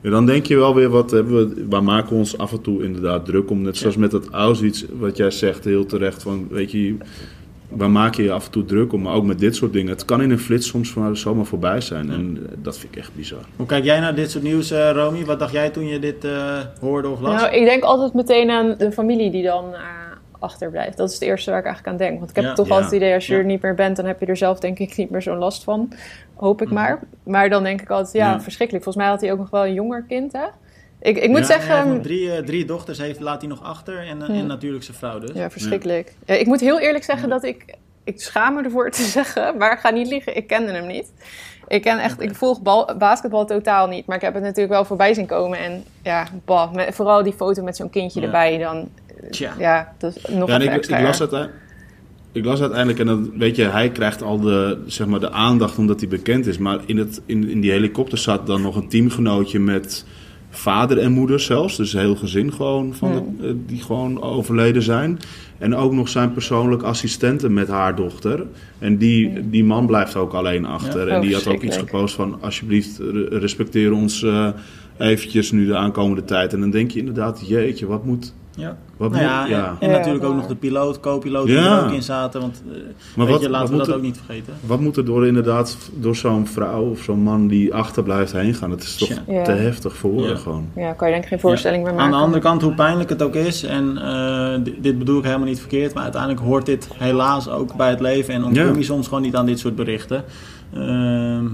ja, 0.02 0.10
dan 0.10 0.26
denk 0.26 0.46
je 0.46 0.56
wel 0.56 0.76
weer, 0.76 0.90
wat 0.90 1.12
hebben 1.12 1.34
we, 1.36 1.66
waar 1.70 1.84
maken 1.84 2.10
we 2.10 2.16
ons 2.16 2.38
af 2.38 2.52
en 2.52 2.62
toe 2.62 2.84
inderdaad 2.84 3.26
druk 3.26 3.50
om. 3.50 3.62
Net 3.62 3.78
zoals 3.78 3.96
met 3.96 4.12
dat 4.12 4.30
Auschwitz, 4.30 4.86
wat 5.00 5.18
jij 5.18 5.32
zegt 5.32 5.66
heel 5.66 5.86
terecht. 5.86 6.22
Van, 6.22 6.48
weet 6.50 6.72
je, 6.72 6.96
waar 7.72 7.90
maak 7.90 8.16
je 8.16 8.24
je 8.24 8.32
af 8.32 8.46
en 8.46 8.52
toe 8.52 8.66
druk 8.66 8.94
om? 8.94 9.02
Maar 9.02 9.14
ook 9.14 9.26
met 9.26 9.40
dit 9.40 9.56
soort 9.56 9.74
dingen. 9.74 9.92
Het 9.92 10.06
kan 10.06 10.22
in 10.22 10.32
een 10.32 10.40
flits 10.40 10.68
soms 10.68 10.94
maar 10.94 11.18
zomaar 11.18 11.46
voorbij 11.46 11.82
zijn. 11.82 12.12
En 12.12 12.38
eh, 12.38 12.58
dat 12.64 12.78
vind 12.78 12.96
ik 12.96 13.00
echt 13.00 13.16
bizar. 13.16 13.46
hoe 13.56 13.66
kijk 13.66 13.84
jij 13.84 14.00
naar 14.00 14.16
dit 14.16 14.32
soort 14.32 14.44
nieuws, 14.44 14.72
eh 14.72 14.92
Romy? 14.94 15.26
Wat 15.26 15.40
dacht 15.40 15.52
jij 15.52 15.70
toen 15.70 15.88
je 15.88 16.00
dit 16.00 16.26
eh, 16.26 16.58
hoorde 16.80 17.08
of 17.10 17.20
las? 17.20 17.42
Nou, 17.42 17.56
ik 17.56 17.66
denk 17.66 17.84
altijd 17.84 18.14
meteen 18.14 18.50
aan 18.50 18.76
de 18.78 18.92
familie 18.92 19.32
die 19.32 19.44
dan 19.44 19.74
eh, 19.74 19.80
achterblijft. 20.42 20.98
Dat 20.98 21.08
is 21.10 21.14
het 21.14 21.24
eerste 21.24 21.50
waar 21.50 21.60
ik 21.60 21.66
eigenlijk 21.66 21.94
aan 21.96 22.06
denk. 22.06 22.18
Want 22.20 22.30
ik 22.30 22.36
heb 22.36 22.46
Ja. 22.46 22.54
toch 22.54 22.68
Ja. 22.68 22.74
altijd 22.74 22.92
het 22.92 23.02
idee, 23.02 23.14
als 23.14 23.28
je 23.28 23.36
er 23.36 23.46
niet 23.46 23.62
meer 23.62 23.76
bent, 23.76 23.96
dan 23.96 24.06
heb 24.06 24.20
je 24.20 24.26
er 24.26 24.38
zelf 24.38 24.60
denk 24.60 24.80
ik 24.80 24.96
niet 24.98 25.10
meer 25.10 25.22
zo'n 25.22 25.38
last 25.38 25.64
van. 25.64 25.94
Hoop 26.36 26.62
ik 26.62 26.68
Mhm. 26.68 26.76
maar. 26.76 27.00
Maar 27.24 27.50
dan 27.50 27.64
denk 27.64 27.82
ik 27.82 27.90
altijd, 27.90 28.14
ja, 28.14 28.42
verschrikkelijk. 28.42 28.84
Volgens 28.84 29.04
mij 29.06 29.14
had 29.14 29.22
hij 29.22 29.32
ook 29.32 29.38
nog 29.38 29.50
wel 29.50 29.66
een 29.66 29.74
jonger 29.74 30.04
kind, 30.08 30.32
hè? 30.32 30.46
Ik, 31.02 31.18
ik 31.18 31.30
moet 31.30 31.38
Ja, 31.40 31.46
zeggen... 31.46 31.76
hij 31.78 31.86
nog 31.86 32.02
drie, 32.04 32.32
eh, 32.32 32.44
drie 32.44 32.66
dochters 32.66 32.98
heeft, 32.98 33.20
laat 33.20 33.42
hij 33.42 33.50
nog 33.50 33.64
achter 33.64 34.08
en, 34.08 34.22
eh, 34.22 34.38
en 34.40 34.46
natuurlijk 34.48 34.84
zijn 34.84 34.98
vrouw 34.98 35.20
dus. 35.20 35.32
Ja, 35.34 35.50
verschrikkelijk. 35.50 36.14
Ja, 36.26 36.34
ik 36.36 36.46
moet 36.46 36.60
heel 36.60 36.80
eerlijk 36.80 37.04
zeggen 37.04 37.30
dat 37.30 37.44
ik... 37.44 37.76
Ik 38.04 38.22
schaam 38.22 38.54
me 38.56 38.64
ervoor 38.64 38.92
te 38.92 39.04
zeggen, 39.18 39.58
maar 39.58 39.78
ga 39.78 39.90
niet 39.90 40.08
liegen. 40.08 40.36
Ik 40.36 40.48
kende 40.48 40.72
hem 40.72 40.88
niet. 40.88 41.12
Ik, 41.68 41.82
ken 41.82 42.00
echt, 42.00 42.22
ik 42.22 42.36
volg 42.36 42.62
bal- 42.62 42.90
basketbal 42.98 43.46
totaal 43.46 43.88
niet, 43.88 44.06
maar 44.06 44.16
ik 44.16 44.22
heb 44.22 44.34
het 44.34 44.44
natuurlijk 44.44 44.74
wel 44.74 44.86
voorbij 44.86 45.14
zien 45.14 45.26
komen. 45.26 45.60
En 45.60 45.84
ja, 46.04 46.28
bah, 46.46 46.74
met- 46.74 46.96
vooral 46.96 47.24
die 47.24 47.34
foto 47.34 47.64
met 47.64 47.76
zo'n 47.76 47.90
kindje 47.90 48.22
erbij, 48.22 48.58
dan... 48.58 48.90
Tja. 49.30 49.54
Ja, 49.60 49.94
is 50.00 50.16
nog 50.30 50.48
Ja, 50.48 50.54
en 50.60 50.62
ik, 50.62 50.74
ik, 50.86 50.90
las 51.02 51.20
uitei- 51.22 51.50
ik 52.32 52.46
las 52.46 52.60
uiteindelijk, 52.62 53.00
en 53.00 53.06
dan 53.06 53.32
weet 53.38 53.56
je, 53.56 53.64
hij 53.64 53.90
krijgt 53.90 54.22
al 54.24 54.40
de, 54.40 54.78
zeg 54.86 55.08
maar, 55.08 55.20
de 55.20 55.32
aandacht 55.32 55.78
omdat 55.78 56.00
hij 56.00 56.10
bekend 56.10 56.46
is. 56.48 56.58
Maar 56.58 56.80
in, 56.86 56.98
het, 56.98 57.22
in, 57.26 57.50
in 57.50 57.62
die 57.62 57.72
helikopter 57.72 58.18
zat 58.18 58.48
dan 58.48 58.62
nog 58.62 58.76
een 58.76 58.88
teamgenootje 58.90 59.60
met 59.60 60.06
vader 60.50 60.98
en 60.98 61.12
moeder 61.12 61.40
zelfs. 61.40 61.78
Dus 61.78 61.94
heel 61.94 62.16
gezin 62.16 62.54
gewoon, 62.54 62.94
van 62.94 63.12
de- 63.40 63.48
eh, 63.48 63.54
die 63.66 63.82
gewoon 63.82 64.22
overleden 64.22 64.82
zijn. 64.82 65.20
En 65.58 65.76
ook 65.76 65.94
nog 65.94 66.10
zijn 66.10 66.34
persoonlijke 66.34 66.86
assistenten 66.86 67.54
met 67.54 67.68
haar 67.68 67.96
dochter. 67.96 68.46
En 68.80 68.98
die, 68.98 69.50
die 69.50 69.64
man 69.64 69.86
blijft 69.86 70.16
ook 70.16 70.34
alleen 70.34 70.66
achter. 70.66 71.02
Ja. 71.08 71.12
En 71.12 71.16
Oh, 71.16 71.22
die 71.22 71.34
had 71.34 71.48
ook 71.48 71.62
iets 71.64 71.78
gepost 71.78 72.16
van, 72.16 72.38
alsjeblieft, 72.42 72.98
re- 73.00 73.28
respecteer 73.40 73.92
ons 73.94 74.24
eh, 74.24 74.48
eventjes 74.98 75.52
nu 75.52 75.66
de 75.66 75.76
aankomende 75.76 76.24
tijd. 76.24 76.54
En 76.54 76.60
dan 76.60 76.70
denk 76.70 76.92
je 76.92 77.00
inderdaad, 77.00 77.44
jeetje, 77.48 77.86
wat 77.86 78.06
moet... 78.06 78.34
Ja. 78.56 78.78
Wat 78.98 79.12
Nou 79.12 79.50
ja. 79.50 79.76
En 79.80 79.90
natuurlijk 79.90 80.24
ook 80.24 80.36
nog 80.36 80.48
de 80.48 80.56
piloot, 80.56 81.00
co-piloot 81.00 81.46
die 81.48 81.58
er 81.58 81.84
ook 81.86 81.92
in 81.92 82.04
zaten. 82.04 82.42
Want 82.42 82.64
eh, 82.72 82.78
Maar 83.16 83.26
weet 83.26 83.36
wat- 83.36 83.44
je, 83.44 83.50
laten 83.50 83.60
wat 83.62 83.70
we 83.70 83.76
moet 83.76 83.86
dat 83.86 83.88
er- 83.88 83.96
ook 83.96 84.02
niet 84.02 84.18
vergeten. 84.26 84.54
Wat 84.66 84.80
moet 84.80 84.98
er 84.98 85.06
door 85.06 85.28
inderdaad 85.28 85.78
door 85.96 86.16
zo'n 86.16 86.48
vrouw 86.48 86.90
of 86.90 87.00
zo'n 87.02 87.20
man 87.20 87.48
die 87.48 87.74
achterblijft 87.74 88.32
heen 88.32 88.54
gaan? 88.54 88.72
Het 88.72 88.84
is 88.84 88.96
toch 88.96 89.10
Ja. 89.28 89.44
te 89.44 89.52
heftig 89.52 89.96
voor 89.96 90.24
gewoon. 90.28 90.68
Ja, 90.76 90.94
kan 90.94 91.08
je 91.08 91.14
denk 91.14 91.24
ik 91.26 91.30
geen 91.30 91.40
voorstelling 91.40 91.84
meer 91.84 91.94
maken. 91.94 92.06
Aan 92.06 92.20
de 92.20 92.26
andere 92.26 92.42
kant, 92.42 92.62
hoe 92.62 92.74
pijnlijk 92.74 93.10
het 93.10 93.22
ook 93.22 93.36
is, 93.36 93.64
en 93.64 93.98
eh, 93.98 94.74
dit, 94.82 94.98
bedoel 94.98 95.18
ik 95.18 95.24
helemaal 95.26 95.48
niet 95.48 95.60
verkeerd, 95.60 95.94
maar 95.94 96.04
uiteindelijk 96.04 96.42
hoort 96.42 96.66
dit 96.66 96.88
helaas 96.98 97.50
ook 97.50 97.76
bij 97.76 97.90
het 97.90 98.00
leven 98.00 98.34
en 98.34 98.44
ontkom 98.44 98.68
Ja. 98.68 98.78
je 98.78 98.84
soms 98.84 99.08
gewoon 99.08 99.24
niet 99.24 99.36
aan 99.36 99.46
dit 99.46 99.60
soort 99.60 99.76
berichten. 99.76 100.24
Ehm, 100.74 101.46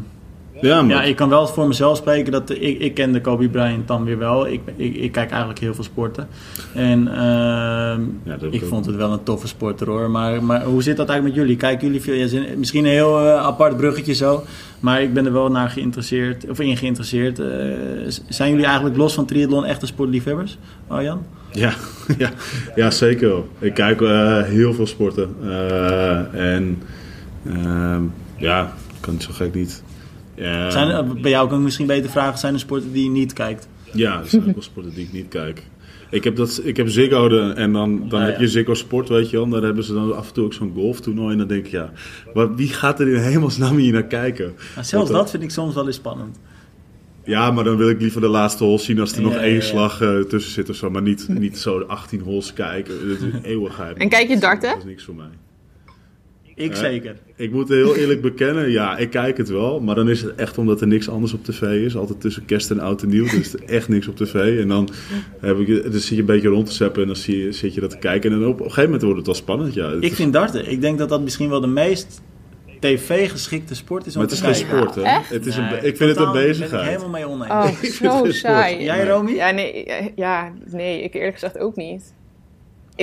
Ja, 0.62 0.82
maar 0.82 0.96
ja, 0.96 1.04
ik 1.04 1.16
kan 1.16 1.30
wel 1.30 1.48
voor 1.48 1.68
mezelf 1.68 1.98
spreken 1.98 2.32
dat 2.32 2.50
ik, 2.50 2.80
ik 2.80 2.94
ken 2.94 3.12
de 3.12 3.22
Kobe 3.22 3.50
Bryant 3.50 3.88
dan 3.88 4.04
weer 4.04 4.18
wel. 4.18 4.48
Ik, 4.48 4.62
ik, 4.76 4.96
ik 4.96 5.12
kijk 5.12 5.30
eigenlijk 5.30 5.60
heel 5.60 5.74
veel 5.74 5.84
sporten. 5.84 6.28
En 6.74 7.08
ehm, 7.08 8.02
Ja, 8.24 8.38
ik 8.52 8.64
vond 8.64 8.86
het 8.86 8.96
wel 8.96 9.12
een 9.12 9.24
toffe 9.24 9.48
sporter 9.48 9.88
hoor. 9.88 10.10
Maar, 10.10 10.44
maar 10.44 10.64
hoe 10.64 10.84
zit 10.84 10.98
dat 10.98 11.10
eigenlijk 11.10 11.38
met 11.38 11.46
jullie? 11.46 11.62
Kijken 11.62 11.88
jullie 11.88 12.02
veel? 12.02 12.42
Misschien 12.58 12.86
een 12.86 12.92
heel 12.92 13.20
eh, 13.20 13.36
apart 13.36 13.78
bruggetje 13.78 14.14
zo. 14.14 14.44
Maar 14.80 15.02
ik 15.02 15.14
ben 15.14 15.26
er 15.26 15.34
wel 15.34 15.52
naar 15.52 15.70
geïnteresseerd, 15.70 16.50
of 16.50 16.60
in 16.60 16.78
geïnteresseerd. 16.78 17.40
Eh, 17.40 17.48
zijn 18.30 18.50
jullie 18.50 18.66
eigenlijk 18.66 18.98
los 18.98 19.14
van 19.14 19.26
triathlon 19.26 19.66
echte 19.66 19.86
sportliefhebbers? 19.86 20.58
Arjan? 20.88 21.26
ja, 21.52 21.74
ja, 22.18 22.32
ja, 22.76 22.92
zeker 22.92 23.28
wel. 23.28 23.48
Ik 23.60 23.74
kijk 23.74 24.02
eh, 24.02 24.44
heel 24.44 24.74
veel 24.74 24.88
sporten. 24.88 25.36
En 26.34 26.84
ehm, 27.46 28.02
ja, 28.38 28.74
kan 29.00 29.14
het 29.14 29.24
zo 29.24 29.32
gek 29.34 29.54
niet. 29.54 29.84
Ja, 30.38 30.70
Zijn 30.70 30.88
er, 30.90 31.06
bij 31.22 31.32
jou 31.32 31.48
kan 31.50 31.58
ik 31.58 31.64
misschien 31.64 31.88
beter 31.88 32.10
vragen, 32.10 32.40
zijn 32.40 32.54
er 32.54 32.60
sporten 32.60 32.92
die 32.92 33.04
je 33.04 33.10
niet 33.10 33.34
kijkt? 33.34 33.68
ja, 33.94 34.20
er 34.20 34.28
zijn 34.28 34.42
ook 34.48 34.54
wel 34.54 34.64
sporten 34.64 34.94
die 34.94 35.06
ik 35.06 35.14
niet 35.14 35.28
kijk. 35.28 35.64
Ik 36.10 36.24
heb, 36.24 36.36
dat, 36.36 36.62
ik 36.64 36.78
heb 36.78 36.90
Ziggo 36.90 37.28
de, 37.28 37.40
en 37.56 37.74
dan, 37.74 38.10
dan 38.10 38.20
Ah, 38.20 38.26
heb 38.26 38.36
ja. 38.36 38.42
je 38.42 38.48
Ziggo 38.48 38.74
Sport, 38.74 39.10
weet 39.10 39.30
je 39.30 39.38
wel. 39.38 39.48
Daar 39.50 39.62
hebben 39.62 39.84
ze 39.84 39.94
dan 39.94 40.16
af 40.16 40.28
en 40.28 40.34
toe 40.34 40.46
ook 40.46 40.54
zo'n 40.54 40.72
golftoernooi. 40.76 41.32
En 41.32 41.38
dan 41.38 41.48
denk 41.48 41.66
ik, 41.66 41.72
ja, 41.72 41.92
wat, 42.34 42.50
wie 42.56 42.68
gaat 42.68 43.00
er 43.00 43.08
in 43.08 43.20
hemelsnaam 43.22 43.76
hier 43.78 43.94
naar 43.94 44.04
kijken? 44.04 44.54
Maar 44.76 44.86
zelfs 44.86 45.12
dat 45.12 45.30
vind 45.30 45.44
ik 45.44 45.50
soms 45.52 45.74
wel 45.76 45.86
eens 45.88 45.96
spannend. 45.96 46.40
Ja, 47.24 47.52
maar 47.52 47.64
dan 47.64 47.78
wil 47.78 47.90
ik 47.90 48.02
liever 48.02 48.22
de 48.22 48.28
laatste 48.28 48.64
hole 48.64 48.78
zien 48.78 49.00
als 49.00 49.14
er 49.16 49.22
nog 49.22 49.34
Ja, 49.34 49.40
één 49.40 49.64
slag 49.64 50.02
eh, 50.02 50.20
tussen 50.20 50.52
zit 50.52 50.70
of 50.70 50.76
zo. 50.76 50.90
Maar 50.90 51.02
niet, 51.02 51.28
niet 51.28 51.58
zo 51.58 51.80
18 51.80 52.22
holes 52.22 52.54
kijken. 52.54 52.94
Dat 53.08 53.18
is 53.18 53.22
een 53.24 53.44
eeuwigheid. 53.44 53.98
En 53.98 54.10
kijk 54.10 54.28
je 54.28 54.38
darten? 54.38 54.70
Dat 54.70 54.78
is 54.78 54.84
niks 54.86 55.04
voor 55.04 55.16
mij. 55.16 55.30
Ik 56.60 56.76
zeker. 56.76 57.16
Ik 57.36 57.52
moet 57.52 57.70
heel 57.70 57.96
eerlijk 57.96 58.22
bekennen, 58.22 58.70
ja, 58.72 58.98
ik 58.98 59.10
kijk 59.10 59.38
het 59.38 59.50
wel. 59.50 59.80
Maar 59.80 59.96
dan 59.96 60.10
is 60.10 60.22
het 60.22 60.36
echt 60.36 60.58
omdat 60.58 60.82
er 60.82 60.88
niks 60.88 61.10
anders 61.10 61.34
op 61.34 61.44
tv 61.44 61.62
is. 61.62 61.96
Altijd 61.96 62.22
tussen 62.22 62.46
kerst 62.46 62.72
en 62.72 62.80
oud 62.80 63.02
en 63.02 63.10
nieuw. 63.10 63.24
Dus 63.24 63.54
er 63.54 63.64
is 63.64 63.70
echt 63.70 63.88
niks 63.88 64.08
op 64.08 64.16
tv. 64.16 64.60
En 64.60 64.68
dan, 64.68 64.90
heb 65.40 65.60
ik, 65.60 65.84
dan 65.84 65.92
zit 65.92 66.08
je 66.08 66.18
een 66.20 66.26
beetje 66.26 66.48
rond 66.50 66.66
te 66.66 66.72
zeppen 66.74 67.02
en 67.02 67.08
dan 67.08 67.16
zie 67.16 67.44
je, 67.44 67.52
zit 67.52 67.74
je 67.74 67.82
dat 67.82 67.90
te 67.90 67.98
kijken. 67.98 68.32
En 68.32 68.40
dan 68.40 68.48
op, 68.48 68.54
op 68.54 68.60
een 68.60 68.64
gegeven 68.66 68.84
moment 68.84 69.02
wordt 69.02 69.18
het 69.18 69.26
wel 69.26 69.36
spannend. 69.36 69.74
Ja, 69.74 69.90
Het 69.90 70.04
Ik 70.04 70.10
is- 70.12 70.16
vind 70.18 70.34
darten. 70.34 70.72
Ik 70.72 70.82
denk 70.82 70.98
dat 70.98 71.10
dat 71.10 71.22
misschien 71.22 71.50
wel 71.50 71.62
de 71.62 71.68
meest 71.68 72.22
tv-geschikte 72.80 73.76
sport 73.76 74.06
is 74.06 74.16
om 74.16 74.22
maar 74.22 74.30
het 74.30 74.38
is 74.40 74.44
te 74.44 74.54
geen 74.54 74.68
kijken. 74.68 74.92
sport, 74.92 75.06
hè? 75.08 75.36
Het 75.36 75.46
is 75.46 75.56
een, 75.56 75.64
Nee, 75.64 75.74
ik 75.82 75.98
vind 75.98 76.00
het 76.00 76.10
een 76.10 76.16
totaal, 76.16 76.34
Ben 76.34 76.42
ik 76.42 76.48
bezigheid. 76.48 76.86
helemaal 76.88 77.10
mee 77.10 77.28
oneens. 77.28 78.02
Oh, 78.02 78.24
zo 78.26 78.32
saai. 78.32 78.84
Jij, 78.84 79.08
Romy? 79.08 79.32
Ja, 79.32 79.52
nee, 79.52 79.86
ja, 80.16 80.54
nee, 80.72 81.02
ik 81.02 81.14
eerlijk 81.14 81.34
gezegd 81.34 81.58
ook 81.58 81.76
niet. 81.76 82.14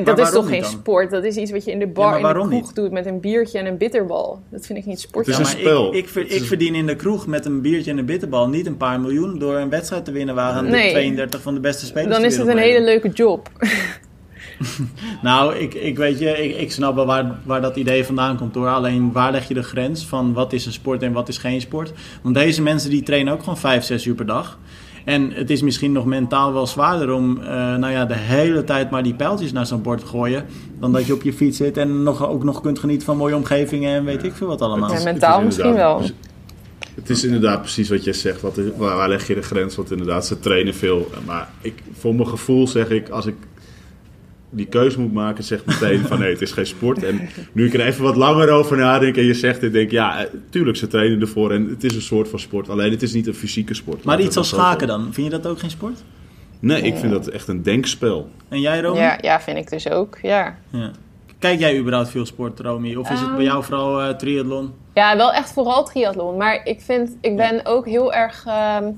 Dat 0.05 0.19
is 0.19 0.31
toch 0.31 0.49
geen 0.49 0.61
dan? 0.61 0.71
sport? 0.71 1.11
Dat 1.11 1.25
is 1.25 1.37
iets 1.37 1.51
wat 1.51 1.65
je 1.65 1.71
in 1.71 1.79
de 1.79 1.87
bar, 1.87 2.17
in 2.17 2.23
de 2.27 2.33
kroeg 2.33 2.51
niet? 2.51 2.75
doet 2.75 2.91
met 2.91 3.07
een 3.07 3.21
biertje 3.21 3.59
en 3.59 3.67
een 3.67 3.77
bitterbal. 3.77 4.43
Dat 4.51 4.67
vind 4.67 4.79
ik 4.79 4.87
niet 4.87 5.01
sport. 5.01 5.27
Het 5.27 5.39
is 5.39 5.41
Ja, 5.53 5.59
een 5.59 5.65
maar 5.65 5.73
spel. 5.73 5.89
Ik, 5.89 5.95
ik, 6.05 6.09
ver- 6.09 6.27
is 6.27 6.35
ik 6.35 6.45
verdien 6.45 6.75
in 6.75 6.87
de 6.87 6.97
kroeg 6.97 7.27
met 7.27 7.45
een 7.45 7.61
biertje 7.61 7.91
en 7.91 7.99
een 7.99 8.05
bitterbal 8.05 8.49
niet 8.49 8.67
een 8.67 8.77
paar 8.77 9.01
miljoen 9.01 9.39
door 9.39 9.57
een 9.57 9.69
wedstrijd 9.71 10.05
te 10.05 10.13
winnen 10.13 10.35
waar 10.35 10.53
aan 10.53 10.65
de 10.65 10.71
Nee. 10.71 10.91
32 10.91 11.43
van 11.43 11.55
de 11.55 11.61
beste 11.61 11.87
spelers 11.87 12.15
Dan 12.17 12.25
is 12.25 12.37
het 12.37 12.47
een 12.49 12.59
hele 12.59 12.83
leuke 12.85 13.09
job. 13.09 13.49
Nou, 15.23 15.55
ik, 15.57 15.75
ik 15.75 15.97
weet 15.97 16.19
je, 16.19 16.29
ik, 16.49 16.57
ik 16.57 16.73
snap 16.73 16.95
wel 16.95 17.07
waar, 17.07 17.39
waar 17.45 17.61
dat 17.61 17.77
idee 17.77 18.05
vandaan 18.05 18.37
komt 18.37 18.55
hoor. 18.55 18.69
Alleen 18.69 19.13
waar 19.13 19.33
leg 19.33 19.49
je 19.49 19.55
de 19.55 19.63
grens 19.63 20.07
van 20.07 20.33
wat 20.33 20.53
is 20.53 20.67
een 20.67 20.73
sport 20.73 21.03
en 21.03 21.13
wat 21.13 21.29
is 21.29 21.39
geen 21.39 21.61
sport? 21.61 21.93
Want 22.23 22.35
deze 22.35 22.63
mensen 22.63 22.91
die 22.91 23.03
trainen 23.03 23.33
ook 23.33 23.41
gewoon 23.41 23.59
5, 23.59 23.85
6 23.85 24.05
uur 24.05 24.15
per 24.15 24.27
dag. 24.27 24.59
En 25.05 25.31
het 25.33 25.51
is 25.51 25.63
misschien 25.63 25.93
nog 25.93 26.05
mentaal 26.07 26.53
wel 26.53 26.67
zwaarder 26.67 27.13
om 27.13 27.39
eh, 27.41 27.47
nou 27.77 27.89
ja, 27.93 28.05
de 28.05 28.15
hele 28.17 28.65
tijd 28.65 28.91
maar 28.91 29.03
die 29.03 29.15
pijltjes 29.15 29.53
naar 29.53 29.67
zo'n 29.67 29.83
bord 29.83 30.01
te 30.01 30.07
gooien. 30.07 30.45
Dan 30.81 30.93
dat 30.93 31.07
je 31.07 31.13
op 31.13 31.23
je 31.23 31.33
fiets 31.33 31.57
zit 31.57 31.77
en 31.77 32.03
nog, 32.03 32.29
ook 32.29 32.45
nog 32.45 32.61
kunt 32.61 32.79
genieten 32.79 33.07
van 33.07 33.17
mooie 33.17 33.37
omgevingen 33.37 33.95
en 33.95 34.05
weet 34.05 34.25
ik 34.25 34.33
veel 34.35 34.47
wat 34.47 34.61
allemaal. 34.63 34.93
Ja, 34.93 35.03
mentaal 35.03 35.39
is 35.39 35.45
misschien 35.45 35.75
wel. 35.75 36.03
Het 36.95 37.11
is 37.11 37.25
inderdaad 37.25 37.61
precies 37.61 37.89
wat 37.89 38.05
jij 38.05 38.13
zegt. 38.13 38.41
Wat, 38.41 38.59
is- 38.59 38.71
waar 38.77 39.09
leg 39.09 39.27
je 39.27 39.35
de 39.35 39.43
grens? 39.43 39.77
Want 39.77 39.91
inderdaad, 39.91 40.27
ze 40.27 40.39
trainen 40.41 40.75
veel. 40.75 41.11
Maar 41.27 41.49
ik, 41.61 41.83
voor 41.99 42.15
mijn 42.15 42.29
gevoel 42.29 42.69
zeg 42.69 42.89
ik, 42.91 43.09
als 43.09 43.27
ik 43.27 43.35
die 44.55 44.67
keuze 44.67 45.01
moet 45.01 45.13
maken, 45.13 45.45
zeg 45.45 45.59
ik 45.61 45.67
meteen 45.67 46.01
van 46.01 46.19
nee, 46.19 46.31
het 46.33 46.41
is 46.43 46.53
geen 46.53 46.67
sport. 46.67 47.03
En 47.05 47.29
nu 47.53 47.67
ik 47.67 47.75
er 47.75 47.81
even 47.81 48.03
wat 48.05 48.17
langer 48.17 48.51
over 48.51 48.77
nadenk 48.77 49.17
en 49.17 49.25
je 49.25 49.35
zegt 49.35 49.61
dit, 49.61 49.73
denk 49.73 49.85
ik, 49.85 49.91
ja, 49.93 50.19
eh, 50.25 50.31
tuurlijk, 50.51 50.77
ze 50.77 50.87
trainen 50.87 51.21
ervoor. 51.21 51.51
En 51.53 51.69
het 51.69 51.85
is 51.85 51.95
een 51.95 52.03
soort 52.03 52.29
van 52.29 52.39
sport. 52.39 52.69
Alleen 52.69 52.91
het 52.91 53.03
is 53.03 53.13
niet 53.13 53.27
een 53.27 53.35
fysieke 53.35 53.75
sport. 53.75 54.05
Maar 54.05 54.21
iets 54.21 54.37
als 54.37 54.49
schaken 54.49 54.87
dan, 54.87 55.03
vind 55.13 55.27
je 55.33 55.39
dat 55.41 55.47
ook 55.47 55.59
geen 55.59 55.71
sport? 55.71 56.03
Nee, 56.61 56.83
ik 56.83 56.97
vind 56.97 57.13
dat 57.13 57.27
echt 57.27 57.49
een 57.49 57.63
denkspel. 57.63 58.29
En 58.49 58.61
jij 58.61 58.81
Romy? 58.81 58.99
Ja, 58.99 59.19
ja, 59.21 59.41
vind 59.41 59.57
ik 59.59 59.71
dus 59.71 59.91
ook. 59.91 60.19
Ja. 60.23 60.59
Ja. 60.71 60.91
Kijk 61.39 61.59
jij 61.59 61.79
überhaupt 61.79 62.09
veel 62.11 62.27
sport 62.27 62.61
Romy? 62.61 62.95
Of 62.95 63.11
is 63.11 63.19
het 63.21 63.29
bij 63.29 63.37
Ehm. 63.39 63.45
jou 63.47 63.65
vooral 63.65 64.01
eh, 64.03 64.09
triathlon? 64.15 64.73
ja, 64.95 65.17
wel 65.17 65.33
echt 65.33 65.53
vooral 65.53 65.85
triathlon. 65.85 66.37
Maar 66.37 66.61
ik, 66.65 66.81
vind, 66.81 67.17
ik 67.21 67.37
ben 67.37 67.61
ook 67.67 67.87
heel 67.87 68.13
erg 68.13 68.45
ehm, 68.47 68.91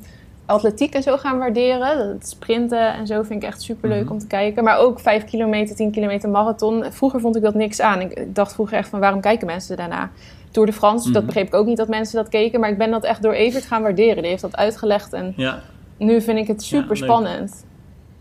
atletiek 0.46 0.94
en 0.94 1.02
zo 1.02 1.16
gaan 1.16 1.38
waarderen. 1.38 2.08
Het 2.08 2.28
sprinten 2.28 2.92
en 2.94 3.06
zo 3.06 3.22
vind 3.22 3.42
ik 3.42 3.48
echt 3.48 3.62
superleuk 3.62 4.02
Mhm. 4.04 4.12
om 4.12 4.18
te 4.18 4.26
kijken. 4.26 4.64
Maar 4.64 4.78
ook 4.78 5.00
5 5.00 5.24
kilometer, 5.24 5.76
10 5.76 5.90
kilometer 5.90 6.28
marathon. 6.28 6.84
Vroeger 6.90 7.20
vond 7.20 7.36
ik 7.36 7.42
dat 7.42 7.54
niks 7.54 7.80
aan. 7.80 8.00
Ik, 8.00 8.34
dacht 8.34 8.52
vroeger 8.52 8.76
echt 8.76 8.88
van 8.88 9.00
waarom 9.00 9.20
kijken 9.20 9.46
mensen 9.46 9.76
daarna? 9.76 10.10
Tour 10.50 10.68
de 10.68 10.74
France, 10.74 11.04
dat 11.04 11.16
Mhm. 11.22 11.26
begreep 11.26 11.46
ik 11.46 11.54
ook 11.54 11.66
niet 11.66 11.76
dat 11.76 11.88
mensen 11.88 12.16
dat 12.16 12.28
keken. 12.28 12.60
Maar 12.60 12.70
ik 12.70 12.78
ben 12.78 12.90
dat 12.90 13.04
echt 13.04 13.22
door 13.22 13.32
Evert 13.32 13.64
gaan 13.64 13.82
waarderen. 13.82 14.16
Die 14.22 14.30
heeft 14.30 14.42
dat 14.42 14.56
uitgelegd 14.56 15.12
en 15.12 15.32
Ja. 15.36 15.62
nu 15.98 16.20
vind 16.22 16.38
ik 16.38 16.46
het 16.46 16.68
Ja, 16.68 16.78
super 16.78 16.96
spannend. 16.96 17.64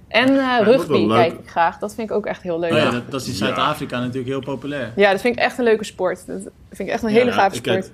En 0.07 0.37
eh, 0.39 0.57
dat 0.57 0.65
rugby 0.67 1.07
kijk 1.07 1.33
ik 1.39 1.49
graag. 1.49 1.77
Dat 1.77 1.95
vind 1.95 2.09
ik 2.09 2.15
ook 2.15 2.25
echt 2.25 2.41
heel 2.41 2.59
leuk. 2.59 2.71
Oh 2.71 2.77
ja, 2.77 2.83
ja. 2.83 2.91
dat, 2.91 3.11
dat 3.11 3.21
is 3.21 3.27
in 3.27 3.33
Ja. 3.33 3.37
Zuid-Afrika 3.39 3.99
natuurlijk 3.99 4.27
heel 4.27 4.39
populair. 4.41 4.91
dat 4.95 5.21
vind 5.21 5.35
ik 5.35 5.41
echt 5.43 5.57
een 5.57 5.63
leuke 5.63 5.83
sport. 5.83 6.23
Dat 6.27 6.41
vind 6.71 6.89
ik 6.89 6.93
echt 6.95 7.03
een 7.03 7.09
Ja, 7.09 7.15
hele 7.15 7.29
Ja, 7.29 7.35
gave 7.35 7.55
sport. 7.55 7.91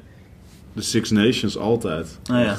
De 0.74 0.82
Six 0.82 1.10
Nations 1.12 1.58
altijd. 1.58 2.20
Oh 2.32 2.40
ja. 2.40 2.56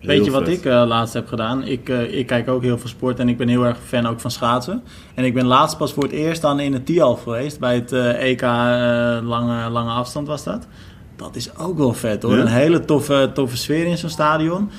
Weet 0.00 0.24
je 0.24 0.30
wat 0.30 0.44
vet. 0.44 0.52
ik 0.56 0.64
eh, 0.64 0.82
laatst 0.86 1.14
heb 1.14 1.28
gedaan? 1.28 1.64
Ik, 1.64 1.88
eh, 1.88 2.18
ik 2.18 2.26
kijk 2.26 2.48
ook 2.48 2.62
heel 2.62 2.78
veel 2.78 2.88
sport 2.88 3.18
en 3.18 3.28
ik 3.28 3.36
ben 3.36 3.48
heel 3.48 3.64
erg 3.64 3.76
fan 3.86 4.06
ook 4.06 4.20
van 4.20 4.30
schaatsen. 4.30 4.82
En 5.14 5.24
ik 5.24 5.34
ben 5.34 5.46
laatst 5.46 5.76
pas 5.78 5.92
voor 5.92 6.02
het 6.02 6.12
eerst 6.12 6.42
dan 6.42 6.60
in 6.60 6.72
het 6.72 6.86
Tialf 6.86 7.22
geweest. 7.22 7.58
Bij 7.60 7.74
het 7.74 7.92
eh, 7.92 8.22
EK 8.30 8.40
lange, 9.24 9.70
lange 9.70 9.90
afstand 9.90 10.26
was 10.26 10.44
dat. 10.44 10.66
Dat 11.16 11.36
is 11.36 11.56
ook 11.56 11.78
wel 11.78 11.92
vet 11.92 12.22
hoor. 12.22 12.34
Ja? 12.34 12.40
Een 12.40 12.46
hele 12.46 12.84
toffe, 12.84 13.30
toffe 13.34 13.56
sfeer 13.56 13.86
in 13.86 13.98
zo'n 13.98 14.10
stadion. 14.10 14.70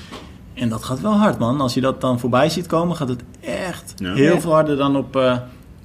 En 0.54 0.68
dat 0.68 0.84
gaat 0.84 1.00
wel 1.00 1.12
hard 1.12 1.38
man. 1.38 1.60
Als 1.60 1.74
je 1.74 1.80
dat 1.80 2.00
dan 2.00 2.18
voorbij 2.20 2.48
ziet 2.48 2.66
komen 2.66 2.96
gaat 2.96 3.08
het 3.08 3.22
echt 3.40 3.94
Ja. 3.96 4.14
heel 4.14 4.34
Ja. 4.34 4.40
veel 4.40 4.52
harder 4.52 4.76
dan 4.76 4.96
op, 4.96 5.16
eh, 5.16 5.36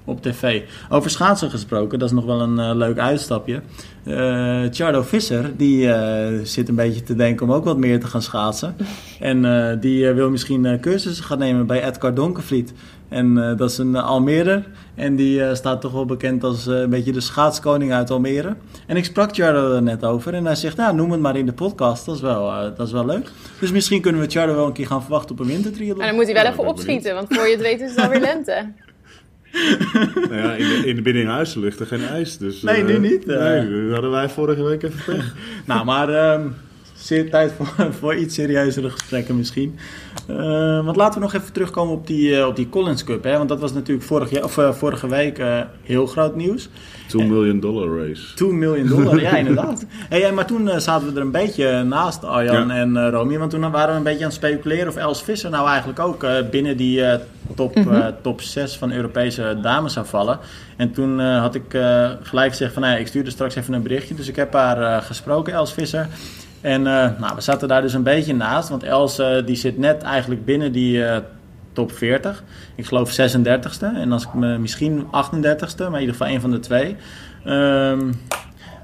op 0.07 0.21
tv. 0.21 0.61
Over 0.89 1.09
schaatsen 1.09 1.49
gesproken, 1.49 1.99
dat 1.99 2.07
is 2.09 2.15
nog 2.15 2.25
wel 2.25 2.41
een 2.41 2.59
eh, 2.59 2.75
leuk 2.75 2.97
uitstapje. 2.97 3.61
Eh 4.03 4.63
Charlo 4.71 5.01
Visser, 5.01 5.51
die 5.57 5.91
eh, 5.91 6.39
zit 6.43 6.69
een 6.69 6.75
beetje 6.75 7.03
te 7.03 7.15
denken 7.15 7.45
om 7.45 7.53
ook 7.53 7.63
wat 7.63 7.77
meer 7.77 7.99
te 7.99 8.07
gaan 8.07 8.21
schaatsen. 8.21 8.75
En 9.19 9.45
eh, 9.45 9.77
die 9.79 10.07
eh, 10.07 10.13
wil 10.13 10.29
misschien 10.29 10.65
eh, 10.65 10.79
cursussen 10.79 11.25
gaan 11.25 11.37
nemen 11.37 11.65
bij 11.67 11.83
Edgar 11.83 12.13
Donkervliet. 12.13 12.73
En 13.09 13.37
eh, 13.49 13.57
dat 13.57 13.69
is 13.71 13.77
een 13.77 13.91
uh, 13.93 14.05
Almere. 14.07 14.63
En 14.95 15.15
die 15.15 15.43
eh, 15.43 15.55
staat 15.55 15.81
toch 15.81 15.91
wel 15.91 16.05
bekend 16.05 16.43
als 16.43 16.67
eh, 16.67 16.79
een 16.79 16.89
beetje 16.89 17.11
de 17.11 17.19
schaatskoning 17.19 17.93
uit 17.93 18.09
Almere. 18.11 18.55
En 18.87 18.95
ik 18.97 19.05
sprak 19.05 19.35
Charlo 19.35 19.75
er 19.75 19.81
net 19.83 20.03
over. 20.05 20.33
En 20.33 20.45
hij 20.45 20.55
zegt, 20.55 20.77
nou 20.77 20.95
noem 20.95 21.11
het 21.11 21.19
maar 21.21 21.35
in 21.37 21.45
de 21.45 21.53
podcast. 21.53 22.05
Dat 22.05 22.15
is 22.15 22.21
wel, 22.21 22.49
eh, 22.51 22.61
dat 22.75 22.87
is 22.87 22.93
wel 22.93 23.05
leuk. 23.05 23.31
Dus 23.59 23.71
misschien 23.71 24.01
kunnen 24.01 24.21
we 24.21 24.29
Charlo 24.29 24.55
wel 24.55 24.65
een 24.65 24.73
keer 24.73 24.87
gaan 24.87 25.01
verwachten 25.01 25.31
op 25.31 25.39
een 25.39 25.47
wintertriathlon. 25.47 26.01
En 26.01 26.07
dan 26.07 26.15
moet 26.15 26.25
hij 26.25 26.43
wel 26.43 26.51
even 26.51 26.67
opschieten, 26.67 27.13
want 27.13 27.27
voor 27.29 27.45
je 27.45 27.51
het 27.51 27.61
weet 27.61 27.81
is 27.81 27.89
het 27.89 27.99
alweer 27.99 28.19
lente. 28.19 28.71
Nou 30.29 30.35
ja, 30.35 30.51
in 30.53 30.67
de, 30.67 30.81
in 30.85 30.95
de 30.95 31.01
binnenhuizen 31.01 31.61
ligt 31.61 31.79
er 31.79 31.85
geen 31.85 32.03
ijs. 32.03 32.37
Dus, 32.37 32.61
Nee, 32.61 32.75
eh, 32.75 32.85
nu 32.85 32.99
niet, 32.99 33.27
eh. 33.27 33.39
Nee, 33.39 33.83
dat 33.83 33.91
hadden 33.93 34.11
wij 34.11 34.29
vorige 34.29 34.63
week 34.63 34.83
even 34.83 35.15
pech. 35.15 35.33
Nou, 35.65 35.85
maar 35.85 36.09
ehm, 36.09 36.47
zeer 37.07 37.29
tijd 37.29 37.51
voor, 37.51 37.87
voor 37.99 38.15
iets 38.15 38.35
serieuzere 38.35 38.89
gesprekken 38.89 39.37
misschien. 39.37 39.77
Eh, 40.27 40.85
want 40.85 40.95
laten 40.95 41.19
we 41.19 41.25
nog 41.25 41.33
even 41.33 41.53
terugkomen 41.53 41.93
op 41.93 42.07
die, 42.07 42.37
eh, 42.39 42.47
op 42.47 42.55
die 42.55 42.69
Collins 42.69 43.03
Cup. 43.03 43.23
Hè? 43.23 43.37
Want 43.37 43.49
dat 43.49 43.59
was 43.59 43.73
natuurlijk 43.73 44.07
vorig 44.07 44.29
jaar, 44.29 44.43
of, 44.43 44.57
eh, 44.57 44.71
vorige 44.71 45.07
week 45.07 45.37
eh, 45.37 45.59
heel 45.83 46.05
groot 46.05 46.35
nieuws. 46.35 46.69
2 47.07 47.27
million 47.27 47.59
dollar 47.59 48.07
race. 48.07 48.33
2 48.35 48.51
miljoen 48.51 48.87
dollar, 48.87 49.21
ja 49.21 49.35
inderdaad. 49.43 49.85
Hey, 50.09 50.31
maar 50.31 50.45
toen 50.45 50.81
zaten 50.81 51.07
we 51.07 51.15
er 51.15 51.21
een 51.25 51.31
beetje 51.31 51.83
naast 51.83 52.23
Arjan 52.23 52.67
Ja. 52.67 52.75
en 52.75 52.97
eh 52.97 53.09
Romy. 53.11 53.37
Want 53.37 53.51
toen 53.51 53.71
waren 53.71 53.89
we 53.91 53.97
een 53.97 54.03
beetje 54.03 54.19
aan 54.23 54.29
het 54.29 54.33
speculeren 54.37 54.87
of 54.87 54.95
Els 54.95 55.23
Visser 55.23 55.49
nou 55.49 55.67
eigenlijk 55.67 55.99
ook 55.99 56.23
eh, 56.23 56.31
binnen 56.51 56.77
die 56.77 57.03
eh, 57.03 57.19
top, 57.55 57.75
eh, 57.75 58.05
top 58.21 58.41
6 58.41 58.77
van 58.77 58.91
Europese 58.91 59.57
dames 59.61 59.93
zou 59.93 60.05
vallen. 60.05 60.39
En 60.77 60.91
toen 60.91 61.19
eh, 61.19 61.39
had 61.39 61.55
ik 61.55 61.73
eh, 61.73 62.09
gelijk 62.21 62.49
gezegd 62.51 62.73
van 62.73 62.81
nou 62.81 62.93
ja, 62.93 62.99
ik 62.99 63.07
stuurde 63.07 63.29
straks 63.29 63.55
even 63.55 63.73
een 63.73 63.81
berichtje. 63.83 64.15
Dus 64.15 64.27
ik 64.27 64.35
heb 64.35 64.53
haar 64.53 64.81
eh, 64.81 65.03
gesproken, 65.05 65.53
Els 65.53 65.73
Visser. 65.73 66.07
En 66.67 66.87
eh, 66.87 67.19
nou, 67.19 67.35
we 67.35 67.41
zaten 67.41 67.67
daar 67.67 67.81
dus 67.81 67.93
een 67.93 68.03
beetje 68.03 68.35
naast. 68.35 68.69
Want 68.69 68.83
Els 68.83 69.19
eh, 69.19 69.45
die 69.45 69.55
zit 69.55 69.77
net 69.77 70.03
eigenlijk 70.03 70.45
binnen 70.45 70.71
die 70.71 71.05
eh, 71.05 71.17
top 71.73 71.91
40. 71.91 72.43
Ik 72.75 72.85
geloof 72.85 73.11
36ste. 73.11 73.95
En 73.95 74.11
als 74.11 74.23
ik 74.23 74.33
me 74.33 74.57
misschien 74.57 75.05
38ste, 75.05 75.77
maar 75.77 75.93
in 75.93 75.99
ieder 75.99 76.15
geval 76.15 76.27
een 76.27 76.41
van 76.41 76.51
de 76.51 76.59
twee. 76.59 76.95
Ehm, 77.45 78.11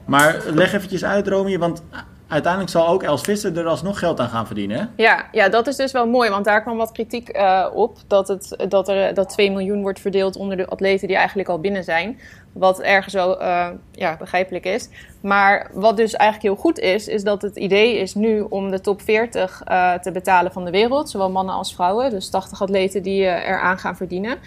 maar 0.06 0.38
leg 0.54 0.74
eventjes 0.74 1.04
uit, 1.04 1.28
Romy, 1.28 1.58
want 1.58 1.84
uiteindelijk 2.28 2.72
zal 2.72 2.88
ook 2.88 3.04
Els 3.04 3.22
Visser 3.22 3.58
er 3.58 3.66
alsnog 3.66 4.00
geld 4.00 4.20
aan 4.20 4.30
gaan 4.30 4.46
verdienen. 4.46 4.78
Hè? 4.78 5.04
Ja, 5.04 5.26
ja, 5.32 5.50
dat 5.50 5.68
is 5.68 5.76
dus 5.76 5.92
wel 5.92 6.08
mooi, 6.08 6.30
want 6.30 6.46
daar 6.46 6.62
kwam 6.62 6.78
wat 6.78 6.92
kritiek 6.92 7.30
eh, 7.30 7.68
op. 7.74 7.98
Dat, 8.08 8.28
het, 8.28 8.66
dat 8.70 8.88
er 8.88 9.14
dat 9.14 9.30
2 9.30 9.52
miljoen 9.52 9.82
wordt 9.82 10.00
verdeeld 10.00 10.36
onder 10.36 10.58
de 10.58 10.68
atleten 10.68 11.08
die 11.08 11.18
eigenlijk 11.18 11.50
al 11.50 11.60
binnen 11.60 11.84
zijn. 11.84 12.20
Wat 12.54 12.82
ergens 12.82 13.14
wel 13.14 13.42
eh, 13.42 13.70
ja, 13.92 14.18
begrijpelijk 14.18 14.66
is. 14.66 14.90
Maar 15.22 15.70
wat 15.74 15.98
dus 15.98 16.14
eigenlijk 16.14 16.54
heel 16.54 16.64
goed 16.64 16.80
is, 16.80 17.08
is 17.08 17.24
dat 17.24 17.42
het 17.42 17.56
idee 17.56 17.98
is 17.98 18.16
nu 18.16 18.42
om 18.42 18.72
de 18.72 18.82
top 18.82 19.02
40 19.02 19.62
eh, 19.64 19.94
te 19.94 20.12
betalen 20.12 20.52
van 20.52 20.66
de 20.66 20.72
wereld. 20.72 21.10
Zowel 21.10 21.32
mannen 21.32 21.56
als 21.56 21.76
vrouwen. 21.76 22.10
Dus 22.10 22.30
80 22.30 22.62
atleten 22.62 23.04
die 23.04 23.22
eraan 23.22 23.80
gaan 23.80 23.96
verdienen. 23.96 24.38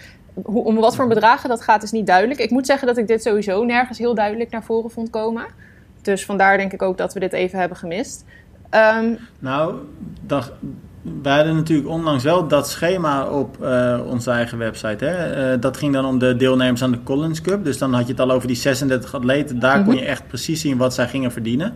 Hoe, 0.43 0.63
om 0.63 0.75
wat 0.75 0.95
voor 0.95 1.07
bedragen 1.07 1.49
dat 1.49 1.61
gaat 1.61 1.83
is 1.83 1.91
niet 1.91 2.07
duidelijk. 2.07 2.39
Ik 2.39 2.49
moet 2.49 2.65
zeggen 2.65 2.87
dat 2.87 2.97
ik 2.97 3.07
dit 3.07 3.21
sowieso 3.21 3.63
nergens 3.63 3.97
heel 3.97 4.15
duidelijk 4.15 4.49
naar 4.51 4.63
voren 4.63 4.91
vond 4.91 5.09
komen. 5.09 5.45
Dus 6.07 6.25
vandaar 6.25 6.57
denk 6.57 6.73
ik 6.73 6.81
ook 6.81 6.97
dat 6.97 7.13
we 7.13 7.19
dit 7.19 7.33
even 7.33 7.59
hebben 7.59 7.77
gemist. 7.77 8.25
Ehm, 8.69 9.13
Nou, 9.39 9.75
wij 11.21 11.35
hadden 11.35 11.55
natuurlijk 11.55 11.89
onlangs 11.89 12.23
wel 12.23 12.47
dat 12.47 12.69
schema 12.69 13.29
op 13.29 13.63
eh, 13.63 13.99
onze 14.05 14.31
eigen 14.31 14.57
website. 14.57 15.05
Hè? 15.05 15.51
Eh, 15.53 15.61
dat 15.61 15.77
ging 15.77 15.93
dan 15.93 16.05
om 16.05 16.19
de 16.19 16.35
deelnemers 16.35 16.83
aan 16.83 16.91
de 16.91 17.03
Collins 17.03 17.41
Cup. 17.41 17.63
Dus 17.63 17.77
dan 17.77 17.93
had 17.93 18.05
je 18.05 18.11
het 18.11 18.21
al 18.21 18.31
over 18.31 18.47
die 18.47 18.57
36 18.57 19.15
atleten. 19.15 19.59
Daar 19.59 19.83
kon 19.83 19.95
je 19.95 20.05
echt 20.05 20.27
precies 20.27 20.61
zien 20.61 20.77
wat 20.77 20.93
zij 20.93 21.07
gingen 21.07 21.31
verdienen. 21.31 21.73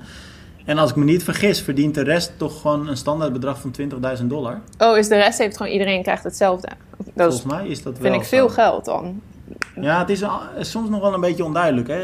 En 0.65 0.77
als 0.77 0.89
ik 0.89 0.95
me 0.95 1.03
niet 1.03 1.23
vergis, 1.23 1.61
verdient 1.61 1.95
de 1.95 2.03
rest 2.03 2.33
toch 2.37 2.61
gewoon 2.61 2.87
een 2.87 2.97
standaard 2.97 3.33
bedrag 3.33 3.59
van 3.61 3.71
20.000 4.19 4.29
dollar. 4.29 4.61
Oh, 4.77 4.97
is 4.97 5.07
de 5.07 5.15
rest 5.15 5.37
heeft 5.37 5.57
gewoon 5.57 5.71
iedereen 5.71 6.01
krijgt 6.01 6.23
hetzelfde. 6.23 6.67
Dat 6.97 7.13
Volgens 7.15 7.53
mij 7.53 7.67
is 7.67 7.83
dat 7.83 7.97
wel 7.97 8.11
vind 8.11 8.21
ik 8.21 8.27
veel 8.27 8.47
zo. 8.47 8.53
geld 8.53 8.85
dan. 8.85 9.21
Ja, 9.81 9.99
het 9.99 10.09
is 10.09 10.23
soms 10.59 10.89
nog 10.89 11.01
wel 11.01 11.13
een 11.13 11.21
beetje 11.21 11.43
onduidelijk. 11.43 11.87
Hè? 11.87 11.99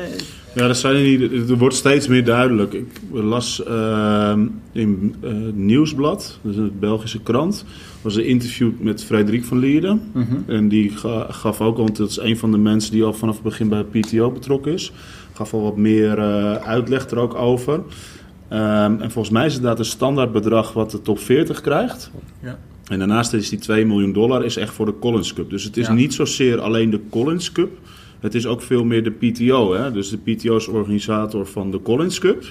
Ja, 0.53 0.67
dat 0.67 0.77
zijn 0.77 1.03
niet. 1.03 1.49
Er 1.49 1.57
wordt 1.57 1.75
steeds 1.75 2.07
meer 2.07 2.25
duidelijk. 2.25 2.73
Ik 2.73 2.87
las 3.11 3.63
uh, 3.67 4.33
in 4.71 5.15
uh, 5.23 5.31
Nieuwsblad, 5.53 6.39
dus 6.41 6.55
een 6.55 6.79
Belgische 6.79 7.21
krant, 7.21 7.65
was 8.01 8.15
een 8.15 8.25
interview 8.25 8.71
met 8.79 9.03
Frederik 9.03 9.45
van 9.45 9.57
Lierden. 9.57 10.01
Mhm. 10.11 10.35
En 10.47 10.67
die 10.67 10.89
ga, 10.89 11.25
gaf 11.29 11.61
ook, 11.61 11.77
want 11.77 11.97
dat 11.97 12.09
is 12.09 12.17
een 12.17 12.37
van 12.37 12.51
de 12.51 12.57
mensen 12.57 12.91
die 12.91 13.03
al 13.03 13.13
vanaf 13.13 13.33
het 13.33 13.43
begin 13.43 13.69
bij 13.69 13.83
PTO 13.83 14.31
betrokken 14.31 14.73
is, 14.73 14.91
gaf 15.33 15.53
al 15.53 15.61
wat 15.61 15.77
meer 15.77 16.17
uh, 16.17 16.55
uitleg 16.55 17.09
er 17.09 17.19
ook 17.19 17.35
over. 17.35 17.73
Um, 17.73 19.01
en 19.01 19.11
volgens 19.11 19.29
mij 19.29 19.45
is 19.45 19.53
het 19.53 19.61
inderdaad 19.61 19.85
een 19.85 19.91
standaardbedrag 19.91 20.73
wat 20.73 20.91
de 20.91 21.01
top 21.01 21.19
40 21.19 21.61
krijgt. 21.61 22.11
Ja. 22.39 22.57
En 22.89 22.99
daarnaast 22.99 23.33
is 23.33 23.49
die 23.49 23.59
2 23.59 23.85
miljoen 23.85 24.13
dollar 24.13 24.45
is 24.45 24.55
echt 24.57 24.73
voor 24.73 24.85
de 24.85 24.99
Collins 24.99 25.33
Cup. 25.33 25.49
Dus 25.49 25.63
het 25.63 25.77
is 25.77 25.87
Ja. 25.87 25.93
niet 25.93 26.13
zozeer 26.13 26.59
alleen 26.59 26.89
de 26.89 27.01
Collins 27.09 27.51
Cup. 27.51 27.71
Het 28.19 28.35
is 28.35 28.45
ook 28.45 28.61
veel 28.61 28.83
meer 28.83 29.03
de 29.03 29.11
PTO. 29.11 29.73
Hè? 29.73 29.91
Dus 29.91 30.09
de 30.09 30.17
PTO 30.17 30.55
is 30.55 30.67
organisator 30.67 31.45
van 31.45 31.71
de 31.71 31.81
Collins 31.81 32.19
Cup. 32.19 32.43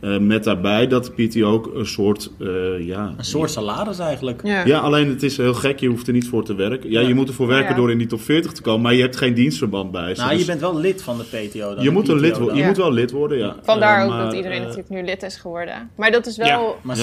Eh, 0.00 0.18
met 0.18 0.44
daarbij 0.44 0.86
dat 0.86 1.04
de 1.16 1.26
PTO 1.26 1.52
ook 1.52 1.70
een 1.74 1.86
soort... 1.86 2.30
eh, 2.38 2.46
ja, 2.86 3.14
Een 3.16 3.24
soort 3.24 3.50
salaris 3.50 3.98
eigenlijk. 3.98 4.40
Ja. 4.44 4.64
ja, 4.66 4.78
alleen 4.78 5.08
het 5.08 5.22
is 5.22 5.36
heel 5.36 5.54
gek. 5.54 5.80
Je 5.80 5.88
hoeft 5.88 6.06
er 6.06 6.12
niet 6.12 6.28
voor 6.28 6.44
te 6.44 6.54
werken. 6.54 6.90
Ja, 6.90 7.00
Ja. 7.00 7.08
je 7.08 7.14
moet 7.14 7.28
ervoor 7.28 7.46
werken 7.46 7.70
Ja. 7.70 7.76
door 7.76 7.90
in 7.90 7.98
die 7.98 8.06
top 8.06 8.20
40 8.20 8.52
te 8.52 8.62
komen. 8.62 8.80
Maar 8.82 8.94
je 8.94 9.00
hebt 9.00 9.16
geen 9.16 9.34
dienstverband 9.34 9.90
bij. 9.90 10.12
Nou, 10.16 10.30
je 10.30 10.36
Dus 10.36 10.46
bent 10.46 10.60
wel 10.60 10.78
lid 10.78 11.02
van 11.02 11.16
de 11.18 11.24
PTO 11.24 11.74
dan. 11.74 11.84
je 11.84 11.90
moet, 11.90 12.08
een 12.08 12.20
lid, 12.20 12.36
je 12.36 12.50
Ja. 12.54 12.66
moet 12.66 12.76
wel 12.76 12.92
lid 12.92 13.10
worden, 13.10 13.38
ja. 13.38 13.56
Vandaar 13.62 13.98
Eh, 14.06 14.12
ook 14.12 14.18
dat 14.24 14.34
iedereen 14.34 14.60
natuurlijk 14.62 14.88
nu 14.88 15.02
lid 15.04 15.22
is 15.22 15.36
geworden. 15.36 15.90
Maar 15.96 16.10
dat 16.10 16.26
is 16.26 16.36
wel, 16.36 16.46
Ja. 16.46 16.72
Maar 16.82 16.96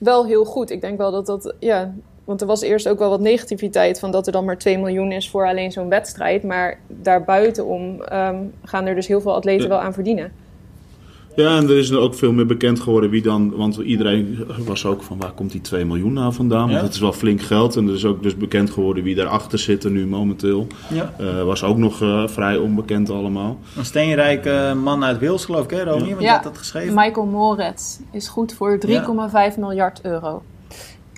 wel 0.00 0.26
heel 0.26 0.44
goed. 0.44 0.70
Ik 0.70 0.80
denk 0.80 0.98
wel 0.98 1.10
dat 1.10 1.26
dat, 1.26 1.54
ja... 1.58 1.94
Want 2.24 2.40
er 2.42 2.46
was 2.46 2.60
eerst 2.60 2.88
ook 2.88 2.98
wel 2.98 3.10
wat 3.10 3.20
negativiteit 3.20 3.98
van 3.98 4.10
dat 4.10 4.26
er 4.26 4.32
dan 4.32 4.44
maar 4.44 4.58
2 4.58 4.78
miljoen 4.78 5.12
is 5.12 5.30
voor 5.30 5.46
alleen 5.46 5.72
zo'n 5.72 5.88
wedstrijd. 5.88 6.42
Maar 6.42 6.78
daarbuitenom 6.86 8.02
ehm 8.02 8.36
gaan 8.64 8.86
er 8.86 8.94
dus 8.94 9.06
heel 9.06 9.20
veel 9.20 9.34
atleten 9.34 9.68
wel 9.68 9.80
aan 9.80 9.92
verdienen. 9.92 10.32
Ja, 11.36 11.56
en 11.56 11.64
er 11.68 11.78
is 11.78 11.90
er 11.90 11.98
ook 11.98 12.14
veel 12.14 12.32
meer 12.32 12.46
bekend 12.46 12.80
geworden 12.80 13.10
wie 13.10 13.22
dan... 13.22 13.56
Want 13.56 13.76
iedereen 13.76 14.44
was 14.66 14.86
ook 14.86 15.02
van 15.02 15.18
waar 15.18 15.32
komt 15.32 15.52
die 15.52 15.60
2 15.60 15.84
miljoen 15.84 16.12
nou 16.12 16.32
vandaan? 16.32 16.60
Want 16.60 16.72
Ja. 16.72 16.82
het 16.82 16.94
is 16.94 17.00
wel 17.00 17.12
flink 17.12 17.40
geld. 17.42 17.76
En 17.76 17.88
er 17.88 17.94
is 17.94 18.04
ook 18.04 18.22
dus 18.22 18.36
bekend 18.36 18.70
geworden 18.70 19.04
wie 19.04 19.14
daarachter 19.14 19.58
zit 19.58 19.84
nu 19.90 20.06
momenteel. 20.06 20.66
ja. 20.88 21.12
Eh, 21.18 21.42
was 21.44 21.62
ook 21.64 21.76
nog 21.76 22.02
eh, 22.02 22.26
vrij 22.28 22.56
onbekend 22.56 23.10
allemaal. 23.10 23.58
Een 23.76 23.84
steenrijke 23.84 24.72
man 24.82 25.04
uit 25.04 25.18
Wils, 25.18 25.44
geloof 25.44 25.64
ik, 25.64 25.70
hè, 25.70 25.82
Romy? 25.84 26.08
Je 26.08 26.16
Ja. 26.18 26.32
had 26.34 26.42
dat 26.42 26.58
geschreven. 26.58 26.94
Michael 26.94 27.26
Moretz 27.26 27.98
is 28.12 28.28
goed 28.28 28.52
voor 28.54 28.78
3,5 28.78 29.56
miljard 29.58 30.00
euro. 30.02 30.42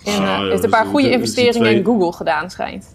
En 0.04 0.12
Ah, 0.12 0.18
ja, 0.18 0.40
heeft 0.40 0.54
een 0.54 0.60
dus 0.60 0.70
paar 0.70 0.86
goede 0.86 1.10
investeringen 1.10 1.60
twee- 1.60 1.74
in 1.76 1.84
Google 1.84 2.12
gedaan, 2.12 2.50
schijnt. 2.50 2.94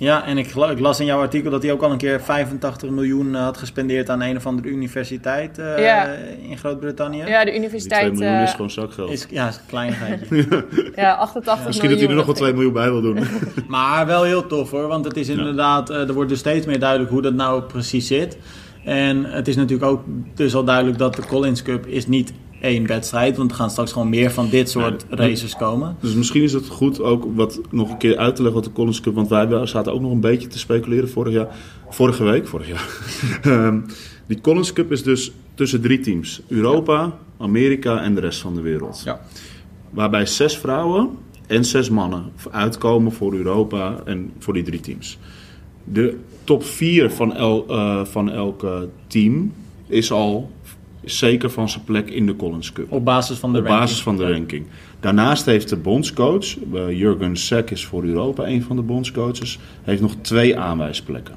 Ja, 0.00 0.26
en 0.26 0.38
ik, 0.38 0.54
las 0.78 1.00
in 1.00 1.06
jouw 1.06 1.20
artikel 1.20 1.50
dat 1.50 1.62
hij 1.62 1.72
ook 1.72 1.82
al 1.82 1.90
een 1.90 1.98
keer 1.98 2.20
85 2.20 2.90
miljoen 2.90 3.34
eh, 3.34 3.42
had 3.42 3.56
gespendeerd 3.56 4.08
aan 4.10 4.22
een 4.22 4.36
of 4.36 4.46
andere 4.46 4.68
universiteit 4.68 5.58
eh, 5.58 5.78
Ja. 5.78 6.08
in 6.48 6.58
Groot-Brittannië. 6.58 7.18
Ja, 7.18 7.24
de 7.24 7.28
Die 7.28 7.42
2 7.44 7.56
universiteit... 7.58 8.12
miljoen 8.12 8.36
eh, 8.36 8.42
is 8.42 8.50
gewoon 8.50 8.70
zakgeld. 8.70 9.10
Is, 9.10 9.26
ja, 9.30 9.48
is 9.48 9.54
een 9.56 9.60
kleinigheidje. 9.66 10.46
ja, 10.94 11.12
88 11.14 11.66
Misschien 11.66 11.90
dat 11.90 11.98
hij 11.98 12.08
er 12.08 12.14
nog 12.14 12.26
wel 12.26 12.34
2 12.34 12.52
miljoen 12.52 12.72
bij 12.72 12.90
wil 12.90 13.00
doen. 13.00 13.18
maar 13.68 14.06
wel 14.06 14.22
heel 14.22 14.46
tof 14.46 14.70
hoor, 14.70 14.86
want 14.86 15.04
het 15.04 15.16
is 15.16 15.28
inderdaad, 15.28 15.90
eh, 15.90 16.08
er 16.08 16.14
wordt 16.14 16.30
dus 16.30 16.38
steeds 16.38 16.66
meer 16.66 16.78
duidelijk 16.78 17.10
hoe 17.10 17.22
dat 17.22 17.34
nou 17.34 17.62
precies 17.62 18.06
zit. 18.06 18.38
En 18.84 19.24
het 19.24 19.48
is 19.48 19.56
natuurlijk 19.56 19.90
ook 19.90 20.02
dus 20.34 20.54
al 20.54 20.64
duidelijk 20.64 20.98
dat 20.98 21.14
de 21.14 21.26
Collins 21.26 21.62
Cup 21.62 21.86
is 21.86 22.06
niet 22.06 22.32
één 22.60 22.86
wedstrijd, 22.86 23.36
want 23.36 23.50
er 23.50 23.56
gaan 23.56 23.70
straks 23.70 23.92
gewoon 23.92 24.08
meer 24.08 24.30
van 24.30 24.48
dit 24.48 24.70
soort 24.70 25.08
Nee, 25.08 25.28
races 25.28 25.56
komen. 25.56 25.96
Dus 26.00 26.14
misschien 26.14 26.42
is 26.42 26.52
het 26.52 26.66
goed 26.66 27.00
ook 27.00 27.26
wat 27.34 27.60
nog 27.70 27.90
een 27.90 27.96
keer 27.96 28.16
uit 28.16 28.36
te 28.36 28.42
leggen 28.42 28.60
wat 28.60 28.70
de 28.70 28.76
Collins 28.76 29.00
Cup... 29.00 29.14
Want 29.14 29.28
wij 29.28 29.66
zaten 29.66 29.92
ook 29.92 30.00
nog 30.00 30.12
een 30.12 30.20
beetje 30.20 30.48
te 30.48 30.58
speculeren 30.58 31.08
vorig 31.08 31.32
jaar. 31.32 31.56
Vorige 31.88 32.24
week, 32.24 32.48
vorig 32.48 32.68
jaar. 32.68 32.88
Ehm, 33.42 33.80
die 34.26 34.40
Collins 34.40 34.72
Cup 34.72 34.92
is 34.92 35.02
dus 35.02 35.32
tussen 35.54 35.80
drie 35.80 36.00
teams. 36.00 36.42
Europa, 36.48 37.18
Amerika 37.38 38.02
en 38.02 38.14
de 38.14 38.20
rest 38.20 38.40
van 38.40 38.54
de 38.54 38.60
wereld. 38.60 39.02
Ja. 39.04 39.20
Waarbij 39.90 40.26
zes 40.26 40.58
vrouwen 40.58 41.10
en 41.46 41.64
zes 41.64 41.90
mannen 41.90 42.24
uitkomen 42.50 43.12
voor 43.12 43.34
Europa 43.34 44.00
en 44.04 44.32
voor 44.38 44.54
die 44.54 44.62
drie 44.62 44.80
teams. 44.80 45.18
De 45.84 46.18
top 46.44 46.64
vier 46.64 47.10
van, 47.10 47.34
el, 47.34 47.64
eh, 47.68 48.04
van 48.04 48.30
elk 48.30 48.66
team 49.06 49.52
is 49.86 50.12
al 50.12 50.50
zeker 51.04 51.50
van 51.50 51.68
zijn 51.68 51.84
plek 51.84 52.10
in 52.10 52.26
de 52.26 52.36
Collins 52.36 52.72
Cup. 52.72 52.92
Op 52.92 53.04
basis 53.04 53.38
van 53.38 53.52
de 53.52 53.58
Op 53.58 53.64
ranking. 53.64 53.84
basis 53.88 54.02
van 54.02 54.16
de 54.16 54.32
ranking. 54.32 54.66
Daarnaast 55.00 55.44
heeft 55.46 55.68
de 55.68 55.76
bondscoach, 55.76 56.56
eh, 56.74 56.98
Jurgen 56.98 57.36
Sek 57.36 57.70
is 57.70 57.84
voor 57.86 58.04
Europa 58.04 58.46
een 58.46 58.62
van 58.62 58.76
de 58.76 58.82
bondscoaches, 58.82 59.58
heeft 59.82 60.00
nog 60.00 60.14
twee 60.20 60.58
aanwijsplekken 60.58 61.34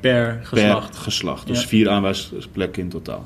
Per 0.00 0.40
geslacht. 0.42 0.90
per 0.90 1.00
geslacht. 1.00 1.46
Dus 1.46 1.60
Ja. 1.62 1.68
vier 1.68 1.88
aanwijsplekken 1.88 2.82
in 2.82 2.88
totaal. 2.88 3.24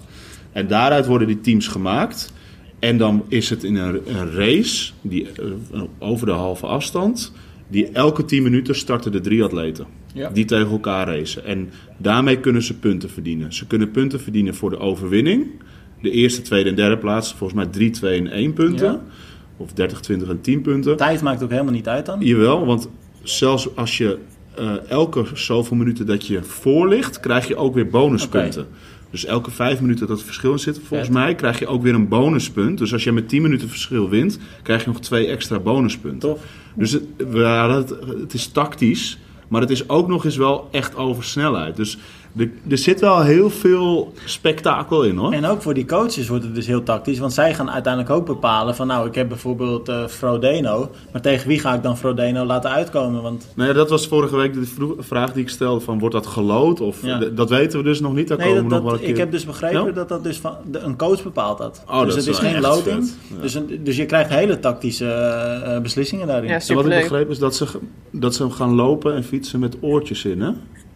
En 0.52 0.66
daaruit 0.66 1.06
worden 1.06 1.26
die 1.26 1.40
teams 1.40 1.66
gemaakt. 1.66 2.32
En 2.78 2.98
dan 2.98 3.24
is 3.28 3.50
het 3.50 3.64
in 3.64 3.76
een, 3.76 4.00
een 4.18 4.30
race 4.32 4.92
die, 5.00 5.28
eh, 5.32 5.82
over 5.98 6.26
de 6.26 6.32
halve 6.32 6.66
afstand. 6.66 7.32
Die 7.68 7.88
elke 7.92 8.24
10 8.24 8.42
minuten 8.42 8.74
starten 8.74 9.12
de 9.12 9.20
drie 9.20 9.42
atleten. 9.44 9.86
Ja. 10.12 10.30
Die 10.30 10.44
tegen 10.44 10.70
elkaar 10.70 11.08
racen. 11.08 11.44
En 11.44 11.70
daarmee 11.96 12.38
kunnen 12.38 12.62
ze 12.62 12.78
punten 12.78 13.10
verdienen. 13.10 13.52
Ze 13.52 13.66
kunnen 13.66 13.90
punten 13.90 14.20
verdienen 14.20 14.54
voor 14.54 14.70
de 14.70 14.78
overwinning. 14.78 15.46
De 16.02 16.10
eerste, 16.10 16.42
tweede 16.42 16.70
en 16.70 16.76
derde 16.76 16.98
plaats. 16.98 17.34
Volgens 17.34 17.62
mij 17.62 17.68
3, 17.72 17.90
2 17.90 18.18
en 18.18 18.26
1 18.26 18.52
punten. 18.52 18.92
Ja. 18.92 19.02
Of 19.56 19.72
30, 19.72 20.00
20 20.00 20.28
en 20.28 20.40
10 20.40 20.62
punten. 20.62 20.96
Tijd 20.96 21.22
maakt 21.22 21.42
ook 21.42 21.50
helemaal 21.50 21.72
niet 21.72 21.88
uit 21.88 22.06
dan. 22.06 22.20
Jawel, 22.20 22.66
want 22.66 22.88
zelfs 23.22 23.76
als 23.76 23.98
je 23.98 24.18
eh, 24.54 24.72
elke 24.88 25.24
zoveel 25.34 25.76
minuten 25.76 26.06
dat 26.06 26.26
je 26.26 26.42
voor 26.42 26.88
ligt, 26.88 27.20
krijg 27.20 27.48
je 27.48 27.56
ook 27.56 27.74
weer 27.74 27.88
bonuspunten. 27.88 28.66
Dus 29.10 29.24
elke 29.24 29.50
vijf 29.50 29.80
minuten 29.80 30.06
dat 30.06 30.16
het 30.16 30.26
verschil 30.26 30.52
in 30.52 30.58
zit, 30.58 30.80
volgens 30.84 31.10
mij, 31.10 31.34
krijg 31.34 31.58
je 31.58 31.66
ook 31.66 31.82
weer 31.82 31.94
een 31.94 32.08
bonuspunt. 32.08 32.78
Dus 32.78 32.92
als 32.92 33.04
je 33.04 33.12
met 33.12 33.28
10 33.28 33.42
minuten 33.42 33.68
verschil 33.68 34.08
wint, 34.08 34.38
krijg 34.62 34.84
je 34.84 34.90
nog 34.90 35.00
twee 35.00 35.26
extra 35.26 35.58
bonuspunten. 35.58 36.18
Tof. 36.18 36.44
Dus 36.74 36.92
het, 36.92 37.02
we 37.16 37.38
het, 37.38 37.94
het 38.20 38.34
is 38.34 38.46
tactisch, 38.46 39.18
maar 39.52 39.60
het 39.60 39.70
is 39.70 39.88
ook 39.88 40.08
nog 40.08 40.24
eens 40.24 40.36
wel 40.36 40.68
echt 40.70 40.96
over 40.96 41.24
snelheid. 41.24 41.76
Dus 41.76 41.98
er, 42.36 42.50
er 42.68 42.78
zit 42.78 43.00
wel 43.00 43.20
heel 43.22 43.50
veel 43.50 44.12
spektakel 44.24 45.02
in 45.04 45.16
hoor. 45.16 45.32
En 45.32 45.44
ook 45.46 45.62
voor 45.62 45.74
die 45.74 45.84
coaches 45.84 46.28
wordt 46.28 46.44
het 46.44 46.54
dus 46.54 46.66
heel 46.66 46.82
tactisch. 46.82 47.18
Want 47.18 47.32
zij 47.32 47.54
gaan 47.54 47.70
uiteindelijk 47.70 48.12
ook 48.14 48.26
bepalen 48.26 48.74
van... 48.76 48.86
nou, 48.86 49.08
ik 49.08 49.14
heb 49.14 49.28
bijvoorbeeld 49.28 49.88
eh 49.88 50.06
Frodeno. 50.06 50.90
Maar 51.12 51.20
tegen 51.22 51.48
wie 51.48 51.58
ga 51.58 51.74
ik 51.74 51.82
dan 51.82 51.98
Frodeno 51.98 52.44
laten 52.44 52.70
uitkomen? 52.70 53.22
Want 53.22 53.48
Nou 53.54 53.68
ja, 53.68 53.74
dat 53.74 53.90
was 53.90 54.06
vorige 54.08 54.36
week 54.36 54.54
de 54.54 54.64
vro- 54.66 54.96
vraag 54.98 55.32
die 55.32 55.42
ik 55.42 55.48
stelde: 55.48 55.80
van, 55.80 55.98
wordt 55.98 56.14
dat 56.14 56.26
gelood? 56.26 56.80
Of, 56.80 57.02
Ja. 57.02 57.18
d- 57.18 57.36
Dat 57.36 57.48
weten 57.50 57.78
we 57.78 57.84
dus 57.84 58.00
nog 58.00 58.14
niet. 58.14 58.28
Daar 58.28 58.38
nee, 58.38 58.46
komen 58.46 58.62
dat, 58.62 58.70
we 58.72 58.74
nog 58.74 58.82
dat- 58.82 58.90
wel 58.92 59.00
een 59.00 59.04
keer. 59.06 59.14
ik 59.14 59.16
heb 59.20 59.30
dus 59.30 59.44
begrepen 59.46 59.84
Ja? 59.84 59.90
dat 59.92 60.08
dat 60.08 60.24
dus 60.24 60.38
van, 60.38 60.54
de, 60.70 60.78
een 60.78 60.96
coach 60.96 61.22
bepaalt 61.22 61.58
dat. 61.58 61.82
Oh, 61.88 62.04
dus 62.04 62.14
dat 62.14 62.24
het 62.24 62.34
is 62.34 62.38
geen 62.38 62.60
loting. 62.60 63.10
Ja. 63.34 63.40
Dus, 63.40 63.54
een- 63.54 63.80
dus 63.84 63.96
je 63.96 64.06
krijgt 64.06 64.30
hele 64.30 64.58
tactische 64.60 65.06
eh, 65.10 65.78
beslissingen 65.80 66.26
daarin. 66.26 66.50
Ja, 66.50 66.60
En 66.68 66.74
wat 66.74 66.84
ik 66.84 66.90
begreep 66.90 67.30
is 67.30 67.38
dat 67.38 67.54
ze, 67.54 67.66
dat 68.10 68.34
ze 68.34 68.50
gaan 68.50 68.74
lopen 68.74 69.14
en 69.14 69.24
fietsen 69.24 69.60
met 69.60 69.76
oortjes 69.80 70.24
in. 70.24 70.40
Hè? 70.40 70.50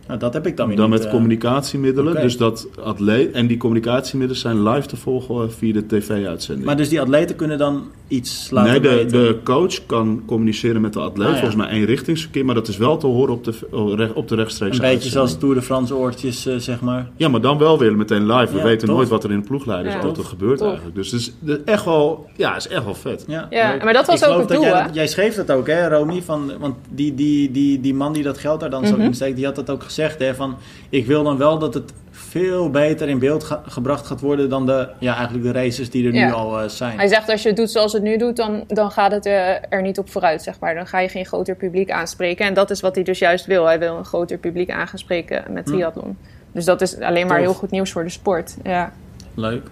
Nou, 0.07 0.19
dat 0.19 0.33
heb 0.33 0.47
ik 0.47 0.57
dan 0.57 0.69
weer 0.69 0.77
Dan 0.77 0.90
niet. 0.90 0.99
met 0.99 1.09
eh, 1.09 1.12
communicatiemiddelen. 1.14 2.14
Dus 2.14 2.37
dat 2.37 2.69
atleet, 2.83 3.33
en 3.33 3.47
die 3.47 3.57
communicatiemiddelen 3.57 4.40
zijn 4.42 4.62
live 4.62 4.87
te 4.87 4.97
volgen 4.97 5.45
eh, 5.45 5.51
via 5.51 5.73
de 5.73 5.87
tv-uitzending. 5.87 6.66
maar 6.66 6.77
dus 6.77 6.88
die 6.88 7.01
atleten 7.01 7.37
kunnen 7.37 7.59
dan 7.59 7.85
iets 8.09 8.51
laten 8.51 8.71
nee, 8.71 8.81
de, 8.81 8.88
weten. 8.88 9.11
de 9.11 9.38
coach 9.45 9.87
kan 9.87 10.23
communiceren 10.27 10.81
met 10.81 10.92
de 10.92 11.01
atleet. 11.01 11.27
Ah, 11.27 11.33
ja. 11.33 11.38
Volgens 11.38 11.61
mij 11.62 11.69
één 11.71 11.85
richtingsverkeer, 11.85 12.45
maar 12.45 12.55
dat 12.55 12.69
is 12.69 12.77
wel 12.77 12.97
te 12.97 13.07
horen 13.07 13.35
op 13.35 13.45
de, 13.45 14.11
op 14.14 14.29
de 14.29 14.35
rechtstreeks 14.35 14.77
Een 14.77 14.83
beetje 14.83 14.87
uitzending. 14.87 15.12
zoals 15.12 15.38
Tour 15.38 15.55
de 15.55 15.62
France 15.62 15.95
oortjes, 15.95 16.47
eh, 16.47 16.57
zeg 16.57 16.81
maar. 16.81 17.11
Ja, 17.16 17.29
maar 17.29 17.40
dan 17.40 17.59
wel 17.59 17.79
weer 17.79 17.97
meteen 17.97 18.27
live. 18.33 18.53
We 18.53 18.59
Ja, 18.59 18.64
weten 18.64 18.87
tof. 18.88 18.97
nooit 18.97 19.09
wat 19.09 19.25
er 19.25 19.31
in 19.31 19.40
de 19.40 19.47
ploegleidersauto 19.47 20.23
Ja, 20.23 20.29
gebeurt 20.29 20.59
tof. 20.59 20.66
eigenlijk. 20.66 20.97
Dus 20.97 21.11
het 21.11 21.21
is, 21.21 21.33
het 21.45 21.59
is 21.59 21.64
echt 21.64 21.85
wel, 21.85 22.27
ja, 22.37 22.57
is 22.57 22.69
echt 22.69 22.85
wel 22.85 22.95
vet. 22.95 23.25
Ja, 23.29 23.49
maar 23.85 23.92
dat 23.92 24.07
was 24.07 24.23
Ik 24.23 24.29
ook 24.29 24.38
het 24.38 24.49
doel, 24.49 24.61
jij, 24.62 24.87
jij 24.92 25.07
schreef 25.07 25.35
dat 25.35 25.51
ook, 25.51 25.66
hè, 25.66 25.88
Romy? 25.88 26.23
Van, 26.23 26.53
want 26.59 26.75
die, 26.90 27.14
die, 27.14 27.51
die, 27.51 27.81
die 27.81 27.95
man 27.95 28.12
die 28.12 28.23
dat 28.23 28.38
geld 28.38 28.61
daar 28.61 28.71
dan 28.71 28.87
zo 28.87 28.92
Mhm. 28.95 29.03
insteekt, 29.03 29.37
die 29.37 29.45
had 29.45 29.55
dat 29.57 29.71
ook 29.71 29.83
gezegd. 29.83 30.19
Hè, 30.19 30.35
van, 30.35 30.57
ik 30.90 31.07
wil 31.07 31.23
dan 31.25 31.37
wel 31.38 31.59
dat 31.59 31.75
het 31.75 31.92
veel 32.38 32.70
beter 32.70 33.09
in 33.09 33.18
beeld 33.18 33.59
gebracht 33.66 34.07
gaat 34.07 34.20
worden 34.20 34.49
dan 34.49 34.66
de, 34.66 34.88
ja, 34.99 35.14
eigenlijk 35.14 35.44
de 35.44 35.53
races 35.53 35.90
die 35.90 36.07
er 36.07 36.12
nu 36.12 36.33
al 36.33 36.61
eh, 36.61 36.68
zijn. 36.68 36.99
Hij 36.99 37.09
zegt 37.09 37.29
als 37.29 37.42
je 37.42 37.49
het 37.49 37.57
doet 37.57 37.70
zoals 37.70 37.92
het 37.92 38.03
nu 38.03 38.16
doet, 38.16 38.37
dan, 38.37 38.64
dan 38.66 38.90
gaat 38.90 39.12
het 39.12 39.27
eh, 39.27 39.49
er 39.68 39.83
niet 39.83 39.99
op 39.99 40.11
vooruit, 40.11 40.42
zeg 40.42 40.59
maar. 40.61 40.75
Dan 40.75 40.87
ga 40.87 40.99
je 41.01 41.09
geen 41.09 41.27
groter 41.27 41.55
publiek 41.55 41.90
aanspreken. 41.90 42.46
En 42.46 42.55
dat 42.55 42.70
is 42.70 42.81
wat 42.81 42.94
hij 42.94 43.05
dus 43.05 43.18
juist 43.18 43.46
wil. 43.46 43.64
Hij 43.66 43.79
wil 43.79 43.96
een 43.96 44.05
groter 44.05 44.38
publiek 44.38 44.70
aan 44.70 44.88
gaan 44.88 44.99
spreken 44.99 45.44
met 45.51 45.64
Hm. 45.64 45.70
triathlon. 45.70 46.18
Dus 46.53 46.64
dat 46.64 46.81
is 46.81 47.01
alleen 47.01 47.27
maar 47.27 47.37
Tof. 47.37 47.46
heel 47.46 47.55
goed 47.55 47.70
nieuws 47.70 47.92
voor 47.92 48.05
de 48.05 48.11
sport. 48.11 48.57
Ja. 48.62 48.92
Leuk. 49.35 49.66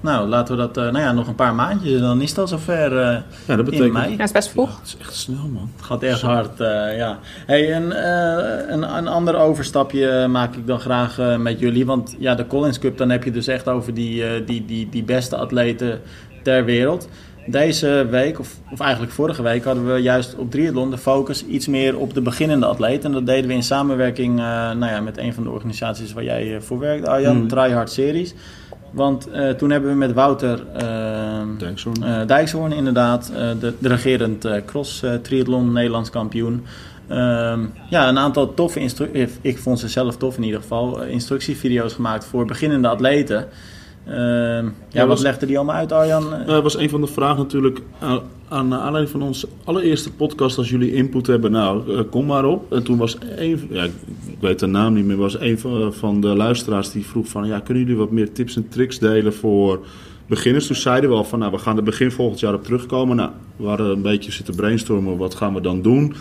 Nou, 0.00 0.28
laten 0.28 0.56
we 0.56 0.60
dat, 0.60 0.76
eh, 0.76 0.82
nou 0.82 0.98
ja, 0.98 1.12
nog 1.12 1.28
een 1.28 1.34
paar 1.34 1.54
maandjes 1.54 1.92
en 1.92 2.00
dan 2.00 2.20
is 2.20 2.28
het 2.28 2.38
al 2.38 2.48
zover 2.48 2.98
eh, 2.98 3.18
Ja, 3.46 3.56
dat 3.56 3.58
in 3.58 3.64
betekent... 3.64 3.92
mei. 3.92 4.04
ja, 4.04 4.16
het 4.16 4.26
is 4.26 4.32
best 4.32 4.48
vroeg. 4.48 4.68
Ja, 4.68 4.84
is 4.84 4.96
echt 5.00 5.14
snel, 5.14 5.48
man. 5.52 5.70
Het 5.76 5.84
gaat 5.84 6.02
echt 6.02 6.20
hard, 6.20 6.60
eh, 6.60 6.96
ja. 6.96 7.18
Hey, 7.46 7.72
en, 7.72 7.92
eh, 7.92 8.72
een, 8.72 8.96
een 8.96 9.08
ander 9.08 9.36
overstapje 9.36 10.28
maak 10.28 10.54
ik 10.54 10.66
dan 10.66 10.80
graag 10.80 11.18
met 11.38 11.60
jullie. 11.60 11.86
Want 11.86 12.16
ja, 12.18 12.34
de 12.34 12.46
Collins 12.46 12.78
Cup, 12.78 12.98
dan 12.98 13.10
heb 13.10 13.24
je 13.24 13.30
dus 13.30 13.46
echt 13.46 13.68
over 13.68 13.94
die, 13.94 14.24
eh, 14.24 14.46
die, 14.46 14.64
die, 14.64 14.88
die 14.88 15.02
beste 15.02 15.36
atleten 15.36 16.00
ter 16.42 16.64
wereld. 16.64 17.08
deze 17.46 18.06
week, 18.10 18.38
of, 18.38 18.56
of 18.72 18.80
eigenlijk 18.80 19.12
vorige 19.12 19.42
week, 19.42 19.64
hadden 19.64 19.92
we 19.92 19.98
juist 19.98 20.34
op 20.36 20.50
triathlon 20.50 20.90
de 20.90 20.98
focus 20.98 21.46
iets 21.46 21.66
meer 21.66 21.98
op 21.98 22.14
de 22.14 22.20
beginnende 22.20 22.66
atleet. 22.66 23.04
En 23.04 23.12
dat 23.12 23.26
deden 23.26 23.48
we 23.48 23.54
in 23.54 23.62
samenwerking 23.62 24.38
uh, 24.38 24.44
nou 24.72 24.92
ja, 24.92 25.00
met 25.00 25.18
een 25.18 25.34
van 25.34 25.42
de 25.42 25.50
organisaties 25.50 26.12
waar 26.12 26.24
jij 26.24 26.60
voor 26.60 26.78
werkt, 26.78 27.06
Arjan, 27.06 27.36
mm. 27.36 27.48
Tryhard 27.48 27.90
Series. 27.90 28.34
Want 28.90 29.28
uh, 29.28 29.50
toen 29.50 29.70
hebben 29.70 29.90
we 29.90 29.96
met 29.96 30.12
Wouter 30.12 30.60
Dijkshoorn. 31.58 32.26
Dijkshoorn 32.26 32.72
inderdaad, 32.72 33.32
de, 33.60 33.74
de, 33.78 33.88
regerend 33.88 34.48
cross 34.66 35.02
triathlon 35.22 35.72
Nederlands 35.72 36.10
kampioen. 36.10 36.64
Ehm, 37.08 37.66
ja, 37.88 38.08
een 38.08 38.18
aantal 38.18 38.54
toffe 38.54 38.80
instructies, 38.80 39.30
ik 39.40 39.58
vond 39.58 39.78
ze 39.78 39.88
zelf 39.88 40.16
tof 40.16 40.36
in 40.36 40.42
ieder 40.42 40.60
geval, 40.60 41.02
instructievideo's 41.02 41.92
gemaakt 41.92 42.24
voor 42.24 42.44
beginnende 42.44 42.88
atleten. 42.88 43.48
Uh, 44.08 44.14
ja, 44.14 44.62
ja, 44.88 45.00
wat 45.00 45.08
was, 45.08 45.20
legde 45.20 45.46
die 45.46 45.56
allemaal 45.56 45.76
uit, 45.76 45.92
Arjan? 45.92 46.24
Dat 46.46 46.62
was 46.62 46.76
een 46.76 46.88
van 46.88 47.00
de 47.00 47.06
vragen 47.06 47.38
natuurlijk 47.38 47.80
aan, 47.98 48.20
aan 48.48 48.74
aanleiding 48.74 49.08
van 49.08 49.22
onze 49.22 49.48
allereerste 49.64 50.12
podcast. 50.12 50.58
Als 50.58 50.70
jullie 50.70 50.92
input 50.92 51.26
hebben, 51.26 51.50
nou, 51.50 51.92
uh, 51.92 52.00
kom 52.10 52.26
maar 52.26 52.44
op. 52.44 52.72
En 52.72 52.82
toen 52.82 52.98
was 52.98 53.16
een, 53.36 53.60
ja, 53.70 53.84
ik 53.84 53.92
weet 54.40 54.58
de 54.58 54.66
naam 54.66 54.94
niet 54.94 55.04
meer, 55.04 55.16
was 55.16 55.40
een 55.40 55.58
van, 55.58 55.94
van 55.94 56.20
de 56.20 56.28
luisteraars 56.28 56.90
die 56.90 57.06
vroeg 57.06 57.28
van... 57.28 57.46
Ja, 57.46 57.60
kunnen 57.60 57.82
jullie 57.82 57.98
wat 57.98 58.10
meer 58.10 58.32
tips 58.32 58.56
en 58.56 58.68
tricks 58.68 58.98
delen 58.98 59.34
voor 59.34 59.80
beginners? 60.26 60.66
Toen 60.66 60.76
zeiden 60.76 61.10
we 61.10 61.16
al 61.16 61.24
van, 61.24 61.38
nou, 61.38 61.52
we 61.52 61.58
gaan 61.58 61.76
er 61.76 61.82
begin 61.82 62.10
volgend 62.10 62.40
jaar 62.40 62.54
op 62.54 62.64
terugkomen. 62.64 63.16
Nou, 63.16 63.30
we 63.56 63.66
hadden 63.66 63.90
een 63.90 64.02
beetje 64.02 64.32
zitten 64.32 64.54
brainstormen, 64.54 65.16
wat 65.16 65.34
gaan 65.34 65.54
we 65.54 65.60
dan 65.60 65.82
doen? 65.82 66.14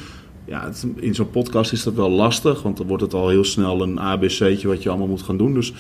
Ja, 0.46 0.66
het, 0.66 0.88
in 0.96 1.16
zo'n 1.16 1.30
podcast 1.30 1.72
is 1.72 1.84
dat 1.84 1.94
wel 1.94 2.10
lastig, 2.10 2.62
want 2.62 2.78
dan 2.78 2.88
wordt 2.88 3.04
het 3.04 3.14
al 3.14 3.30
heel 3.30 3.44
snel 3.44 3.82
een 3.82 4.00
ABC'tje 4.00 4.68
wat 4.68 4.84
je 4.84 4.90
allemaal 4.90 5.08
moet 5.08 5.22
gaan 5.22 5.38
doen. 5.38 5.54
Dus 5.54 5.74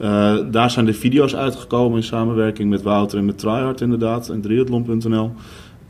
uh, 0.00 0.36
daar 0.50 0.70
zijn 0.70 0.84
de 0.84 0.94
video's 0.94 1.34
uitgekomen 1.34 1.96
in 1.96 2.04
samenwerking 2.04 2.70
met 2.70 2.82
Wouter 2.82 3.18
en 3.18 3.24
met 3.24 3.38
Tryhard 3.38 3.80
inderdaad 3.80 4.28
en 4.28 4.40
triathlon.nl. 4.40 5.32